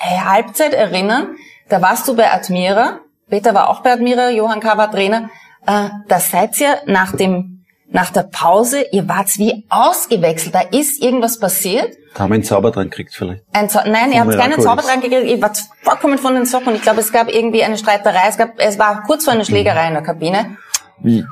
Halbzeit 0.00 0.72
erinnern, 0.72 1.28
da 1.68 1.82
warst 1.82 2.08
du 2.08 2.16
bei 2.16 2.30
Admira, 2.32 3.00
Peter 3.32 3.54
war 3.54 3.70
auch 3.70 3.80
bei 3.80 3.92
Admira, 3.92 4.28
Johann 4.28 4.60
K. 4.60 4.76
war 4.76 4.90
Trainer, 4.90 5.30
äh, 5.66 5.88
da 6.06 6.20
seid 6.20 6.60
ihr 6.60 6.76
nach 6.84 7.16
dem 7.16 7.64
nach 7.88 8.10
der 8.10 8.24
Pause, 8.24 8.84
ihr 8.92 9.08
wart 9.08 9.38
wie 9.38 9.64
ausgewechselt. 9.70 10.54
Da 10.54 10.60
ist 10.60 11.02
irgendwas 11.02 11.38
passiert. 11.38 11.94
Da 12.14 12.20
haben 12.20 12.30
wir 12.30 12.34
einen 12.34 12.44
Zauber 12.44 12.70
dran 12.70 12.90
gekriegt 12.90 13.14
vielleicht. 13.14 13.42
Ein 13.52 13.70
Zau 13.70 13.80
Nein, 13.86 14.12
ihr 14.12 14.20
habt 14.20 14.36
keinen. 14.36 14.60
Zauber 14.60 14.82
dran 14.82 15.00
gekriegt. 15.00 15.24
Ihr 15.24 15.40
wart 15.40 15.58
vollkommen 15.82 16.18
von 16.18 16.34
den 16.34 16.44
Socken. 16.44 16.74
Ich 16.74 16.82
glaube, 16.82 17.00
es 17.00 17.10
gab 17.10 17.28
irgendwie 17.28 17.64
eine 17.64 17.78
Streiterei. 17.78 18.28
Es, 18.28 18.36
gab, 18.36 18.58
es 18.58 18.78
war 18.78 19.02
kurz 19.02 19.24
vor 19.24 19.32
einer 19.32 19.44
Schlägerei 19.44 19.88
in 19.88 19.94
der 19.94 20.02
Kabine. 20.02 20.56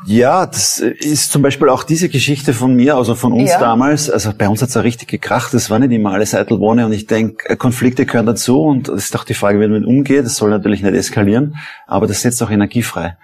Ja, 0.05 0.47
das 0.47 0.79
ist 0.81 1.31
zum 1.33 1.43
Beispiel 1.43 1.69
auch 1.69 1.83
diese 1.85 2.09
Geschichte 2.09 2.53
von 2.53 2.75
mir, 2.75 2.97
also 2.97 3.15
von 3.15 3.33
uns 3.33 3.51
Ja. 3.51 3.59
damals. 3.61 4.11
Also 4.11 4.33
bei 4.37 4.49
uns 4.49 4.63
hat's 4.63 4.75
ja 4.75 4.81
richtig 4.81 5.09
gekracht. 5.09 5.55
Das 5.55 5.71
war 5.71 5.79
nicht 5.79 5.93
immer 5.93 6.13
alles 6.13 6.35
Eitelwohne 6.35 6.87
und 6.87 6.93
ich 6.93 7.07
denke, 7.07 7.57
Konflikte 7.57 8.07
gehören 8.07 8.27
dazu 8.27 8.63
und 8.63 8.89
es 8.89 9.05
ist 9.05 9.17
auch 9.17 9.25
die 9.25 9.35
Frage, 9.35 9.59
wie 9.59 9.63
man 9.69 9.83
damit 9.83 9.87
umgeht. 9.89 10.25
Das 10.25 10.37
soll 10.37 10.51
natürlich 10.51 10.83
nicht 10.83 10.95
eskalieren, 10.95 11.57
aber 11.87 12.07
das 12.07 12.23
setzt 12.23 12.43
auch 12.43 12.51
Energie 12.51 12.83
frei. 12.83 13.17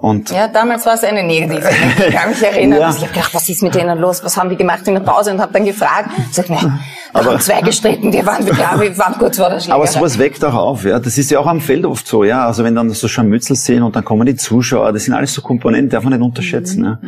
Und 0.00 0.30
Ja, 0.30 0.46
damals 0.46 0.86
war 0.86 0.94
es 0.94 1.02
eine 1.02 1.24
negative. 1.24 1.68
Ich 2.08 2.14
kann 2.14 2.30
mich 2.30 2.42
erinnern. 2.42 2.80
Ja. 2.80 2.90
Ich 2.90 2.96
habe 3.02 3.08
gedacht, 3.12 3.34
was 3.34 3.48
ist 3.48 3.62
mit 3.64 3.74
denen 3.74 3.98
los? 3.98 4.22
Was 4.22 4.36
haben 4.36 4.48
die 4.48 4.56
gemacht 4.56 4.86
in 4.86 4.94
der 4.94 5.00
Pause? 5.00 5.32
Und 5.32 5.40
habe 5.40 5.52
dann 5.52 5.64
gefragt. 5.64 6.10
Sag, 6.30 6.48
ne, 6.50 6.78
wir 7.12 7.24
haben 7.24 7.40
zwei 7.40 7.60
gestritten. 7.62 8.10
Die 8.10 8.24
waren, 8.24 8.46
ja, 8.46 8.80
wir 8.80 8.96
waren 8.98 9.14
kurz 9.14 9.36
vor 9.36 9.48
der 9.48 9.60
Schlägerei. 9.60 9.76
Aber 9.76 9.86
sowas 9.86 10.18
weckt 10.18 10.44
auch 10.44 10.54
auf, 10.54 10.84
ja. 10.84 10.98
Das 10.98 11.18
ist 11.18 11.30
ja 11.30 11.38
auch 11.38 11.46
am 11.46 11.60
Feld 11.60 11.84
oft 11.84 12.06
so, 12.06 12.24
ja. 12.24 12.46
Also 12.46 12.64
wenn 12.64 12.74
dann 12.74 12.90
so 12.90 13.08
Scharmützel 13.08 13.56
sehen 13.56 13.82
und 13.82 13.96
dann 13.96 14.04
kommen 14.04 14.26
die 14.26 14.36
Zuschauer, 14.36 14.92
das 14.92 15.04
sind 15.04 15.14
alles 15.14 15.34
so 15.34 15.42
Komponenten, 15.42 15.90
darf 15.90 16.04
man 16.04 16.12
nicht 16.12 16.22
unterschätzen, 16.22 16.84
ja. 16.84 16.98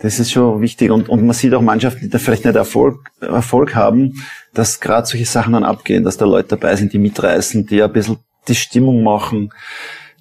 Das 0.00 0.18
ist 0.18 0.30
schon 0.30 0.60
wichtig. 0.60 0.90
Und, 0.90 1.08
und 1.08 1.24
man 1.24 1.34
sieht 1.34 1.54
auch 1.54 1.62
Mannschaften, 1.62 2.00
die 2.00 2.08
da 2.10 2.18
vielleicht 2.18 2.44
nicht 2.44 2.54
Erfolg, 2.54 3.10
Erfolg 3.20 3.74
haben, 3.74 4.22
dass 4.52 4.80
gerade 4.80 5.06
solche 5.06 5.24
Sachen 5.26 5.54
dann 5.54 5.64
abgehen, 5.64 6.04
dass 6.04 6.18
da 6.18 6.26
Leute 6.26 6.48
dabei 6.48 6.76
sind, 6.76 6.92
die 6.92 6.98
mitreißen, 6.98 7.66
die 7.66 7.82
ein 7.82 7.92
bisschen 7.92 8.18
die 8.46 8.54
Stimmung 8.54 9.02
machen, 9.02 9.50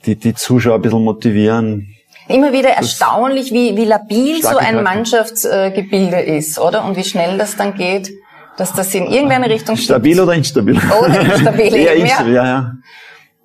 die, 0.05 0.15
die 0.15 0.33
Zuschauer 0.33 0.75
ein 0.75 0.81
bisschen 0.81 1.03
motivieren. 1.03 1.89
Immer 2.27 2.53
wieder 2.53 2.69
erstaunlich, 2.69 3.51
wie, 3.51 3.75
wie 3.75 3.85
labil 3.85 4.41
so 4.41 4.57
ein. 4.57 4.81
Mannschaftsgebilde 4.81 6.21
ist, 6.21 6.57
oder? 6.57 6.85
Und 6.85 6.97
wie 6.97 7.03
schnell 7.03 7.37
das 7.37 7.55
dann 7.55 7.75
geht, 7.75 8.11
dass 8.57 8.73
das 8.73 8.93
in 8.95 9.05
irgendeine 9.07 9.49
Richtung 9.49 9.75
Stabil 9.77 10.19
oder 10.19 10.33
instabil? 10.33 10.77
Oder 10.77 11.21
instabil, 11.21 11.73
Eher 11.75 11.95
instabil, 11.95 12.33
ja, 12.33 12.45
ja. 12.45 12.71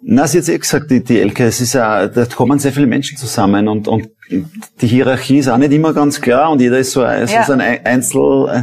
Na, 0.03 0.27
sie 0.27 0.39
hat 0.39 0.49
eh 0.49 0.59
gesagt, 0.59 0.91
die, 0.91 1.05
die 1.05 1.21
Elke, 1.21 1.45
es 1.45 1.61
ist 1.61 1.75
ja, 1.75 2.07
da 2.09 2.25
kommen 2.25 2.59
sehr 2.59 2.73
viele 2.73 2.87
Menschen 2.87 3.19
zusammen 3.19 3.69
und, 3.69 3.87
und 3.87 4.09
die 4.81 4.87
Hierarchie 4.87 5.39
ist 5.39 5.49
auch 5.49 5.59
nicht 5.59 5.73
immer 5.73 5.93
ganz 5.93 6.21
klar 6.21 6.51
und 6.51 6.61
jeder 6.61 6.79
ist 6.79 6.93
so, 6.93 7.03
ein- 7.03 7.27
Ja. 7.29 7.45
so 7.45 7.53
ein 7.53 7.61
Einzel, 7.61 8.49
äh, 8.49 8.63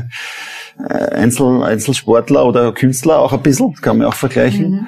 Einzel, 0.77 1.63
Einzelsportler 1.63 2.45
oder 2.45 2.71
Künstler 2.71 3.19
auch 3.19 3.33
ein 3.33 3.41
bisschen, 3.41 3.73
kann 3.75 3.97
man 3.97 4.07
auch 4.07 4.13
vergleichen. 4.13 4.71
Mhm. 4.71 4.87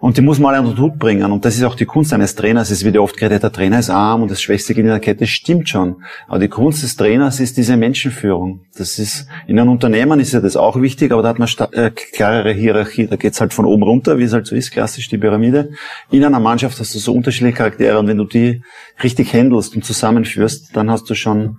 Und 0.00 0.16
die 0.16 0.20
muss 0.20 0.38
man 0.38 0.54
alle 0.54 0.62
unter 0.62 0.74
den 0.74 0.82
Hut 0.82 0.98
bringen. 0.98 1.30
Und 1.30 1.44
das 1.44 1.56
ist 1.56 1.62
auch 1.62 1.76
die 1.76 1.84
Kunst 1.84 2.12
eines 2.12 2.34
Trainers. 2.34 2.70
Es 2.70 2.84
wird 2.84 2.96
ja 2.96 3.00
oft 3.00 3.16
geredet, 3.16 3.42
der 3.42 3.52
Trainer 3.52 3.78
ist 3.78 3.90
arm 3.90 4.22
und 4.22 4.30
das 4.30 4.42
Schwächste 4.42 4.74
geht 4.74 4.84
in 4.84 4.90
der 4.90 5.00
Kette. 5.00 5.26
Stimmt 5.26 5.68
schon. 5.68 6.02
Aber 6.26 6.40
die 6.40 6.48
Kunst 6.48 6.82
des 6.82 6.96
Trainers 6.96 7.38
ist 7.38 7.56
diese 7.56 7.76
Menschenführung. 7.76 8.60
Das 8.76 8.98
ist, 8.98 9.26
in 9.46 9.58
einem 9.58 9.70
Unternehmen 9.70 10.18
ist 10.18 10.32
ja 10.32 10.40
das 10.40 10.56
auch 10.56 10.80
wichtig, 10.80 11.12
aber 11.12 11.22
da 11.22 11.28
hat 11.28 11.38
man 11.38 11.48
äh, 11.72 11.90
klarere 11.90 12.52
Hierarchie. 12.52 13.06
Da 13.06 13.16
geht's 13.16 13.40
halt 13.40 13.54
von 13.54 13.64
oben 13.64 13.82
runter, 13.84 14.18
wie 14.18 14.24
es 14.24 14.32
halt 14.32 14.46
so 14.46 14.56
ist, 14.56 14.72
klassisch 14.72 15.08
die 15.08 15.18
Pyramide. 15.18 15.70
In 16.10 16.24
einer 16.24 16.40
Mannschaft 16.40 16.80
hast 16.80 16.94
du 16.94 16.98
so 16.98 17.12
unterschiedliche 17.12 17.56
Charaktere 17.56 17.98
und 17.98 18.08
wenn 18.08 18.18
du 18.18 18.24
die 18.24 18.62
richtig 19.02 19.32
handelst 19.32 19.74
und 19.76 19.84
zusammenführst, 19.84 20.76
dann 20.76 20.90
hast 20.90 21.08
du 21.10 21.14
schon, 21.14 21.58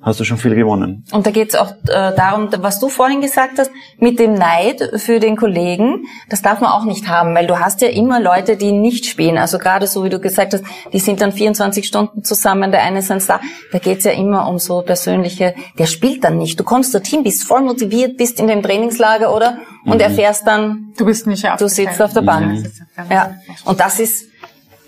hast 0.00 0.20
du 0.20 0.24
schon 0.24 0.38
viel 0.38 0.54
gewonnen. 0.54 1.04
Und 1.12 1.26
da 1.26 1.30
geht 1.30 1.48
es 1.50 1.54
auch 1.54 1.72
äh, 1.88 2.14
darum, 2.14 2.48
was 2.58 2.78
du 2.80 2.88
vorhin 2.88 3.20
gesagt 3.20 3.58
hast, 3.58 3.70
mit 3.98 4.18
dem 4.18 4.34
Neid 4.34 4.80
für 4.96 5.18
den 5.20 5.36
Kollegen, 5.36 6.04
das 6.30 6.40
darf 6.40 6.60
man 6.60 6.70
auch 6.70 6.84
nicht 6.84 7.08
haben, 7.08 7.34
weil 7.34 7.46
du 7.46 7.58
hast 7.58 7.80
ja 7.82 7.88
immer 7.88 8.20
Leute, 8.20 8.56
die 8.56 8.72
nicht 8.72 9.06
spielen. 9.06 9.38
Also 9.38 9.58
gerade 9.58 9.86
so 9.86 10.04
wie 10.04 10.08
du 10.08 10.20
gesagt 10.20 10.54
hast, 10.54 10.64
die 10.92 11.00
sind 11.00 11.20
dann 11.20 11.32
24 11.32 11.86
Stunden 11.86 12.22
zusammen, 12.24 12.70
der 12.70 12.82
eine 12.82 13.00
ist 13.00 13.10
ein 13.10 13.20
Star. 13.20 13.40
Da 13.72 13.78
geht 13.78 13.98
es 13.98 14.04
ja 14.04 14.12
immer 14.12 14.48
um 14.48 14.58
so 14.58 14.82
persönliche, 14.82 15.54
der 15.78 15.86
spielt 15.86 16.22
dann 16.24 16.38
nicht. 16.38 16.58
Du 16.58 16.64
kommst 16.64 16.94
dorthin, 16.94 17.22
bist 17.24 17.44
voll 17.46 17.62
motiviert, 17.62 18.16
bist 18.16 18.38
in 18.40 18.46
dem 18.46 18.62
Trainingslager, 18.62 19.34
oder? 19.34 19.58
Und 19.84 19.94
Mhm. 19.96 20.00
erfährst 20.00 20.46
dann, 20.46 20.92
Du 20.96 21.04
bist 21.04 21.26
nicht 21.26 21.44
du 21.58 21.68
sitzt 21.68 22.00
auf 22.02 22.12
der 22.12 22.22
Bank. 22.22 22.66
Ja. 23.10 23.34
Und 23.64 23.78
das 23.80 24.00
ist, 24.00 24.26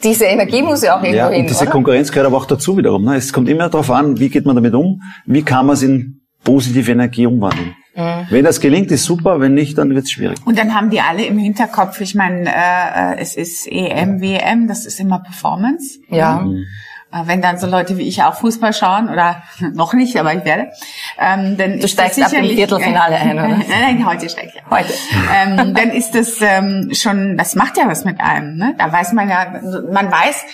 diese 0.03 0.25
Energie 0.25 0.63
muss 0.63 0.83
ja 0.83 0.97
auch 0.99 1.03
irgendwo 1.03 1.19
Ja, 1.19 1.29
hin, 1.31 1.43
und 1.43 1.51
diese 1.51 1.63
oder? 1.63 1.71
Konkurrenz 1.71 2.11
gehört 2.11 2.27
aber 2.27 2.37
auch 2.37 2.47
dazu 2.47 2.77
wiederum. 2.77 3.05
Ne? 3.05 3.17
Es 3.17 3.33
kommt 3.33 3.49
immer 3.49 3.69
darauf 3.69 3.91
an, 3.91 4.19
wie 4.19 4.29
geht 4.29 4.47
man 4.47 4.57
damit 4.57 4.75
um, 4.75 5.03
wie 5.27 5.43
kann 5.43 5.67
man 5.67 5.75
es 5.75 5.83
in 5.83 6.21
positive 6.45 6.91
Energie 6.91 7.27
umwandeln. 7.27 7.75
Mhm. 7.95 8.27
Wenn 8.31 8.45
das 8.45 8.61
gelingt, 8.61 8.91
ist 8.91 9.05
super, 9.05 9.41
wenn 9.41 9.55
nicht, 9.55 9.77
dann 9.77 9.91
wird 9.91 10.05
es 10.05 10.11
schwierig. 10.11 10.39
Und 10.45 10.59
dann 10.59 10.75
haben 10.75 10.91
die 10.91 11.01
alle 11.01 11.25
im 11.25 11.39
Hinterkopf, 11.39 12.01
ich 12.01 12.15
meine, 12.15 12.49
äh, 12.49 13.15
äh, 13.15 13.19
es 13.19 13.37
ist 13.37 13.67
EM, 13.67 14.21
WM, 14.21 14.69
das 14.69 14.87
ist 14.87 15.01
immer 15.01 15.19
Performance. 15.19 15.99
Ja. 16.09 16.43
Äh, 16.43 16.65
Wenn 17.13 17.43
dann 17.43 17.59
so 17.59 17.67
Leute 17.67 17.99
wie 17.99 18.07
ich 18.07 18.23
auch 18.23 18.35
Fußball 18.35 18.73
schauen, 18.73 19.09
oder 19.09 19.43
noch 19.75 19.95
nicht, 19.95 20.17
aber 20.17 20.33
ich 20.35 20.45
werde, 20.45 20.71
ähm, 21.19 21.57
dann 21.57 21.73
Du 21.79 21.85
ist 21.85 21.91
steigst 21.93 22.19
das 22.19 22.27
ab 22.27 22.33
im 22.33 22.45
sicherlich- 22.45 22.57
Viertelfinale 22.57 23.17
ein, 23.17 23.33
oder? 23.33 23.49
nein, 23.49 23.65
nein, 23.69 24.07
heute 24.07 24.29
steige 24.29 24.53
ich. 24.55 24.71
Heute. 24.71 24.93
ähm, 25.35 25.75
dann 25.75 25.91
ist 25.91 26.15
das 26.15 26.41
ähm, 26.41 26.91
schon, 26.93 27.37
das 27.37 27.55
macht 27.57 27.77
ja 27.77 27.89
was 27.89 28.05
mit 28.05 28.21
einem. 28.21 28.57
Ne? 28.57 28.75
Da 28.79 28.93
weiß 28.93 29.13
man 29.13 29.29
ja, 29.29 29.47
man 29.91 30.11
weiß, 30.13 30.45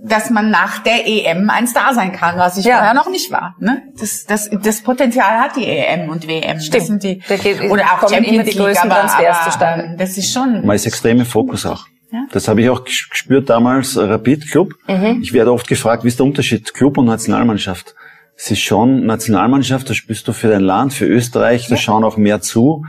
dass 0.00 0.30
man 0.30 0.50
nach 0.50 0.78
der 0.84 1.08
EM 1.08 1.50
ein 1.50 1.66
Star 1.66 1.92
sein 1.92 2.12
kann, 2.12 2.38
was 2.38 2.56
ich 2.56 2.64
Ja. 2.66 2.76
vorher 2.76 2.94
noch 2.94 3.10
nicht 3.10 3.32
war. 3.32 3.56
Ne? 3.58 3.82
Das, 3.98 4.24
das, 4.26 4.48
das 4.52 4.82
Potenzial 4.82 5.40
hat 5.40 5.56
die 5.56 5.66
EM 5.66 6.08
und 6.08 6.28
WM. 6.28 6.60
Stimmt. 6.60 6.74
Das 6.80 6.86
sind 6.86 7.02
die, 7.02 7.20
Da 7.28 7.36
geht- 7.36 7.60
oder 7.68 7.82
auch 7.82 8.02
Champions 8.08 8.28
immer 8.28 8.42
die 8.44 8.50
League, 8.50 8.58
größten 8.58 8.88
aber, 8.92 9.00
Transfers 9.00 9.36
aber, 9.40 9.50
zustande. 9.50 9.96
Das 9.98 10.16
ist 10.16 10.32
schon. 10.32 10.64
Man 10.64 10.76
ist 10.76 10.86
extrem 10.86 11.18
im 11.18 11.26
Fokus 11.26 11.66
auch. 11.66 11.86
Ja. 12.10 12.26
Das 12.32 12.48
habe 12.48 12.62
ich 12.62 12.70
auch 12.70 12.84
ges- 12.86 13.10
gespürt 13.10 13.50
damals, 13.50 13.96
äh, 13.96 14.02
Rapid 14.04 14.50
Club. 14.50 14.74
Mhm. 14.88 15.20
Ich 15.22 15.32
werde 15.32 15.52
oft 15.52 15.68
gefragt, 15.68 16.04
wie 16.04 16.08
ist 16.08 16.18
der 16.18 16.26
Unterschied 16.26 16.72
Club 16.74 16.96
und 16.98 17.04
Nationalmannschaft? 17.06 17.94
Es 18.36 18.50
ist 18.50 18.60
schon 18.60 19.04
Nationalmannschaft, 19.04 19.90
da 19.90 19.94
spürst 19.94 20.26
du 20.28 20.32
für 20.32 20.48
dein 20.48 20.62
Land, 20.62 20.94
für 20.94 21.06
Österreich, 21.06 21.66
da 21.68 21.76
schauen 21.76 22.04
auch 22.04 22.16
mehr 22.16 22.40
zu. 22.40 22.84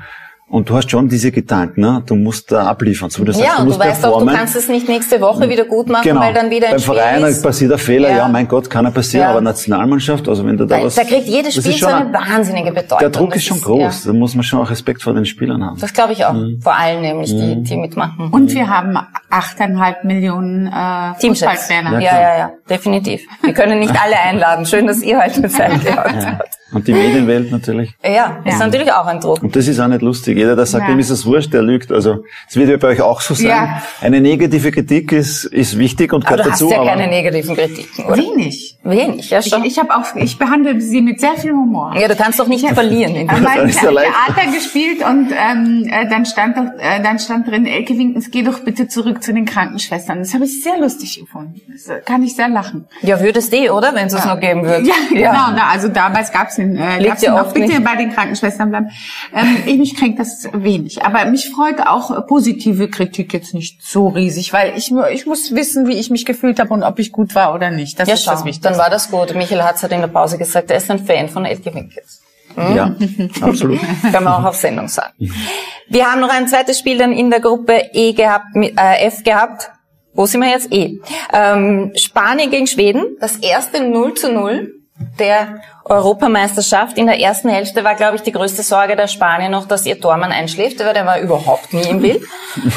Und 0.52 0.68
du 0.68 0.76
hast 0.76 0.90
schon 0.90 1.08
diese 1.08 1.32
Gedanken, 1.32 1.82
ne? 1.82 2.02
du 2.08 2.16
musst 2.16 2.52
da 2.52 2.64
abliefern. 2.66 3.12
So 3.12 3.22
wie 3.22 3.26
du 3.26 3.34
sagst, 3.34 3.46
Ja, 3.46 3.52
du 3.58 3.62
und 3.62 3.66
du 3.66 3.74
musst 3.78 3.80
weißt 3.80 4.00
auch, 4.06 4.10
du 4.10 4.10
performen. 4.18 4.36
kannst 4.36 4.56
es 4.56 4.68
nicht 4.68 4.88
nächste 4.90 5.22
Woche 5.22 5.48
wieder 5.48 5.64
gut 5.66 5.88
machen, 5.90 6.02
Genau. 6.04 6.22
weil 6.22 6.34
dann 6.34 6.50
wieder 6.50 6.68
ein 6.70 6.72
Beim 6.72 6.80
Spiel 6.80 6.96
Verein 6.96 7.24
ist. 7.24 7.44
passiert 7.44 7.72
ein 7.72 7.78
Fehler, 7.78 8.10
Ja. 8.10 8.18
ja. 8.18 8.28
mein 8.28 8.48
Gott, 8.48 8.68
kann 8.68 8.84
er 8.84 8.90
passieren, 8.92 9.26
Ja. 9.26 9.30
aber 9.30 9.42
Nationalmannschaft, 9.42 10.28
also 10.28 10.44
wenn 10.48 10.58
du 10.58 10.66
da 10.66 10.80
Da, 10.80 10.86
was... 10.86 10.96
da 10.96 11.04
kriegt 11.04 11.28
jedes 11.28 11.54
das 11.54 11.64
Spiel 11.64 11.78
so 11.78 11.86
eine 11.86 12.12
wahnsinnige 12.12 12.72
Bedeutung. 12.72 12.98
Der 13.00 13.10
Druck 13.12 13.30
Das 13.30 13.38
ist 13.38 13.44
schon 13.46 13.62
groß, 13.62 14.06
Ja, 14.06 14.12
da 14.12 14.18
muss 14.18 14.34
man 14.34 14.44
schon 14.44 14.60
auch 14.60 14.72
Respekt 14.72 15.04
vor 15.04 15.14
den 15.14 15.26
Spielern 15.28 15.64
haben. 15.64 15.80
das 15.80 15.94
glaube 15.94 16.14
ich 16.14 16.26
auch. 16.26 16.34
Mhm. 16.34 16.60
Vor 16.64 16.76
allem 16.76 17.02
nämlich, 17.02 17.30
die, 17.30 17.62
die 17.62 17.78
mitmachen. 17.78 18.30
Und 18.32 18.52
wir 18.52 18.68
haben 18.70 18.98
achteinhalb 19.30 20.04
Millionen 20.04 20.66
äh, 20.66 20.72
Teamchefs. 21.20 21.52
Fußballtrainer. 21.68 22.00
Ja, 22.00 22.20
ja, 22.22 22.38
ja, 22.40 22.52
definitiv. 22.68 23.22
Wir 23.44 23.54
können 23.54 23.78
nicht 23.78 23.94
alle 24.02 24.18
einladen. 24.20 24.66
Schön, 24.66 24.88
dass 24.88 25.04
ihr 25.04 25.22
heute 25.24 25.48
Zeit 25.48 25.86
gehabt 25.86 26.26
habt. 26.26 26.50
Und 26.72 26.88
die 26.88 26.94
Medienwelt 26.94 27.52
natürlich. 27.52 27.96
Ja, 28.04 28.38
ist 28.46 28.60
Ja. 28.60 28.66
natürlich 28.66 28.92
auch 28.92 29.06
ein 29.08 29.20
Druck. 29.20 29.42
Und 29.42 29.56
das 29.56 29.68
ist 29.68 29.80
auch 29.80 29.88
nicht 29.88 30.02
lustig. 30.04 30.38
Jeder, 30.40 30.56
der 30.56 30.66
sagt, 30.66 30.88
Ja. 30.88 30.94
ihm 30.94 31.00
ist 31.00 31.10
es 31.10 31.26
wurscht, 31.26 31.54
der 31.54 31.62
lügt. 31.62 31.92
Also, 31.92 32.24
es 32.48 32.56
wird 32.56 32.70
ja 32.70 32.78
bei 32.78 32.88
euch 32.90 33.02
auch 33.02 33.20
so 33.20 33.34
sein. 33.34 33.48
Ja. 33.48 33.82
Eine 34.02 34.22
negative 34.22 34.72
Kritik 34.72 35.12
ist, 35.12 35.44
ist 35.46 35.78
wichtig 35.78 36.14
und 36.14 36.26
Aber 36.26 36.38
gehört 36.38 36.48
du 36.48 36.52
hast 36.54 36.62
dazu. 36.62 36.72
ja 36.72 36.80
aber 36.80 36.90
keine 36.92 37.08
negativen 37.08 37.56
Kritiken, 37.56 38.06
oder? 38.06 38.18
Wenig. 38.18 38.78
Wenig, 38.84 39.30
ja 39.30 39.40
Ich, 39.40 39.48
schon. 39.48 39.66
ich 39.66 39.78
habe 39.78 39.94
auch, 39.94 40.16
ich 40.16 40.38
behandle 40.40 40.80
sie 40.80 41.02
mit 41.02 41.20
sehr 41.20 41.34
viel 41.36 41.52
Humor. 41.52 41.94
Ja, 42.00 42.08
du 42.08 42.16
kannst 42.16 42.40
doch 42.40 42.48
nicht 42.48 42.66
verlieren. 42.70 43.14
Ich 43.16 43.30
habe 43.30 43.42
mal 43.42 43.70
ja. 43.70 43.74
Theater 43.76 44.52
gespielt 44.54 45.04
und 45.06 45.32
ähm, 45.32 45.90
äh, 45.92 46.08
dann 46.10 46.26
stand 46.26 46.56
doch, 46.58 46.64
äh, 46.80 47.04
dann 47.04 47.20
stand 47.20 47.48
drin, 47.48 47.66
Elke 47.66 47.98
Winkens, 47.98 48.32
geh 48.32 48.42
doch 48.42 48.60
bitte 48.62 48.88
zurück 48.88 49.22
zu 49.22 49.34
den 49.34 49.44
Krankenschwestern. 49.46 50.20
Das 50.20 50.34
habe 50.34 50.46
ich 50.46 50.64
sehr 50.64 50.78
lustig 50.80 51.20
gefunden. 51.20 51.62
Das 51.68 52.06
kann 52.06 52.24
ich 52.24 52.36
sehr 52.38 52.48
lachen. 52.48 52.88
Ja, 53.02 53.20
würdest 53.20 53.52
du, 53.52 53.70
oder? 53.74 53.94
Wenn 53.94 54.08
es 54.08 54.14
es 54.14 54.24
noch 54.26 54.40
geben 54.40 54.64
würde. 54.64 54.88
Ja, 54.88 54.96
genau. 55.10 55.48
Na, 55.56 55.68
also 55.72 55.90
damals 55.90 56.32
gab's 56.32 56.56
den, 56.56 56.78
äh, 56.78 57.04
gab's 57.04 57.22
ja 57.22 57.32
den 57.32 57.40
oft 57.40 57.48
noch. 57.48 57.54
Bitte 57.54 57.68
nicht. 57.68 57.84
bei 57.84 57.96
den 57.98 58.12
Krankenschwestern 58.14 58.70
bleiben. 58.70 58.90
Ähm, 59.36 59.58
ich 59.66 59.78
mich 59.78 59.96
kränkt 59.98 60.20
das 60.20 60.29
wenig. 60.54 61.04
Aber 61.04 61.26
mich 61.26 61.50
freut 61.50 61.80
auch 61.86 62.12
äh, 62.12 62.22
positive 62.22 62.90
Kritik 62.90 63.34
jetzt 63.34 63.54
nicht 63.54 63.82
so 63.84 64.08
riesig, 64.10 64.54
weil 64.54 64.78
ich, 64.78 64.92
mu- 64.92 65.04
ich 65.12 65.26
muss 65.26 65.54
wissen, 65.56 65.88
wie 65.88 65.94
ich 65.98 66.10
mich 66.10 66.26
gefühlt 66.26 66.60
habe 66.60 66.74
und 66.74 66.84
ob 66.84 67.00
ich 67.00 67.12
gut 67.12 67.36
war 67.36 67.54
oder 67.54 67.70
nicht. 67.72 68.00
Das 68.00 68.08
Ja, 68.08 68.14
ist 68.16 68.24
schau, 68.24 68.32
das 68.32 68.46
Wichtigste. 68.46 68.70
dann 68.70 68.78
war 68.78 68.90
das 68.90 69.10
gut. 69.12 69.34
Michael 69.36 69.64
hat 69.64 69.82
in 69.84 70.02
der 70.02 70.08
Pause 70.08 70.38
gesagt, 70.38 70.70
er 70.72 70.78
ist 70.78 70.90
ein 70.92 71.00
Fan 71.06 71.30
von 71.30 71.46
Elke 71.46 71.74
Winkels. 71.74 72.22
Ja, 72.58 72.96
absolut. 73.42 73.80
Kann 74.12 74.24
man 74.24 74.34
auch 74.34 74.44
auf 74.46 74.56
Sendung 74.56 74.88
sagen. 74.88 75.14
Wir 75.88 76.06
haben 76.12 76.20
noch 76.20 76.30
ein 76.30 76.48
zweites 76.48 76.80
Spiel 76.80 76.98
dann 76.98 77.12
in 77.14 77.30
der 77.30 77.40
Gruppe 77.40 77.90
E 77.94 78.14
gehabt, 78.14 78.56
mit, 78.56 78.74
äh, 78.78 79.06
F 79.06 79.24
gehabt. 79.24 79.72
Wo 80.14 80.26
sind 80.26 80.42
wir 80.42 80.50
jetzt? 80.50 80.74
E. 80.74 81.00
Ähm, 81.32 81.92
Spanien 81.96 82.50
gegen 82.50 82.68
Schweden. 82.68 83.16
Das 83.22 83.38
erste 83.38 83.82
0 83.88 84.16
zu 84.16 84.32
0 84.34 84.74
der 85.20 85.62
Europameisterschaft. 85.90 86.98
In 86.98 87.08
der 87.08 87.20
ersten 87.20 87.50
Hälfte 87.50 87.84
war, 87.84 87.96
glaube 87.96 88.16
ich, 88.16 88.22
die 88.22 88.32
größte 88.32 88.64
Sorge 88.64 88.96
der 88.96 89.08
Spanier 89.08 89.50
noch, 89.50 89.68
dass 89.68 89.86
ihr 89.86 90.00
Tormann 90.00 90.32
einschläft, 90.32 90.80
weil 90.80 90.94
der 90.94 91.06
war 91.06 91.20
überhaupt 91.20 91.74
nie 91.74 91.82
im 91.90 92.02
Bild. 92.02 92.22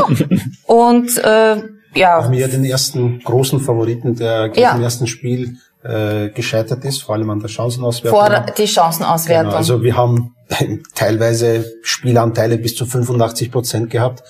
Und 0.67 1.19
äh, 1.19 1.57
ja, 1.95 2.25
haben 2.25 2.33
ja 2.35 2.49
den 2.49 2.65
ersten 2.65 3.21
großen 3.21 3.61
Favoriten, 3.61 4.15
der 4.17 4.51
Ja. 4.55 4.75
im 4.75 4.83
ersten 4.83 5.07
Spiel 5.07 5.59
äh, 5.85 6.31
gescheitert 6.31 6.85
ist, 6.85 7.03
vor 7.03 7.17
allem 7.17 7.29
an 7.31 7.41
der 7.41 7.49
Chancenauswertung. 7.49 8.19
vor 8.19 8.29
der- 8.31 8.47
die 8.57 8.67
Chancenauswertung. 8.67 9.47
Genau, 9.49 9.57
also 9.57 9.83
wir 9.83 9.97
haben 9.97 10.35
teilweise 10.95 11.65
Spielanteile 11.83 12.57
bis 12.59 12.77
zu 12.77 12.87
85 12.87 13.51
Prozent 13.53 13.91
gehabt. 13.91 14.23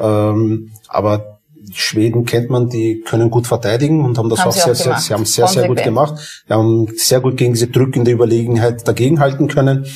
Ähm, 0.00 0.72
aber 0.88 1.33
Schweden 1.72 2.24
kennt 2.24 2.50
man, 2.50 2.68
die 2.68 3.00
können 3.00 3.30
gut 3.30 3.46
verteidigen 3.46 4.04
und 4.04 4.18
haben 4.18 4.28
das 4.28 4.40
Haben 4.40 4.48
auch 4.48 4.52
sie 4.52 4.60
auch 4.60 4.64
sehr, 4.66 4.74
sehr, 4.74 4.84
gemacht. 4.84 5.02
sie 5.02 5.14
haben 5.14 5.24
sehr, 5.24 5.46
sehr 5.48 5.68
gut 5.68 5.82
gemacht. 5.82 6.42
Wir 6.46 6.56
haben 6.56 6.88
sehr 6.96 7.20
gut 7.20 7.36
gegen 7.36 7.54
diese 7.54 7.68
drückende 7.68 8.10
Überlegenheit 8.10 8.86
dagegenhalten 8.86 9.48
können 9.48 9.86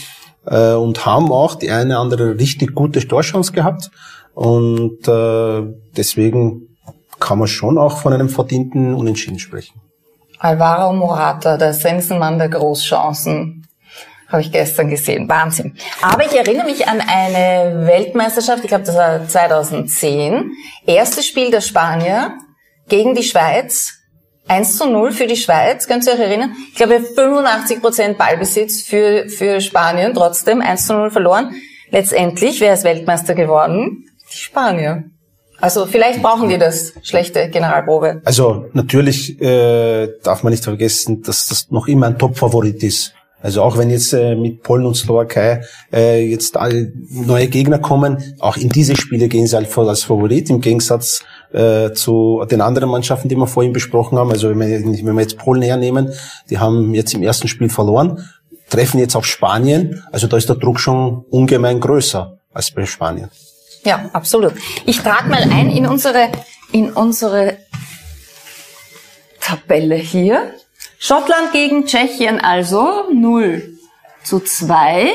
äh, 0.46 0.72
und 0.72 1.04
haben 1.06 1.30
auch 1.30 1.54
die 1.54 1.70
eine 1.70 1.98
andere 1.98 2.38
richtig 2.38 2.74
gute 2.74 3.06
Torchance 3.06 3.52
gehabt. 3.52 3.90
Und 4.34 5.08
äh, 5.08 5.62
deswegen 5.96 6.68
kann 7.18 7.38
man 7.38 7.48
schon 7.48 7.78
auch 7.78 7.98
von 7.98 8.12
einem 8.12 8.28
verdienten 8.28 8.94
Unentschieden 8.94 9.38
sprechen. 9.38 9.80
Alvaro 10.38 10.92
Morata, 10.92 11.56
der 11.56 11.74
Sensenmann 11.74 12.38
der 12.38 12.48
Großchancen, 12.48 13.66
habe 14.28 14.42
ich 14.42 14.52
gestern 14.52 14.88
gesehen. 14.88 15.28
Wahnsinn. 15.28 15.74
Aber 16.02 16.24
ich 16.24 16.36
erinnere 16.36 16.66
mich 16.66 16.86
an 16.86 17.00
eine 17.00 17.86
Weltmeisterschaft, 17.86 18.62
ich 18.62 18.68
glaube, 18.68 18.84
das 18.84 18.96
war 18.96 19.26
2010. 19.26 20.52
Erstes 20.86 21.26
Spiel 21.26 21.50
der 21.50 21.62
Spanier 21.62 22.34
gegen 22.88 23.14
die 23.14 23.22
Schweiz. 23.22 23.94
1 24.48 24.78
zu 24.78 24.86
0 24.86 25.12
für 25.12 25.26
die 25.26 25.36
Schweiz, 25.36 25.86
könnt 25.86 26.06
ihr 26.06 26.14
euch 26.14 26.20
erinnern? 26.20 26.54
Ich 26.70 26.76
glaube, 26.76 27.00
85 27.00 27.82
Prozent 27.82 28.18
Ballbesitz 28.18 28.82
für, 28.82 29.28
für 29.28 29.60
Spanien, 29.60 30.14
trotzdem 30.14 30.62
1 30.62 30.86
zu 30.86 30.94
0 30.94 31.10
verloren. 31.10 31.54
Letztendlich, 31.90 32.60
wer 32.60 32.72
ist 32.72 32.84
Weltmeister 32.84 33.34
geworden? 33.34 34.06
Die 34.32 34.38
Spanier. 34.38 35.04
Also 35.60 35.86
vielleicht 35.86 36.22
brauchen 36.22 36.48
die 36.48 36.56
das, 36.56 36.94
schlechte 37.02 37.50
Generalprobe. 37.50 38.22
Also 38.24 38.66
natürlich 38.74 39.40
äh, 39.40 40.08
darf 40.22 40.42
man 40.44 40.52
nicht 40.52 40.64
vergessen, 40.64 41.22
dass 41.22 41.48
das 41.48 41.70
noch 41.70 41.88
immer 41.88 42.06
ein 42.06 42.18
Top-Favorit 42.18 42.82
ist. 42.84 43.14
Also 43.40 43.62
auch 43.62 43.78
wenn 43.78 43.88
jetzt 43.90 44.12
äh, 44.12 44.34
mit 44.34 44.62
Polen 44.62 44.84
und 44.84 44.96
Slowakei 44.96 45.62
äh, 45.92 46.24
jetzt 46.28 46.56
alle 46.56 46.92
neue 47.08 47.46
Gegner 47.46 47.78
kommen, 47.78 48.34
auch 48.40 48.56
in 48.56 48.68
diese 48.68 48.96
Spiele 48.96 49.28
gehen 49.28 49.46
sie 49.46 49.56
halt 49.56 49.76
als 49.78 50.02
Favorit 50.02 50.50
im 50.50 50.60
Gegensatz 50.60 51.22
äh, 51.52 51.92
zu 51.92 52.44
den 52.50 52.60
anderen 52.60 52.90
Mannschaften, 52.90 53.28
die 53.28 53.36
wir 53.36 53.46
vorhin 53.46 53.72
besprochen 53.72 54.18
haben. 54.18 54.30
Also 54.30 54.50
wenn 54.50 54.60
wir, 54.60 54.68
wenn 54.68 55.14
wir 55.14 55.22
jetzt 55.22 55.38
Polen 55.38 55.62
hernehmen, 55.62 56.12
die 56.50 56.58
haben 56.58 56.94
jetzt 56.94 57.14
im 57.14 57.22
ersten 57.22 57.46
Spiel 57.46 57.68
verloren, 57.68 58.28
treffen 58.70 58.98
jetzt 58.98 59.14
auf 59.14 59.24
Spanien. 59.24 60.02
Also 60.10 60.26
da 60.26 60.36
ist 60.36 60.48
der 60.48 60.56
Druck 60.56 60.80
schon 60.80 61.24
ungemein 61.30 61.80
größer 61.80 62.38
als 62.52 62.72
bei 62.72 62.86
Spanien. 62.86 63.30
Ja, 63.84 64.10
absolut. 64.12 64.54
Ich 64.84 65.00
trage 65.00 65.28
mal 65.28 65.42
ein 65.42 65.70
in 65.70 65.86
unsere, 65.86 66.28
in 66.72 66.90
unsere 66.92 67.58
Tabelle 69.40 69.94
hier. 69.94 70.52
Schottland 71.00 71.52
gegen 71.52 71.86
Tschechien 71.86 72.40
also 72.40 73.04
0 73.12 73.78
zu 74.24 74.40
2. 74.40 75.12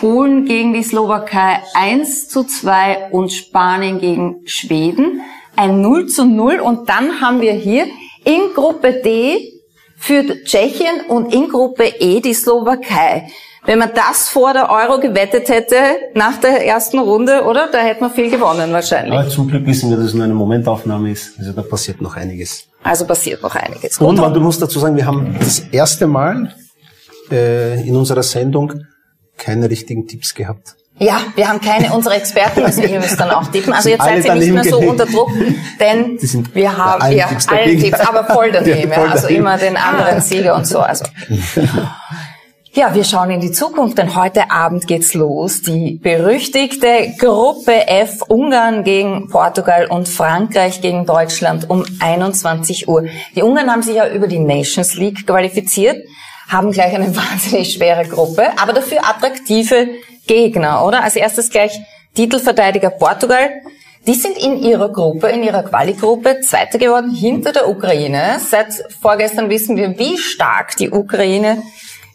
Polen 0.00 0.46
gegen 0.46 0.72
die 0.72 0.82
Slowakei 0.82 1.62
1 1.74 2.30
zu 2.30 2.44
2 2.44 3.10
und 3.10 3.30
Spanien 3.30 4.00
gegen 4.00 4.46
Schweden 4.46 5.20
ein 5.56 5.82
0 5.82 6.06
zu 6.06 6.24
0. 6.24 6.60
Und 6.60 6.88
dann 6.88 7.20
haben 7.20 7.42
wir 7.42 7.52
hier 7.52 7.86
in 8.24 8.54
Gruppe 8.54 9.02
D 9.04 9.60
für 9.98 10.24
Tschechien 10.44 11.02
und 11.08 11.34
in 11.34 11.50
Gruppe 11.50 11.84
E 11.84 12.20
die 12.20 12.34
Slowakei. 12.34 13.30
Wenn 13.64 13.78
man 13.78 13.90
das 13.94 14.28
vor 14.28 14.52
der 14.52 14.70
Euro 14.70 15.00
gewettet 15.00 15.48
hätte, 15.48 15.76
nach 16.14 16.38
der 16.38 16.64
ersten 16.66 16.98
Runde, 16.98 17.42
oder? 17.44 17.68
Da 17.70 17.78
hätte 17.78 18.00
man 18.00 18.12
viel 18.12 18.30
gewonnen 18.30 18.72
wahrscheinlich. 18.72 19.12
Aber 19.12 19.28
zum 19.28 19.48
Glück 19.48 19.66
wissen 19.66 19.90
wir, 19.90 19.96
dass 19.96 20.06
es 20.06 20.14
nur 20.14 20.24
eine 20.24 20.34
Momentaufnahme 20.34 21.10
ist. 21.10 21.38
Also 21.38 21.52
da 21.52 21.62
passiert 21.62 22.00
noch 22.00 22.16
einiges. 22.16 22.64
Also 22.82 23.04
passiert 23.06 23.42
noch 23.42 23.54
einiges. 23.54 23.98
Und 23.98 24.18
man, 24.18 24.32
du 24.32 24.40
musst 24.40 24.62
dazu 24.62 24.78
sagen, 24.78 24.96
wir 24.96 25.06
haben 25.06 25.36
das 25.38 25.60
erste 25.72 26.06
Mal 26.06 26.54
äh, 27.30 27.86
in 27.86 27.96
unserer 27.96 28.22
Sendung 28.22 28.72
keine 29.36 29.68
richtigen 29.68 30.06
Tipps 30.06 30.34
gehabt. 30.34 30.74
Ja, 31.00 31.20
wir 31.36 31.48
haben 31.48 31.60
keine, 31.60 31.92
unsere 31.92 32.16
Experten 32.16 32.62
müssen, 32.62 32.82
ihr 32.88 32.98
müsst 32.98 33.20
dann 33.20 33.30
auch 33.30 33.46
tippen. 33.48 33.72
Also 33.72 33.88
jetzt 33.88 34.02
seid 34.02 34.24
ihr 34.24 34.34
nicht 34.34 34.52
mehr 34.52 34.64
so 34.64 34.78
unter 34.78 35.06
Druck, 35.06 35.30
denn 35.78 36.18
sind 36.18 36.52
wir 36.56 36.76
haben 36.76 37.12
ja 37.12 37.28
Tipps 37.28 37.46
allen. 37.48 37.78
Tipps, 37.78 38.00
aber 38.00 38.24
voll 38.24 38.50
daneben, 38.50 38.78
Ja, 38.78 38.86
ja, 38.88 38.94
voll 38.94 39.08
also 39.08 39.22
daneben. 39.28 39.40
immer 39.40 39.58
den 39.58 39.76
anderen 39.76 40.20
Sieger 40.20 40.56
und 40.56 40.66
so. 40.66 40.80
Also 40.80 41.04
ja, 42.78 42.94
wir 42.94 43.02
schauen 43.02 43.32
in 43.32 43.40
die 43.40 43.50
Zukunft, 43.50 43.98
denn 43.98 44.14
heute 44.14 44.52
Abend 44.52 44.86
geht's 44.86 45.12
los. 45.12 45.62
Die 45.62 45.98
berüchtigte 46.00 47.12
Gruppe 47.18 47.88
F, 47.88 48.22
Ungarn 48.28 48.84
gegen 48.84 49.28
Portugal 49.28 49.88
und 49.88 50.08
Frankreich 50.08 50.80
gegen 50.80 51.04
Deutschland 51.04 51.68
um 51.68 51.84
21 51.98 52.86
Uhr. 52.86 53.06
Die 53.34 53.42
Ungarn 53.42 53.68
haben 53.68 53.82
sich 53.82 53.96
ja 53.96 54.08
über 54.08 54.28
die 54.28 54.38
Nations 54.38 54.94
League 54.94 55.26
qualifiziert, 55.26 56.06
haben 56.46 56.70
gleich 56.70 56.94
eine 56.94 57.16
wahnsinnig 57.16 57.72
schwere 57.72 58.06
Gruppe, 58.06 58.56
aber 58.56 58.72
dafür 58.72 59.00
attraktive 59.04 59.88
Gegner, 60.28 60.84
oder? 60.86 61.02
Als 61.02 61.16
erstes 61.16 61.50
gleich 61.50 61.80
Titelverteidiger 62.14 62.90
Portugal. 62.90 63.50
Die 64.06 64.14
sind 64.14 64.38
in 64.38 64.56
ihrer 64.62 64.92
Gruppe, 64.92 65.26
in 65.30 65.42
ihrer 65.42 65.64
Quali-Gruppe 65.64 66.42
Zweiter 66.42 66.78
geworden 66.78 67.10
hinter 67.10 67.52
der 67.52 67.68
Ukraine. 67.68 68.38
Seit 68.38 68.68
vorgestern 69.02 69.50
wissen 69.50 69.76
wir, 69.76 69.98
wie 69.98 70.16
stark 70.16 70.76
die 70.76 70.90
Ukraine 70.90 71.60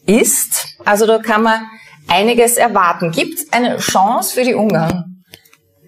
ist. 0.05 0.77
Also 0.85 1.05
da 1.05 1.19
kann 1.19 1.43
man 1.43 1.61
einiges 2.07 2.57
erwarten. 2.57 3.11
Gibt 3.11 3.39
es 3.39 3.53
eine 3.53 3.77
Chance 3.77 4.33
für 4.33 4.43
die 4.43 4.53
Ungarn? 4.53 5.23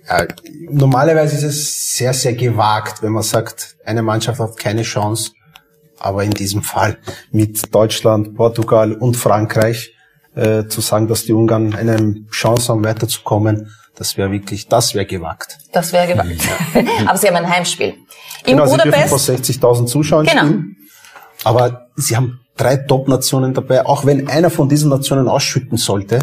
Äh, 0.07 0.27
normalerweise 0.69 1.35
ist 1.35 1.43
es 1.43 1.95
sehr, 1.97 2.13
sehr 2.13 2.33
gewagt, 2.33 3.01
wenn 3.01 3.11
man 3.11 3.23
sagt, 3.23 3.75
eine 3.85 4.03
Mannschaft 4.03 4.39
hat 4.39 4.57
keine 4.57 4.83
Chance. 4.83 5.31
Aber 5.99 6.23
in 6.23 6.31
diesem 6.31 6.61
Fall 6.61 6.97
mit 7.31 7.73
Deutschland, 7.73 8.35
Portugal 8.35 8.93
und 8.93 9.17
Frankreich 9.17 9.93
äh, 10.35 10.65
zu 10.67 10.81
sagen, 10.81 11.07
dass 11.07 11.23
die 11.23 11.33
Ungarn 11.33 11.73
eine 11.73 12.25
Chance 12.29 12.71
haben, 12.71 12.83
weiterzukommen, 12.83 13.71
das 13.95 14.17
wäre 14.17 14.29
wirklich, 14.31 14.67
das 14.67 14.93
wäre 14.93 15.05
gewagt. 15.05 15.57
Das 15.71 15.93
wäre 15.93 16.07
gewagt. 16.07 16.29
Aber 17.07 17.17
sie 17.17 17.27
haben 17.27 17.37
ein 17.37 17.49
Heimspiel. 17.49 17.95
In 18.45 18.57
genau, 18.57 18.65
sie 18.67 18.75
dürfen 18.77 18.91
vor 19.07 19.17
Budapest. 19.17 19.29
60.000 19.63 19.85
Zuschauern 19.87 20.25
Genau. 20.25 20.41
spielen. 20.45 20.75
Aber 21.45 21.87
sie 21.95 22.15
haben 22.15 22.41
drei 22.57 22.77
Top-Nationen 22.77 23.53
dabei. 23.53 23.85
Auch 23.85 24.05
wenn 24.05 24.27
einer 24.27 24.49
von 24.49 24.69
diesen 24.69 24.89
Nationen 24.89 25.27
ausschütten 25.27 25.77
sollte, 25.77 26.19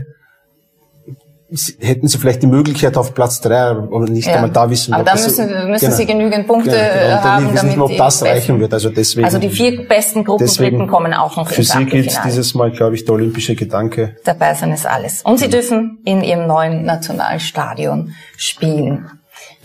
hätten 1.80 2.08
sie 2.08 2.16
vielleicht 2.16 2.42
die 2.42 2.46
Möglichkeit 2.46 2.96
auf 2.96 3.12
Platz 3.12 3.40
drei, 3.42 3.58
aber 3.58 4.06
nicht 4.08 4.26
Ja. 4.26 4.36
einmal 4.36 4.50
da 4.50 4.70
wissen. 4.70 4.94
Aber 4.94 5.02
ob 5.02 5.06
da 5.06 5.14
müssen, 5.14 5.70
müssen 5.70 5.92
sie 5.92 6.06
genügend 6.06 6.46
Punkte 6.46 6.70
Genau, 6.70 6.82
genau. 6.82 7.04
Und 7.04 7.10
dann 7.10 7.24
haben, 7.24 7.44
wissen 7.44 7.56
damit 7.56 7.76
wir, 7.76 7.84
ob 7.84 7.90
die 7.90 7.96
das 7.98 8.22
reichen 8.22 8.60
wird. 8.60 8.72
Also 8.72 8.88
deswegen. 8.88 9.24
Also 9.26 9.38
die 9.38 9.50
vier 9.50 9.86
besten 9.86 10.24
Gruppenbriten 10.24 10.86
kommen 10.86 11.12
auch 11.12 11.36
noch 11.36 11.50
Für 11.50 11.62
sie 11.62 11.84
gilt 11.84 12.18
dieses 12.24 12.54
Mal, 12.54 12.70
glaube 12.70 12.94
ich, 12.94 13.04
der 13.04 13.14
olympische 13.14 13.54
Gedanke. 13.54 14.16
Dabei 14.24 14.54
sein 14.54 14.72
ist 14.72 14.86
alles. 14.86 15.22
Und 15.22 15.38
sie 15.38 15.50
dürfen 15.50 15.98
in 16.06 16.22
ihrem 16.24 16.46
neuen 16.46 16.84
Nationalstadion 16.86 18.14
spielen. 18.38 19.10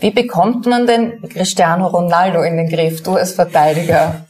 Wie 0.00 0.10
bekommt 0.10 0.66
man 0.66 0.86
denn 0.86 1.22
Cristiano 1.28 1.86
Ronaldo 1.86 2.42
in 2.42 2.56
den 2.56 2.68
Griff? 2.68 3.02
Du 3.02 3.14
als 3.14 3.32
Verteidiger. 3.32 4.26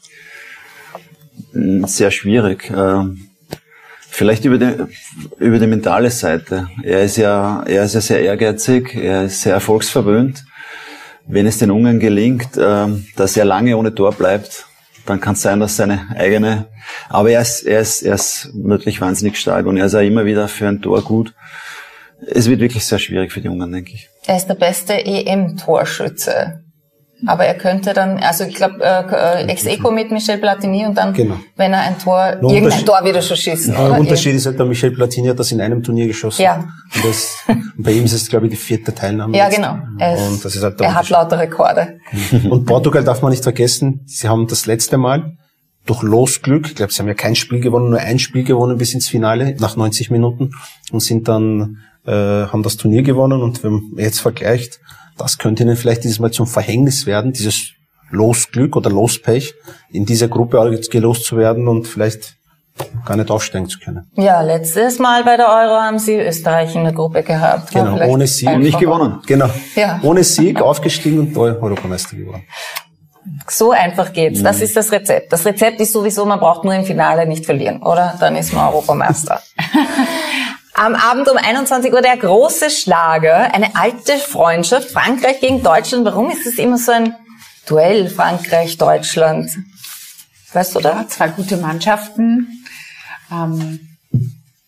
Sehr 1.53 2.11
schwierig. 2.11 2.71
Ähm, 2.75 3.29
Vielleicht 4.19 4.45
über 4.45 4.59
die, 4.59 4.75
über 5.39 5.61
die 5.61 5.69
mentale 5.69 6.11
Seite. 6.11 6.69
Er 6.83 7.03
ist 7.03 7.19
ja, 7.19 7.63
er 7.65 7.85
ist 7.85 7.95
ja 7.95 8.01
sehr 8.01 8.21
ehrgeizig, 8.21 8.97
er 8.97 9.27
ist 9.27 9.43
sehr 9.43 9.55
erfolgsverwöhnt. 9.55 10.45
Wenn 11.29 11.47
es 11.47 11.59
den 11.59 11.71
Ungarn 11.71 12.01
gelingt, 12.01 12.49
ähm, 12.59 13.07
dass 13.15 13.37
er 13.37 13.45
lange 13.45 13.77
ohne 13.77 13.95
Tor 13.95 14.13
bleibt, 14.13 14.67
dann 15.07 15.21
kann 15.21 15.35
es 15.35 15.43
sein, 15.43 15.61
dass 15.61 15.77
seine 15.77 16.09
eigene, 16.17 16.67
aber 17.09 17.31
er 17.31 17.43
ist, 17.43 17.63
er 17.63 17.81
ist, 17.81 18.03
er 18.03 18.17
ist 18.17 18.51
wirklich 18.55 19.01
wahnsinnig 19.01 19.39
stark 19.39 19.67
und 19.67 19.77
er 19.77 19.87
ist 19.87 19.95
auch 19.95 20.01
immer 20.01 20.25
wieder 20.25 20.49
für 20.49 20.67
ein 20.67 20.83
Tor 20.83 21.03
gut. 21.03 21.33
Es 22.27 22.49
wird 22.49 22.61
wirklich 22.61 22.85
sehr 22.85 22.99
schwierig 22.99 23.31
für 23.31 23.41
die 23.41 23.49
Ungarn, 23.49 23.71
denke 23.71 23.93
ich. 23.93 24.09
Er 24.27 24.37
ist 24.37 24.47
der 24.47 24.55
beste 24.55 24.95
EM-Torschütze. 24.95 26.65
Aber 27.27 27.45
er 27.45 27.55
könnte 27.55 27.95
dann, 27.95 28.19
also 28.19 28.45
ich 28.45 28.55
glaube, 28.55 28.77
äh, 28.81 29.43
äh, 29.43 29.47
Ex-Eco 29.51 29.91
mit 29.91 30.11
Michel 30.13 30.39
Platini 30.39 30.87
und 30.87 30.97
dann, 30.97 31.13
Genau. 31.15 31.35
wenn 31.57 31.73
er 31.73 31.81
ein 31.81 31.99
Tor, 31.99 32.37
Nur 32.41 32.53
irgendein 32.53 32.85
Tor 32.87 33.01
wieder 33.05 33.21
schon 33.23 33.37
schießen. 33.37 33.75
Der 33.75 33.87
oder? 33.87 33.99
Unterschied 33.99 34.35
ist 34.37 34.47
halt, 34.47 34.59
der 34.59 34.67
Michel 34.67 34.93
Platini 34.93 35.29
hat 35.29 35.39
das 35.39 35.51
in 35.51 35.61
einem 35.61 35.83
Turnier 35.83 36.07
geschossen. 36.07 36.43
Ja. 36.43 36.57
Und, 36.95 37.05
das, 37.05 37.37
und 37.49 37.73
bei 37.77 37.93
ihm 37.93 38.05
ist 38.05 38.13
es, 38.13 38.29
glaube 38.29 38.47
ich, 38.47 38.51
die 38.53 38.57
vierte 38.57 38.95
Teilnahme. 38.95 39.37
Ja, 39.37 39.47
jetzt. 39.47 39.57
genau. 39.57 39.79
Er, 39.99 40.15
ist, 40.15 40.21
Und 40.21 40.45
das 40.45 40.55
ist 40.55 40.63
halt 40.63 40.79
der 40.79 40.87
er 40.89 40.95
hat 40.95 41.09
lauter 41.11 41.39
Rekorde. 41.39 41.99
Und 42.49 42.67
Portugal 42.67 43.03
darf 43.03 43.21
man 43.21 43.31
nicht 43.33 43.43
vergessen, 43.43 44.03
sie 44.07 44.29
haben 44.29 44.47
das 44.47 44.67
letzte 44.67 44.97
Mal 44.97 45.37
durch 45.87 46.03
Losglück, 46.03 46.67
ich 46.69 46.75
glaube, 46.77 46.93
sie 46.93 47.01
haben 47.01 47.09
ja 47.09 47.15
kein 47.15 47.35
Spiel 47.35 47.61
gewonnen, 47.61 47.91
nur 47.91 47.99
ein 47.99 48.19
Spiel 48.19 48.45
gewonnen 48.45 48.77
bis 48.79 48.93
ins 48.95 49.09
Finale 49.09 49.57
nach 49.59 49.75
90 49.75 50.11
Minuten 50.11 50.53
und 50.93 51.01
sind 51.01 51.27
dann, 51.29 51.79
äh, 52.07 52.13
haben 52.13 52.63
das 52.63 52.77
Turnier 52.77 53.03
gewonnen 53.03 53.41
und 53.43 53.65
wenn 53.65 53.73
man 53.73 53.83
jetzt 53.97 54.21
vergleicht, 54.21 54.81
das 55.19 55.39
könnte 55.39 55.63
ihnen 55.63 55.77
vielleicht 55.77 56.05
dieses 56.05 56.19
Mal 56.19 56.31
zum 56.31 56.47
Verhängnis 56.47 57.07
werden, 57.07 57.33
dieses 57.33 57.73
Losglück 58.11 58.77
oder 58.77 58.91
Lospech, 58.91 59.55
in 59.91 60.07
dieser 60.07 60.29
Gruppe 60.29 60.59
jetzt 60.73 60.91
gelost 60.91 61.25
zu 61.25 61.37
werden 61.37 61.69
und 61.69 61.87
vielleicht 61.87 62.37
gar 63.05 63.17
nicht 63.17 63.31
aufsteigen 63.31 63.69
zu 63.69 63.79
können. 63.81 64.11
Ja, 64.15 64.41
letztes 64.41 64.99
Mal 64.99 65.25
bei 65.25 65.37
der 65.37 65.47
Euro 65.47 65.81
haben 65.81 65.99
sie 65.99 66.15
Österreich 66.15 66.75
in 66.75 66.85
der 66.85 66.93
Gruppe 66.93 67.23
gehabt. 67.23 67.73
Genau, 67.73 68.01
ohne 68.07 68.27
Sieg. 68.27 68.49
Und 68.49 68.61
nicht 68.61 68.79
gewonnen. 68.79 69.21
Genau. 69.27 69.51
Ja. 69.75 70.01
Ohne 70.03 70.23
Sieg 70.25 70.63
aufgestiegen 70.63 71.19
und 71.19 71.37
Europameister 71.37 72.17
geworden. 72.17 72.45
So 73.49 73.73
einfach 73.73 74.13
geht's. 74.13 74.43
Das 74.43 74.61
ist 74.61 74.77
das 74.77 74.91
Rezept. 74.91 75.33
Das 75.33 75.45
Rezept 75.45 75.81
ist 75.81 75.93
sowieso, 75.93 76.25
man 76.25 76.41
braucht 76.41 76.65
nur 76.65 76.75
im 76.75 76.85
Finale 76.85 77.27
nicht 77.27 77.45
verlieren, 77.45 77.83
oder? 77.83 78.15
Dann 78.21 78.37
ist 78.37 78.53
man 78.53 78.69
Europameister. 78.69 79.43
Am 80.81 80.95
Abend 80.95 81.29
um 81.29 81.37
21 81.37 81.93
Uhr 81.93 82.03
der 82.03 82.17
große 82.17 82.71
Schlager, 82.71 83.53
eine 83.53 83.75
alte 83.75 84.17
Freundschaft, 84.17 84.91
Frankreich 84.93 85.41
gegen 85.41 85.61
Deutschland. 85.63 86.05
Warum 86.05 86.31
ist 86.31 86.47
es 86.47 86.55
immer 86.55 86.79
so 86.79 86.93
ein 86.93 87.17
Duell 87.67 88.09
Frankreich-Deutschland? 88.09 89.51
Weißt 90.53 90.77
du 90.77 90.81
da? 90.81 90.91
Ja, 91.01 91.09
zwei 91.09 91.29
gute 91.29 91.57
Mannschaften. 91.57 92.65
Ähm, 93.33 93.81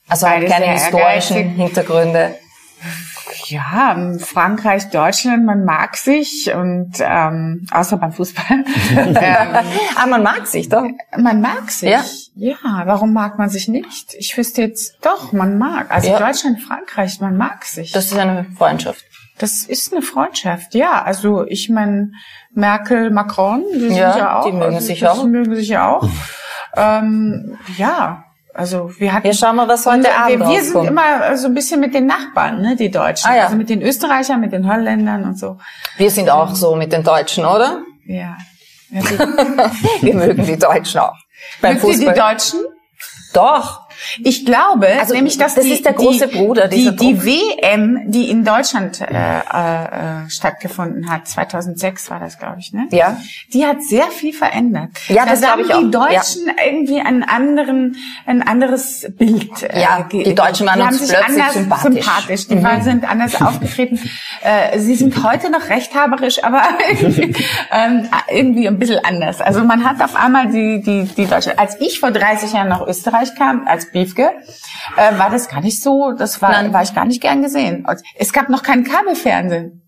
Also 0.09 0.27
keine 0.27 0.73
historischen 0.73 1.37
ehrgeizig. 1.37 1.57
Hintergründe. 1.57 2.35
ja, 3.47 3.97
Frankreich, 4.19 4.91
Deutschland, 4.91 5.47
man 5.47 5.65
mag 5.65 5.97
sich 5.97 6.53
und 6.53 6.95
ähm, 6.99 7.67
außer 7.71 7.99
beim 7.99 8.13
Fußball. 8.13 8.65
ähm, 8.97 9.57
Ah, 9.95 10.07
man 10.07 10.25
mag 10.25 10.45
sich 10.49 10.69
doch. 10.69 10.83
man 11.17 11.41
mag 11.41 11.71
sich. 11.71 11.89
Ja. 11.91 12.03
Ja, 12.35 12.57
warum 12.85 13.13
mag 13.13 13.39
man 13.39 13.49
sich 13.51 13.69
nicht? 13.69 14.15
Ich 14.19 14.37
wüsste 14.37 14.63
jetzt 14.63 14.97
doch, 15.03 15.33
man 15.33 15.59
mag. 15.59 15.91
Also 15.91 16.11
Ja. 16.11 16.19
Deutschland, 16.19 16.61
Frankreich, 16.63 17.21
man 17.21 17.37
mag 17.37 17.65
sich. 17.65 17.93
Das 17.93 18.07
ist 18.07 18.19
eine 18.19 18.47
Freundschaft. 18.57 19.05
Das 19.39 19.65
ist 19.65 19.93
eine 19.93 20.03
Freundschaft, 20.03 20.75
ja. 20.75 21.03
Also 21.03 21.47
ich 21.47 21.69
meine, 21.71 22.13
Merkel, 22.53 23.11
Macron, 23.11 23.65
die 23.75 23.81
sind 23.81 23.95
Ja, 23.97 24.17
ja 24.17 24.39
auch. 24.41 24.45
die 24.47 24.53
mögen 24.53 24.75
also, 24.75 24.87
sich 24.87 25.07
auch. 25.07 25.25
mögen 25.25 25.55
sich 25.55 25.69
ja 25.69 25.89
auch. 25.95 26.09
ähm, 26.77 27.59
ja, 27.77 28.25
also 28.55 28.91
wir 28.99 29.13
hatten. 29.13 29.27
Ja, 29.27 29.33
schauen 29.33 29.57
wir, 29.57 29.67
was 29.69 29.87
heute 29.87 30.01
Und, 30.09 30.19
Abend 30.19 30.41
wir, 30.41 30.49
wir 30.49 30.63
sind 30.63 30.85
immer 30.85 31.37
so 31.37 31.47
ein 31.47 31.55
bisschen 31.55 31.81
mit 31.81 31.95
den 31.95 32.07
Nachbarn, 32.07 32.61
ne, 32.61 32.77
die 32.77 32.91
Deutschen. 32.91 33.31
Ah, 33.31 33.37
ja. 33.37 33.45
Also 33.45 33.57
mit 33.57 33.71
den 33.71 33.81
Österreichern, 33.83 34.41
mit 34.41 34.53
den 34.53 34.71
Holländern 34.71 35.25
und 35.25 35.39
so. 35.39 35.59
Wir 35.97 36.11
sind 36.11 36.29
auch 36.31 36.55
so 36.55 36.77
mit 36.77 36.93
den 36.93 37.03
Deutschen, 37.03 37.45
oder? 37.45 37.83
Ja. 38.07 38.37
ja 38.91 39.01
die, 39.03 40.03
Wir 40.07 40.15
mögen 40.15 40.45
die 40.45 40.59
Deutschen 40.59 41.01
auch. 41.01 41.17
Beim 41.61 41.77
ihr 41.77 41.83
die 41.83 42.07
Fußball. 42.07 42.15
Deutschen? 42.15 42.61
Doch. 43.33 43.89
Ich 44.23 44.45
glaube, 44.47 44.89
Also, 44.99 45.15
nämlich, 45.15 45.37
dass 45.39 45.55
das 45.55 45.65
die, 45.65 45.73
ist 45.73 45.85
der 45.85 45.93
große 45.93 46.29
die, 46.29 46.37
Bruder, 46.39 46.69
die, 46.69 46.95
die. 46.97 47.25
WM, 47.25 48.11
die 48.11 48.31
in 48.31 48.45
Deutschland 48.45 49.01
äh, 49.01 49.05
äh, 49.07 50.29
stattgefunden 50.29 51.11
hat, 51.11 51.29
2006 51.29 52.11
war 52.11 52.21
das, 52.21 52.39
glaube 52.39 52.57
ich, 52.61 52.73
ne? 52.73 52.87
Ja. 52.91 53.17
Die 53.53 53.67
hat 53.67 53.83
sehr 53.83 54.07
viel 54.09 54.33
verändert. 54.33 54.91
Ja, 55.09 55.25
da 55.25 55.31
das 55.33 55.41
glaub 55.41 55.53
haben 55.53 55.61
ich 55.61 55.67
die 55.69 55.73
auch. 55.75 56.07
Deutschen 56.09 56.51
irgendwie 56.67 57.01
einen 57.01 57.23
anderen, 57.23 57.97
ein 58.27 58.43
anderes 58.47 59.07
Bild. 59.19 59.63
äh, 59.63 59.81
Ja, 59.81 60.09
die 60.11 60.35
Deutschen 60.35 60.67
waren 60.67 60.81
die 60.81 60.87
uns 60.87 60.99
haben 61.01 61.07
sich 61.07 61.09
plötzlich 61.17 61.37
anders 61.43 61.55
sympathisch. 61.55 61.95
sympathisch. 62.05 62.49
Die 62.49 62.63
waren, 62.63 62.83
sind 62.83 63.11
anders 63.11 63.41
aufgetreten. 63.41 63.99
Äh, 64.43 64.79
sie 64.79 64.95
sind 64.95 65.23
heute 65.23 65.51
noch 65.51 65.69
rechthaberisch, 65.69 66.43
aber 66.43 66.63
irgendwie, 66.91 67.35
ähm, 67.71 68.09
irgendwie 68.31 68.67
ein 68.69 68.79
bisschen 68.79 69.05
anders. 69.05 69.41
Also 69.43 69.63
man 69.65 69.85
hat 69.85 70.01
auf 70.03 70.17
einmal 70.17 70.47
die, 70.51 70.81
die, 70.81 71.05
die 71.15 71.27
Deutsche. 71.27 71.59
Als 71.59 71.79
ich 71.81 72.01
vor 72.01 72.11
30 72.11 72.53
Jahren 72.55 72.69
nach 72.69 72.87
Österreich 72.87 73.35
kam, 73.35 73.67
als 73.69 73.90
Biefke, 73.93 74.31
äh, 74.97 75.19
war 75.19 75.31
das 75.31 75.49
gar 75.49 75.61
nicht 75.61 75.83
so, 75.83 76.13
das 76.13 76.41
war, 76.43 76.51
Nein. 76.51 76.73
war 76.73 76.83
ich 76.83 76.95
gar 76.95 77.05
nicht 77.05 77.21
gern 77.21 77.43
gesehen. 77.43 77.87
Es 78.17 78.33
gab 78.33 78.49
noch 78.49 78.63
kein 78.63 78.85
Kabelfernsehen. 78.85 79.83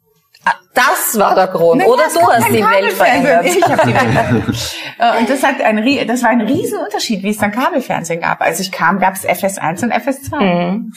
Ah, 0.45 0.55
Das 0.75 1.17
war 1.21 1.37
der 1.37 1.47
Grund. 1.47 1.83
Nee, 1.83 1.87
Oder 1.87 2.03
du 2.13 2.21
hast 2.21 2.49
die 2.49 2.55
Welt 2.55 2.93
verändert. 2.95 3.45
Ich 3.47 3.63
habe 3.63 3.83
die 3.87 3.95
Welt 3.95 4.11
verändert. 4.13 4.67
Äh, 4.99 5.19
Und 5.21 5.31
das, 5.31 5.43
hat 5.45 5.61
ein, 5.61 6.07
das 6.09 6.23
war 6.25 6.31
ein 6.31 6.41
Riesenunterschied, 6.41 7.23
wie 7.23 7.31
es 7.31 7.39
dann 7.39 7.53
Kabelfernsehen 7.53 8.21
gab. 8.21 8.41
Als 8.41 8.59
ich 8.59 8.73
kam, 8.73 8.99
gab 8.99 9.15
es 9.15 9.25
FS1 9.25 9.85
und 9.85 9.93
FS2. 9.93 10.41
Mhm. 10.41 10.93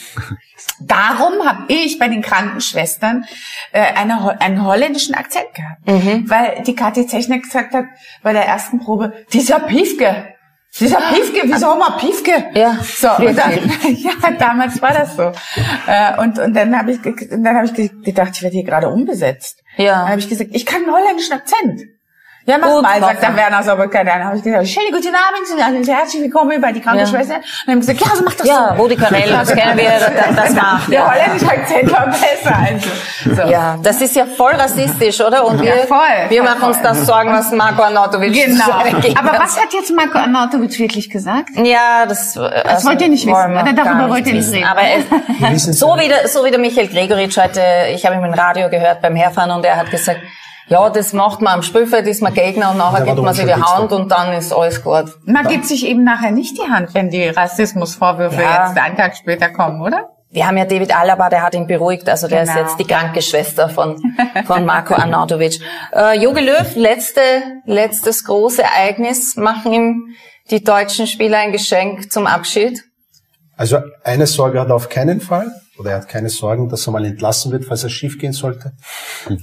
Darum 0.80 1.46
habe 1.46 1.66
ich 1.68 2.00
bei 2.00 2.08
den 2.08 2.24
Krankenschwestern 2.24 3.26
äh, 3.72 3.82
eine, 3.96 4.42
einen 4.42 4.66
holländischen 4.66 5.14
Akzent 5.14 5.54
gehabt. 5.54 5.88
Mhm. 5.88 6.28
Weil 6.30 6.64
die 6.66 6.76
Kathi 6.76 7.06
Technik 7.06 7.44
gesagt 7.44 7.74
hat 7.76 7.86
bei 8.24 8.34
der 8.34 8.46
ersten 8.48 8.80
Probe, 8.80 9.14
dieser 9.32 9.60
Piefke, 9.60 10.28
dieser 10.80 10.98
Piefke, 10.98 11.42
wieso 11.46 11.68
haben 11.68 11.80
wir 11.80 11.98
Piefke? 11.98 12.46
Ja, 12.54 12.78
So, 12.84 13.10
und 13.26 13.38
dann, 13.38 13.54
ja, 13.96 14.12
damals 14.38 14.82
war 14.82 14.92
das 14.94 15.16
so. 15.16 15.32
Äh, 15.88 16.20
und, 16.22 16.38
und 16.40 16.54
dann 16.56 16.78
habe 16.78 16.92
ich, 16.92 17.00
dann 17.30 17.48
hab 17.56 17.64
ich 17.66 17.74
ge- 17.74 17.90
gedacht, 18.04 18.32
ich 18.36 18.42
werde 18.44 18.56
hier 18.56 18.66
gerade 18.66 18.90
umbesetzt. 18.90 19.62
Ja. 19.78 20.00
Dann 20.02 20.10
habe 20.10 20.20
ich 20.20 20.30
gesagt, 20.30 20.50
ich 20.54 20.66
kann 20.66 20.84
einen 20.84 20.92
holländischen 20.94 21.34
Akzent. 21.34 21.82
Ja, 22.48 22.60
mach 22.60 22.68
Gut, 22.68 22.84
mal, 22.84 23.00
sagt 23.00 23.24
der 23.24 23.36
Werner 23.36 23.64
Sauberker. 23.64 24.04
Dann 24.04 24.24
habe 24.24 24.38
ich 24.38 24.44
gesagt, 24.44 24.68
schönen 24.68 24.92
guten 24.92 25.08
Abend, 25.16 25.88
herzlich 25.90 26.22
willkommen 26.22 26.62
bei 26.62 26.72
die 26.72 26.80
Krankenschwester. 26.80 27.38
Und 27.38 27.44
dann 27.66 27.72
haben 27.74 27.80
gesagt, 27.80 28.00
ja, 28.02 28.16
so 28.16 28.24
mach 28.24 28.36
das 28.36 28.46
Ja, 28.48 28.76
so. 28.78 28.84
Rudi 28.84 28.96
Carell, 28.96 29.30
das 29.32 29.52
kennen 29.52 29.76
wir, 29.80 29.90
das, 29.90 30.36
das 30.36 30.54
macht. 30.62 30.88
Der 30.92 31.00
Ja. 31.00 31.12
holländische 31.12 31.52
Akzent 31.52 31.92
war 31.92 32.06
besser. 32.06 32.56
Also. 32.56 33.42
So. 33.42 33.50
ja, 33.50 33.78
das 33.82 34.00
ist 34.00 34.16
ja 34.16 34.28
voll 34.28 34.52
rassistisch, 34.54 35.20
oder? 35.22 35.44
Und 35.44 35.60
wir, 35.60 35.76
Ja, 35.76 35.88
voll, 35.88 35.98
wir 36.30 36.44
voll, 36.44 36.54
machen 36.54 36.64
uns 36.68 36.78
voll. 36.78 36.84
das 36.84 37.06
Sorgen, 37.08 37.34
was 37.34 37.52
Marco 37.52 37.82
Arnautovic 37.82 38.32
Genau. 38.32 38.64
Aber 38.70 39.40
was 39.40 39.60
hat 39.60 39.74
jetzt 39.74 39.92
Marco 39.96 40.20
Arnautovic 40.20 40.78
wirklich 40.78 41.10
gesagt? 41.10 41.50
Ja, 41.56 42.06
das, 42.08 42.34
das 42.36 42.86
wollt 42.86 43.02
ihr 43.02 43.10
nicht 43.10 43.26
wissen, 43.26 43.58
oder? 43.58 43.74
Darüber 43.74 44.08
wollt 44.12 44.28
ihr 44.28 44.34
nicht 44.36 44.52
reden. 44.54 44.68
Aber 44.68 44.82
es, 45.52 45.64
so 45.80 45.98
wie 45.98 46.08
der, 46.10 46.28
so 46.28 46.46
wie 46.46 46.52
der 46.52 46.60
Michael 46.60 46.90
Gregoritsch 46.90 47.38
heute, 47.40 47.62
ich 47.92 48.06
habe 48.06 48.16
ihn 48.18 48.24
im 48.24 48.34
Radio 48.36 48.70
gehört 48.70 49.02
beim 49.02 49.16
Herfahren 49.16 49.50
und 49.50 49.66
er 49.66 49.78
hat 49.78 49.90
gesagt, 49.90 50.20
ja, 50.68 50.90
das 50.90 51.14
macht 51.14 51.42
man 51.42 51.54
am 51.56 51.62
Spielfeld, 51.64 52.08
ist 52.08 52.22
man 52.22 52.34
Gegner 52.34 52.72
und 52.72 52.78
nachher 52.78 53.04
gibt 53.06 53.20
man 53.20 53.34
sich 53.34 53.46
die. 53.46 53.54
Hand 53.54 53.92
und 53.92 54.10
dann 54.12 54.34
ist 54.34 54.54
alles 54.54 54.84
gut. 54.84 55.06
Man 55.26 55.48
gibt 55.48 55.66
sich 55.66 55.86
eben 55.86 56.04
nachher 56.04 56.32
nicht 56.32 56.58
die 56.58 56.70
Hand, 56.72 56.94
wenn 56.94 57.10
die 57.10 57.28
Rassismusvorwürfe 57.28 58.42
Ja. 58.42 58.68
jetzt 58.68 58.78
einen 58.78 58.98
Tag 58.98 59.16
später 59.16 59.50
kommen, 59.50 59.82
oder? 59.82 60.10
Wir 60.32 60.48
haben 60.48 60.58
ja 60.58 60.66
David 60.66 60.94
Alaba, 60.94 61.30
der 61.30 61.44
hat 61.44 61.54
ihn 61.56 61.66
beruhigt, 61.68 62.10
also 62.10 62.28
der 62.28 62.44
ist 62.44 62.50
Genau. 62.54 62.62
jetzt 62.66 62.78
die 62.78 62.84
kranke 62.86 63.22
Schwester 63.22 63.70
von, 63.70 64.02
von 64.46 64.66
Marco 64.66 64.94
Arnautovic. 64.96 65.60
Äh, 65.94 66.20
Jogi 66.20 66.42
Löw, 66.42 66.76
letzte, 66.76 67.22
letztes 67.66 68.26
große 68.26 68.62
Ereignis, 68.64 69.38
machen 69.38 69.72
ihm 69.72 70.08
die 70.52 70.62
deutschen 70.64 71.08
Spieler 71.08 71.38
ein 71.38 71.52
Geschenk 71.54 72.12
zum 72.12 72.28
Abschied. 72.28 72.84
Also 73.56 73.78
eine 74.04 74.28
Sorge 74.28 74.60
hat 74.60 74.68
er 74.70 74.76
auf 74.76 74.90
keinen 74.90 75.22
Fall, 75.22 75.50
oder 75.78 75.92
er 75.92 75.98
hat 75.98 76.08
keine 76.10 76.30
Sorgen, 76.30 76.70
dass 76.70 76.88
er 76.88 76.92
mal 76.92 77.04
entlassen 77.06 77.52
wird, 77.52 77.66
falls 77.66 77.84
er 77.84 77.90
schief 77.90 78.18
gehen 78.18 78.32
sollte. 78.34 78.72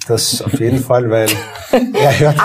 Das 0.08 0.40
auf 0.42 0.58
jeden 0.60 0.78
Fall, 0.80 1.10
weil 1.10 1.28
er 1.70 2.18
hört, 2.20 2.36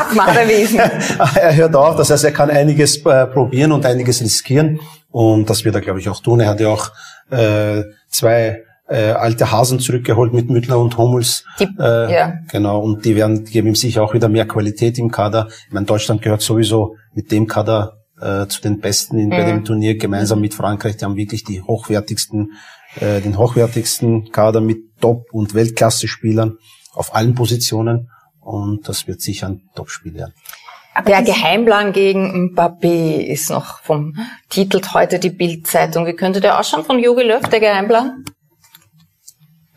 er 1.36 1.56
hört 1.56 1.76
auf, 1.76 1.96
das 1.96 2.10
heißt, 2.10 2.24
er 2.24 2.32
kann 2.32 2.50
einiges 2.50 2.98
äh, 3.06 3.28
probieren 3.28 3.72
und 3.72 3.86
einiges 3.86 4.22
riskieren 4.22 4.80
und 5.12 5.50
das 5.50 5.64
wird 5.66 5.76
er, 5.76 5.82
glaube 5.82 6.00
ich, 6.00 6.10
auch 6.10 6.20
tun. 6.22 6.40
Er 6.40 6.50
hat 6.50 6.60
ja 6.60 6.68
auch 6.70 6.92
äh, 7.30 7.84
zwei 8.10 8.64
äh, 8.90 9.12
alte 9.12 9.52
Hasen 9.52 9.80
zurückgeholt 9.80 10.34
mit 10.34 10.50
Müttler 10.50 10.80
und 10.80 10.98
Hummels. 10.98 11.44
Die- 11.60 11.68
äh, 11.80 12.14
ja. 12.14 12.34
Genau, 12.50 12.80
und 12.80 13.04
die 13.06 13.16
werden 13.16 13.44
geben 13.44 13.68
ihm 13.70 13.76
sicher 13.76 14.02
auch 14.04 14.14
wieder 14.14 14.30
mehr 14.30 14.48
Qualität 14.48 14.98
im 14.98 15.12
Kader. 15.12 15.48
Ich 15.68 15.74
meine, 15.74 15.86
Deutschland 15.86 16.22
gehört 16.22 16.42
sowieso 16.42 16.96
mit 17.14 17.32
dem 17.32 17.48
Kader 17.48 17.98
äh, 18.22 18.48
zu 18.48 18.62
den 18.62 18.80
Besten 18.80 19.18
in, 19.20 19.30
bei 19.30 19.44
dem 19.44 19.64
Turnier, 19.66 19.98
gemeinsam 19.98 20.40
mit 20.40 20.54
Frankreich. 20.54 20.98
Die 20.98 21.06
haben 21.06 21.18
wirklich 21.18 21.44
die 21.44 21.62
hochwertigsten, 21.62 22.54
äh, 23.00 23.22
den 23.22 23.38
hochwertigsten 23.38 24.32
Kader 24.32 24.62
mit 24.62 25.00
Top- 25.00 25.32
und 25.32 25.54
Weltklasse-Spielern 25.54 26.58
auf 26.94 27.16
allen 27.16 27.36
Positionen. 27.36 28.10
Und 28.40 28.88
das 28.88 29.08
wird 29.08 29.22
sicher 29.22 29.48
ein 29.48 29.62
Top-Spiel 29.76 30.14
werden. 30.14 30.34
Der 31.06 31.22
Geheimplan 31.22 31.94
gegen 31.94 32.54
Mbappé 32.56 33.18
ist 33.20 33.52
noch 33.52 33.82
vom, 33.82 34.16
titelt 34.50 34.94
heute 34.94 35.20
die 35.20 35.30
Bild-Zeitung. 35.30 36.08
Wie 36.08 36.16
könnte 36.16 36.42
der 36.42 36.60
ausschauen 36.60 36.86
von 36.86 36.98
Jogi 36.98 37.24
Löw, 37.24 37.42
der 37.42 37.60
Geheimplan? 37.60 38.26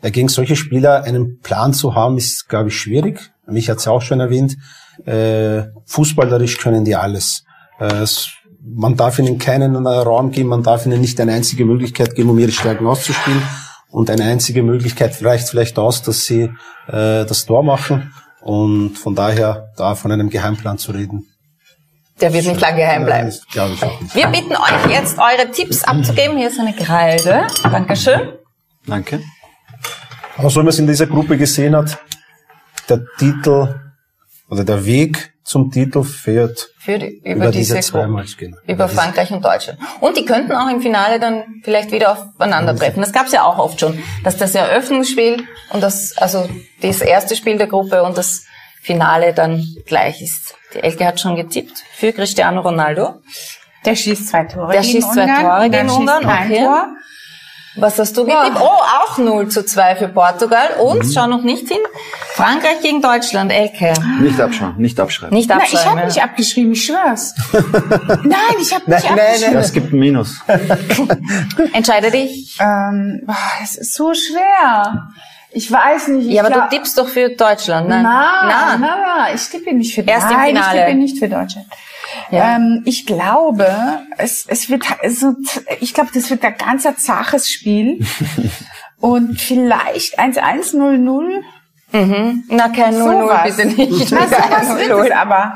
Ja, 0.01 0.09
gegen 0.09 0.29
solche 0.29 0.55
Spieler 0.55 1.03
einen 1.03 1.39
Plan 1.41 1.73
zu 1.73 1.93
haben, 1.93 2.17
ist, 2.17 2.49
glaube 2.49 2.69
ich, 2.69 2.77
schwierig. 2.77 3.31
Mich 3.45 3.69
hat's 3.69 3.85
ja 3.85 3.91
auch 3.91 4.01
schon 4.01 4.19
erwähnt. 4.19 4.57
Äh, 5.05 5.67
fußballerisch 5.85 6.57
können 6.57 6.85
die 6.85 6.95
alles. 6.95 7.43
Äh, 7.79 8.01
es, 8.01 8.31
man 8.63 8.95
darf 8.95 9.19
ihnen 9.19 9.37
keinen 9.37 9.85
äh, 9.85 9.89
Raum 9.89 10.31
geben, 10.31 10.49
man 10.49 10.63
darf 10.63 10.85
ihnen 10.85 11.01
nicht 11.01 11.19
eine 11.19 11.33
einzige 11.33 11.65
Möglichkeit 11.65 12.15
geben, 12.15 12.29
um 12.29 12.39
ihre 12.39 12.51
Stärken 12.51 12.85
auszuspielen. 12.87 13.41
Und 13.89 14.09
eine 14.09 14.23
einzige 14.23 14.63
Möglichkeit 14.63 15.21
reicht 15.23 15.49
vielleicht 15.49 15.77
aus, 15.77 16.01
dass 16.01 16.25
sie 16.25 16.43
äh, 16.87 17.25
das 17.25 17.45
Tor 17.45 17.63
machen. 17.63 18.13
Und 18.41 18.97
von 18.97 19.15
daher 19.15 19.71
da 19.77 19.95
von 19.95 20.11
einem 20.11 20.29
Geheimplan 20.29 20.77
zu 20.77 20.91
reden. 20.91 21.27
Der 22.19 22.31
wird 22.33 22.45
nicht 22.45 22.61
lange 22.61 22.77
geheim 22.77 23.05
bleiben. 23.05 23.29
Nein, 23.29 23.39
glaube 23.51 23.73
ich 23.73 23.83
auch 23.83 23.99
nicht. 23.99 24.15
Wir 24.15 24.27
bitten 24.27 24.53
euch 24.53 24.91
jetzt, 24.91 25.17
eure 25.17 25.51
Tipps 25.51 25.83
abzugeben. 25.83 26.37
Hier 26.37 26.47
ist 26.47 26.59
eine 26.59 26.73
Kreide. 26.73 27.47
Dankeschön. 27.63 28.33
Danke. 28.85 29.21
Aber 30.37 30.49
so 30.49 30.59
wie 30.59 30.63
man 30.63 30.69
es 30.69 30.79
in 30.79 30.87
dieser 30.87 31.07
Gruppe 31.07 31.37
gesehen 31.37 31.75
hat, 31.75 31.97
der 32.87 33.01
Titel 33.17 33.90
oder 34.51 34.63
der 34.63 34.85
Weg 34.85 35.33
zum 35.43 35.71
Titel 35.71 36.03
führt 36.03 36.69
Für 36.77 36.99
die, 36.99 37.17
über, 37.23 37.35
über, 37.45 37.51
diese, 37.51 37.75
diese 37.75 37.91
zwei 37.91 38.01
Gruppe. 38.01 38.11
Matches. 38.13 38.37
Genau. 38.37 38.57
Über 38.67 38.85
diese- 38.85 38.95
Frankreich 38.95 39.31
und 39.31 39.43
Deutschland. 39.43 39.79
Und 40.01 40.15
die 40.17 40.25
könnten 40.25 40.51
auch 40.51 40.69
im 40.69 40.81
Finale 40.81 41.19
dann 41.19 41.43
vielleicht 41.63 41.91
wieder 41.91 42.11
aufeinandertreffen. 42.11 43.01
Das 43.01 43.11
gab 43.11 43.25
es 43.25 43.31
ja 43.31 43.43
auch 43.43 43.57
oft 43.57 43.79
schon, 43.79 43.97
dass 44.23 44.37
das 44.37 44.53
Eröffnungsspiel 44.53 45.43
und 45.71 45.81
das, 45.81 46.15
also 46.17 46.47
das 46.81 47.01
erste 47.01 47.35
Spiel 47.35 47.57
der 47.57 47.67
Gruppe 47.67 48.03
und 48.03 48.17
das 48.17 48.45
Finale 48.83 49.33
dann 49.33 49.65
gleich 49.85 50.21
ist. 50.21 50.55
Die 50.75 50.83
Elke 50.83 51.05
hat 51.05 51.19
schon 51.19 51.35
getippt 51.35 51.83
für 51.95 52.13
Cristiano 52.13 52.61
Ronaldo. 52.61 53.15
Der 53.85 53.95
schießt 53.95 54.27
zwei 54.27 54.43
Tore 54.43 54.71
Der 54.73 54.81
gegen 54.81 54.91
schießt 54.93 55.13
zwei 55.13 55.23
Ungarn. 55.23 55.41
Tore 55.41 55.65
und 55.65 55.71
dann 55.73 55.87
gegen 55.87 55.99
Ungarn, 55.99 56.25
okay. 56.45 56.59
Tor. 56.63 56.87
Was 57.75 57.97
hast 57.99 58.17
du 58.17 58.25
getippt? 58.25 58.57
Oh, 58.59 58.65
auch 58.65 59.17
0 59.17 59.47
zu 59.47 59.65
2 59.65 59.95
für 59.95 60.07
Portugal. 60.09 60.71
Und, 60.81 61.05
schau 61.13 61.27
noch 61.27 61.41
nicht 61.43 61.67
hin, 61.69 61.79
Frankreich 62.33 62.81
gegen 62.81 63.01
Deutschland, 63.01 63.51
Elke. 63.51 63.93
Nicht 64.19 64.41
abschauen, 64.41 64.75
nicht 64.77 64.99
abschreiben. 64.99 65.35
Nicht 65.37 65.47
Na, 65.49 65.57
ich 65.57 65.63
abschreiben. 65.63 65.89
habe 65.91 65.99
ja. 66.01 66.05
nicht 66.07 66.21
abgeschrieben, 66.23 66.73
ich 66.73 66.85
schwör's. 66.85 67.33
nein, 68.23 68.33
ich 68.61 68.73
habe 68.73 68.91
nicht 68.91 69.03
Nein, 69.05 69.15
nein, 69.15 69.19
abgeschrieben. 69.19 69.53
Ja, 69.53 69.59
es 69.61 69.73
gibt 69.73 69.93
ein 69.93 69.99
Minus. 69.99 70.39
Entscheide 71.73 72.11
dich. 72.11 72.57
Ähm, 72.59 73.21
boah, 73.25 73.35
das 73.61 73.75
ist 73.75 73.93
so 73.95 74.13
schwer. 74.13 75.07
Ich 75.53 75.69
weiß 75.71 76.09
nicht. 76.09 76.27
Ich 76.27 76.33
Ja, 76.33 76.43
aber 76.43 76.53
glaub- 76.53 76.69
du 76.69 76.75
tippst 76.77 76.97
doch 76.97 77.07
für 77.07 77.29
Deutschland, 77.29 77.89
ne? 77.89 78.01
Na, 78.03 78.45
na, 78.47 78.77
na, 78.79 79.33
ich 79.33 79.47
tippe 79.49 79.73
nicht 79.73 79.93
für 79.95 80.01
Erst 80.01 80.29
im 80.31 80.37
Nein, 80.37 80.47
Finale. 80.55 80.79
ich 80.79 80.85
tippe 80.85 80.97
nicht 80.97 81.17
für 81.19 81.27
Deutschland. 81.29 81.67
Ja. 82.29 82.55
Ähm, 82.55 82.81
ich 82.85 83.05
glaube, 83.05 83.67
es, 84.17 84.45
es 84.47 84.69
wird 84.69 84.85
also, 85.01 85.33
ich 85.79 85.93
glaube, 85.93 86.11
das 86.13 86.29
wird 86.29 86.43
ein 86.43 86.55
ganzer 86.57 86.95
zaches 86.97 87.49
Spiel. 87.49 88.05
Und 88.99 89.39
vielleicht 89.41 90.19
1-1-0-0. 90.19 91.41
Na, 92.49 92.69
kein 92.69 92.93
0-0, 92.95 92.97
Sowas. 92.97 93.55
bitte 93.57 93.67
nicht. 93.67 94.11
Na, 94.11 94.27
sowas 94.27 94.77
wird 94.77 95.05
es 95.07 95.11
aber. 95.11 95.55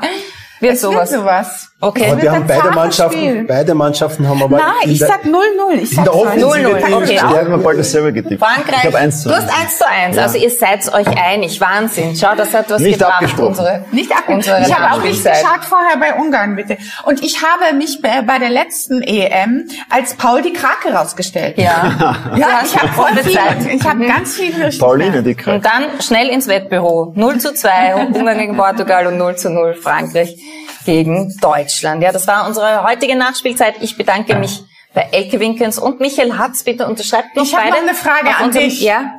Wird 0.60 0.72
Es 0.74 0.80
sowas. 0.80 1.10
wird 1.12 1.20
sowas. 1.20 1.70
Okay. 1.86 2.10
Wird 2.10 2.22
wir 2.22 2.32
haben 2.32 2.46
beide 2.46 2.70
Mannschaften, 2.70 3.18
Spiel. 3.18 3.44
beide 3.44 3.74
Mannschaften 3.74 4.28
haben 4.28 4.42
aber 4.42 4.56
Nein, 4.58 4.66
in 4.84 4.90
ich 4.90 4.98
der, 4.98 5.08
sag 5.08 5.24
0-0. 5.24 5.34
Ich 5.74 5.90
in 5.90 5.96
sag 5.96 6.04
der 6.04 6.14
Offensive 6.14 6.46
0-0, 6.50 6.86
die- 6.88 6.94
okay. 6.94 7.14
Ja, 7.14 7.30
wir 7.46 7.52
haben 7.52 7.62
bald 7.62 7.78
dasselbe 7.78 8.12
getippt. 8.12 8.42
Frankreich, 8.42 8.78
Ich 8.80 8.86
habe 8.86 8.98
eins 8.98 9.22
zu 9.22 9.28
du 9.28 9.34
hast 9.36 9.48
1 9.48 9.78
zu 9.78 9.86
1, 9.88 10.18
also 10.18 10.38
ihr 10.38 10.50
seid 10.50 10.92
euch 10.92 11.06
einig, 11.06 11.60
Wahnsinn. 11.60 12.16
Schau, 12.16 12.34
das 12.36 12.52
hat 12.54 12.68
was 12.70 12.80
Nicht 12.82 12.98
gebracht, 12.98 13.14
abgesprochen. 13.14 13.48
unsere, 13.48 13.84
Nicht 13.92 14.10
ab. 14.12 14.24
unsere 14.28 14.60
Ich 14.62 14.74
habe 14.74 14.94
auch 14.94 15.02
nicht 15.02 15.22
geschaut 15.24 15.64
vorher 15.68 15.96
bei 15.98 16.14
Ungarn, 16.20 16.56
bitte. 16.56 16.76
Und 17.04 17.22
ich 17.22 17.42
habe 17.42 17.74
mich 17.76 18.00
bei, 18.02 18.22
bei 18.22 18.38
der 18.38 18.50
letzten 18.50 19.02
EM 19.02 19.68
als 19.90 20.14
Paul 20.14 20.42
die 20.42 20.52
Krake 20.52 20.92
rausgestellt. 20.94 21.56
Ja. 21.58 22.16
Ja, 22.36 22.60
ich 22.64 22.76
habe 22.76 22.88
voll 22.92 23.16
viel, 23.22 23.38
ich 23.74 23.84
habe 23.84 24.06
ganz 24.06 24.34
viel 24.34 24.54
richtig. 24.54 24.80
Pauline, 24.80 25.22
die 25.22 25.30
Und 25.30 25.36
Kreis. 25.38 25.62
dann 25.62 25.84
schnell 26.00 26.28
ins 26.28 26.48
Wettbüro. 26.48 27.12
0 27.14 27.38
zu 27.38 27.54
2, 27.54 27.94
Ungarn 28.12 28.38
gegen 28.38 28.56
Portugal 28.56 29.06
und 29.06 29.16
0 29.18 29.36
zu 29.36 29.50
0 29.50 29.74
Frankreich 29.74 30.36
gegen 30.86 31.36
Deutschland. 31.40 32.02
Ja, 32.02 32.12
das 32.12 32.26
war 32.26 32.46
unsere 32.46 32.82
heutige 32.84 33.14
Nachspielzeit. 33.16 33.74
Ich 33.82 33.96
bedanke 33.98 34.36
mich 34.36 34.62
bei 34.94 35.08
Elke 35.12 35.38
Winkens 35.40 35.78
und 35.78 36.00
Michael 36.00 36.38
Hatz. 36.38 36.62
Bitte 36.62 36.86
unterschreibt 36.86 37.36
noch 37.36 37.44
Ich 37.44 37.54
hab 37.54 37.62
beide. 37.64 37.72
noch 37.76 37.82
eine 37.82 37.94
Frage 37.94 38.34
an 38.34 38.46
unserem- 38.46 38.64
dich. 38.68 38.80
Ja. 38.80 39.18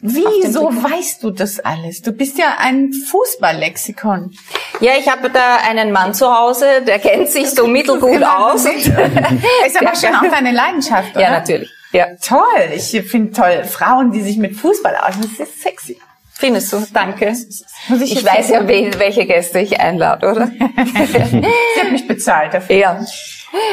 Wieso 0.00 0.64
weißt 0.70 1.22
du 1.22 1.30
das 1.30 1.58
alles? 1.58 2.02
Du 2.02 2.12
bist 2.12 2.36
ja 2.36 2.56
ein 2.58 2.92
Fußballlexikon. 2.92 4.30
Ja, 4.80 4.92
ich 4.98 5.08
habe 5.10 5.30
da 5.30 5.56
einen 5.66 5.90
Mann 5.90 6.12
zu 6.12 6.26
Hause, 6.30 6.82
der 6.86 6.98
kennt 6.98 7.30
sich 7.30 7.48
so 7.50 7.66
mittelgut 7.78 8.22
aus. 8.22 8.64
Ist 8.66 8.90
aber 9.80 9.94
schon 9.96 10.14
auch 10.14 10.30
deine 10.30 10.52
Leidenschaft, 10.52 11.12
oder? 11.14 11.22
Ja, 11.22 11.30
natürlich. 11.30 11.70
Ja, 11.92 12.08
Toll. 12.22 12.42
Ich 12.74 12.90
finde 13.08 13.32
toll. 13.32 13.64
Frauen, 13.64 14.12
die 14.12 14.20
sich 14.20 14.36
mit 14.36 14.54
Fußball 14.54 14.96
auskennen, 14.96 15.30
das 15.38 15.48
ist 15.48 15.62
sexy. 15.62 15.98
Findest 16.38 16.72
du? 16.72 16.86
Danke. 16.92 17.34
Ich 18.02 18.24
weiß 18.24 18.50
ja, 18.50 18.66
wen, 18.66 18.98
welche 18.98 19.26
Gäste 19.26 19.60
ich 19.60 19.78
einlade, 19.80 20.30
oder? 20.30 20.46
Sie 20.94 21.80
hat 21.80 21.92
mich 21.92 22.06
bezahlt 22.06 22.54
dafür. 22.54 22.76
Ja, 22.76 23.06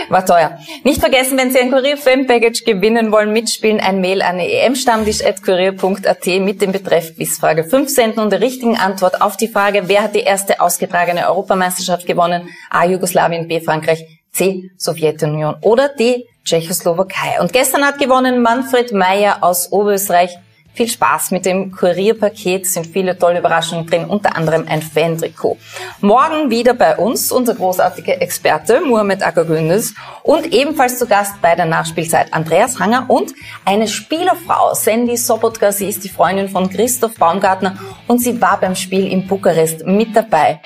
war 0.09 0.25
teuer. 0.25 0.57
Nicht 0.83 0.99
vergessen, 0.99 1.37
wenn 1.37 1.51
Sie 1.51 1.59
ein 1.59 1.71
Kurier-Fan-Package 1.71 2.63
gewinnen 2.63 3.11
wollen, 3.11 3.33
mitspielen, 3.33 3.79
ein 3.79 4.01
Mail 4.01 4.21
an 4.21 4.39
emstammtisch.kurier.at 4.39 6.25
mit 6.41 6.61
dem 6.61 6.71
Betreff 6.71 7.15
Quizfrage 7.15 7.63
5 7.63 7.89
senden 7.89 8.19
und 8.19 8.31
der 8.31 8.41
richtigen 8.41 8.77
Antwort 8.77 9.21
auf 9.21 9.37
die 9.37 9.47
Frage, 9.47 9.83
wer 9.87 10.03
hat 10.03 10.15
die 10.15 10.21
erste 10.21 10.61
ausgetragene 10.61 11.27
Europameisterschaft 11.27 12.05
gewonnen? 12.05 12.49
A. 12.69 12.85
Jugoslawien, 12.85 13.47
B. 13.47 13.61
Frankreich, 13.61 14.05
C. 14.31 14.71
Sowjetunion 14.77 15.55
oder 15.61 15.89
D. 15.89 16.25
Tschechoslowakei. 16.43 17.39
Und 17.39 17.53
gestern 17.53 17.85
hat 17.85 17.99
gewonnen 17.99 18.41
Manfred 18.41 18.91
Meyer 18.91 19.37
aus 19.41 19.71
Oberösterreich. 19.71 20.37
Viel 20.75 20.89
Spaß 20.89 21.29
mit 21.29 21.45
dem 21.45 21.71
Kurierpaket, 21.71 22.65
sind 22.65 22.87
viele 22.87 23.15
tolle 23.15 23.39
Überraschungen 23.39 23.85
drin, 23.85 24.05
unter 24.05 24.35
anderem 24.35 24.65
ein 24.67 24.81
Fan-Trikot. 24.81 25.57
Morgen 26.01 26.49
wieder 26.49 26.73
bei 26.73 26.97
uns 26.97 27.31
unser 27.31 27.53
großartiger 27.53 28.19
Experte 28.21 28.81
Mohamed 28.81 29.21
Akagündüz 29.21 29.93
und 30.23 30.51
ebenfalls 30.51 30.97
zu 30.97 31.05
Gast 31.05 31.39
bei 31.43 31.55
der 31.55 31.65
Nachspielzeit 31.65 32.33
Andreas 32.33 32.79
Hanger 32.79 33.05
und 33.07 33.33
eine 33.65 33.87
Spielerfrau, 33.87 34.73
Sandy 34.73 35.15
Sobotka. 35.15 35.71
Sie 35.71 35.87
ist 35.87 36.03
die 36.03 36.09
Freundin 36.09 36.49
von 36.49 36.67
Christoph 36.67 37.15
Baumgartner 37.15 37.77
und 38.07 38.19
sie 38.19 38.41
war 38.41 38.59
beim 38.59 38.75
Spiel 38.75 39.05
in 39.05 39.27
Bukarest 39.27 39.85
mit 39.85 40.15
dabei. 40.15 40.59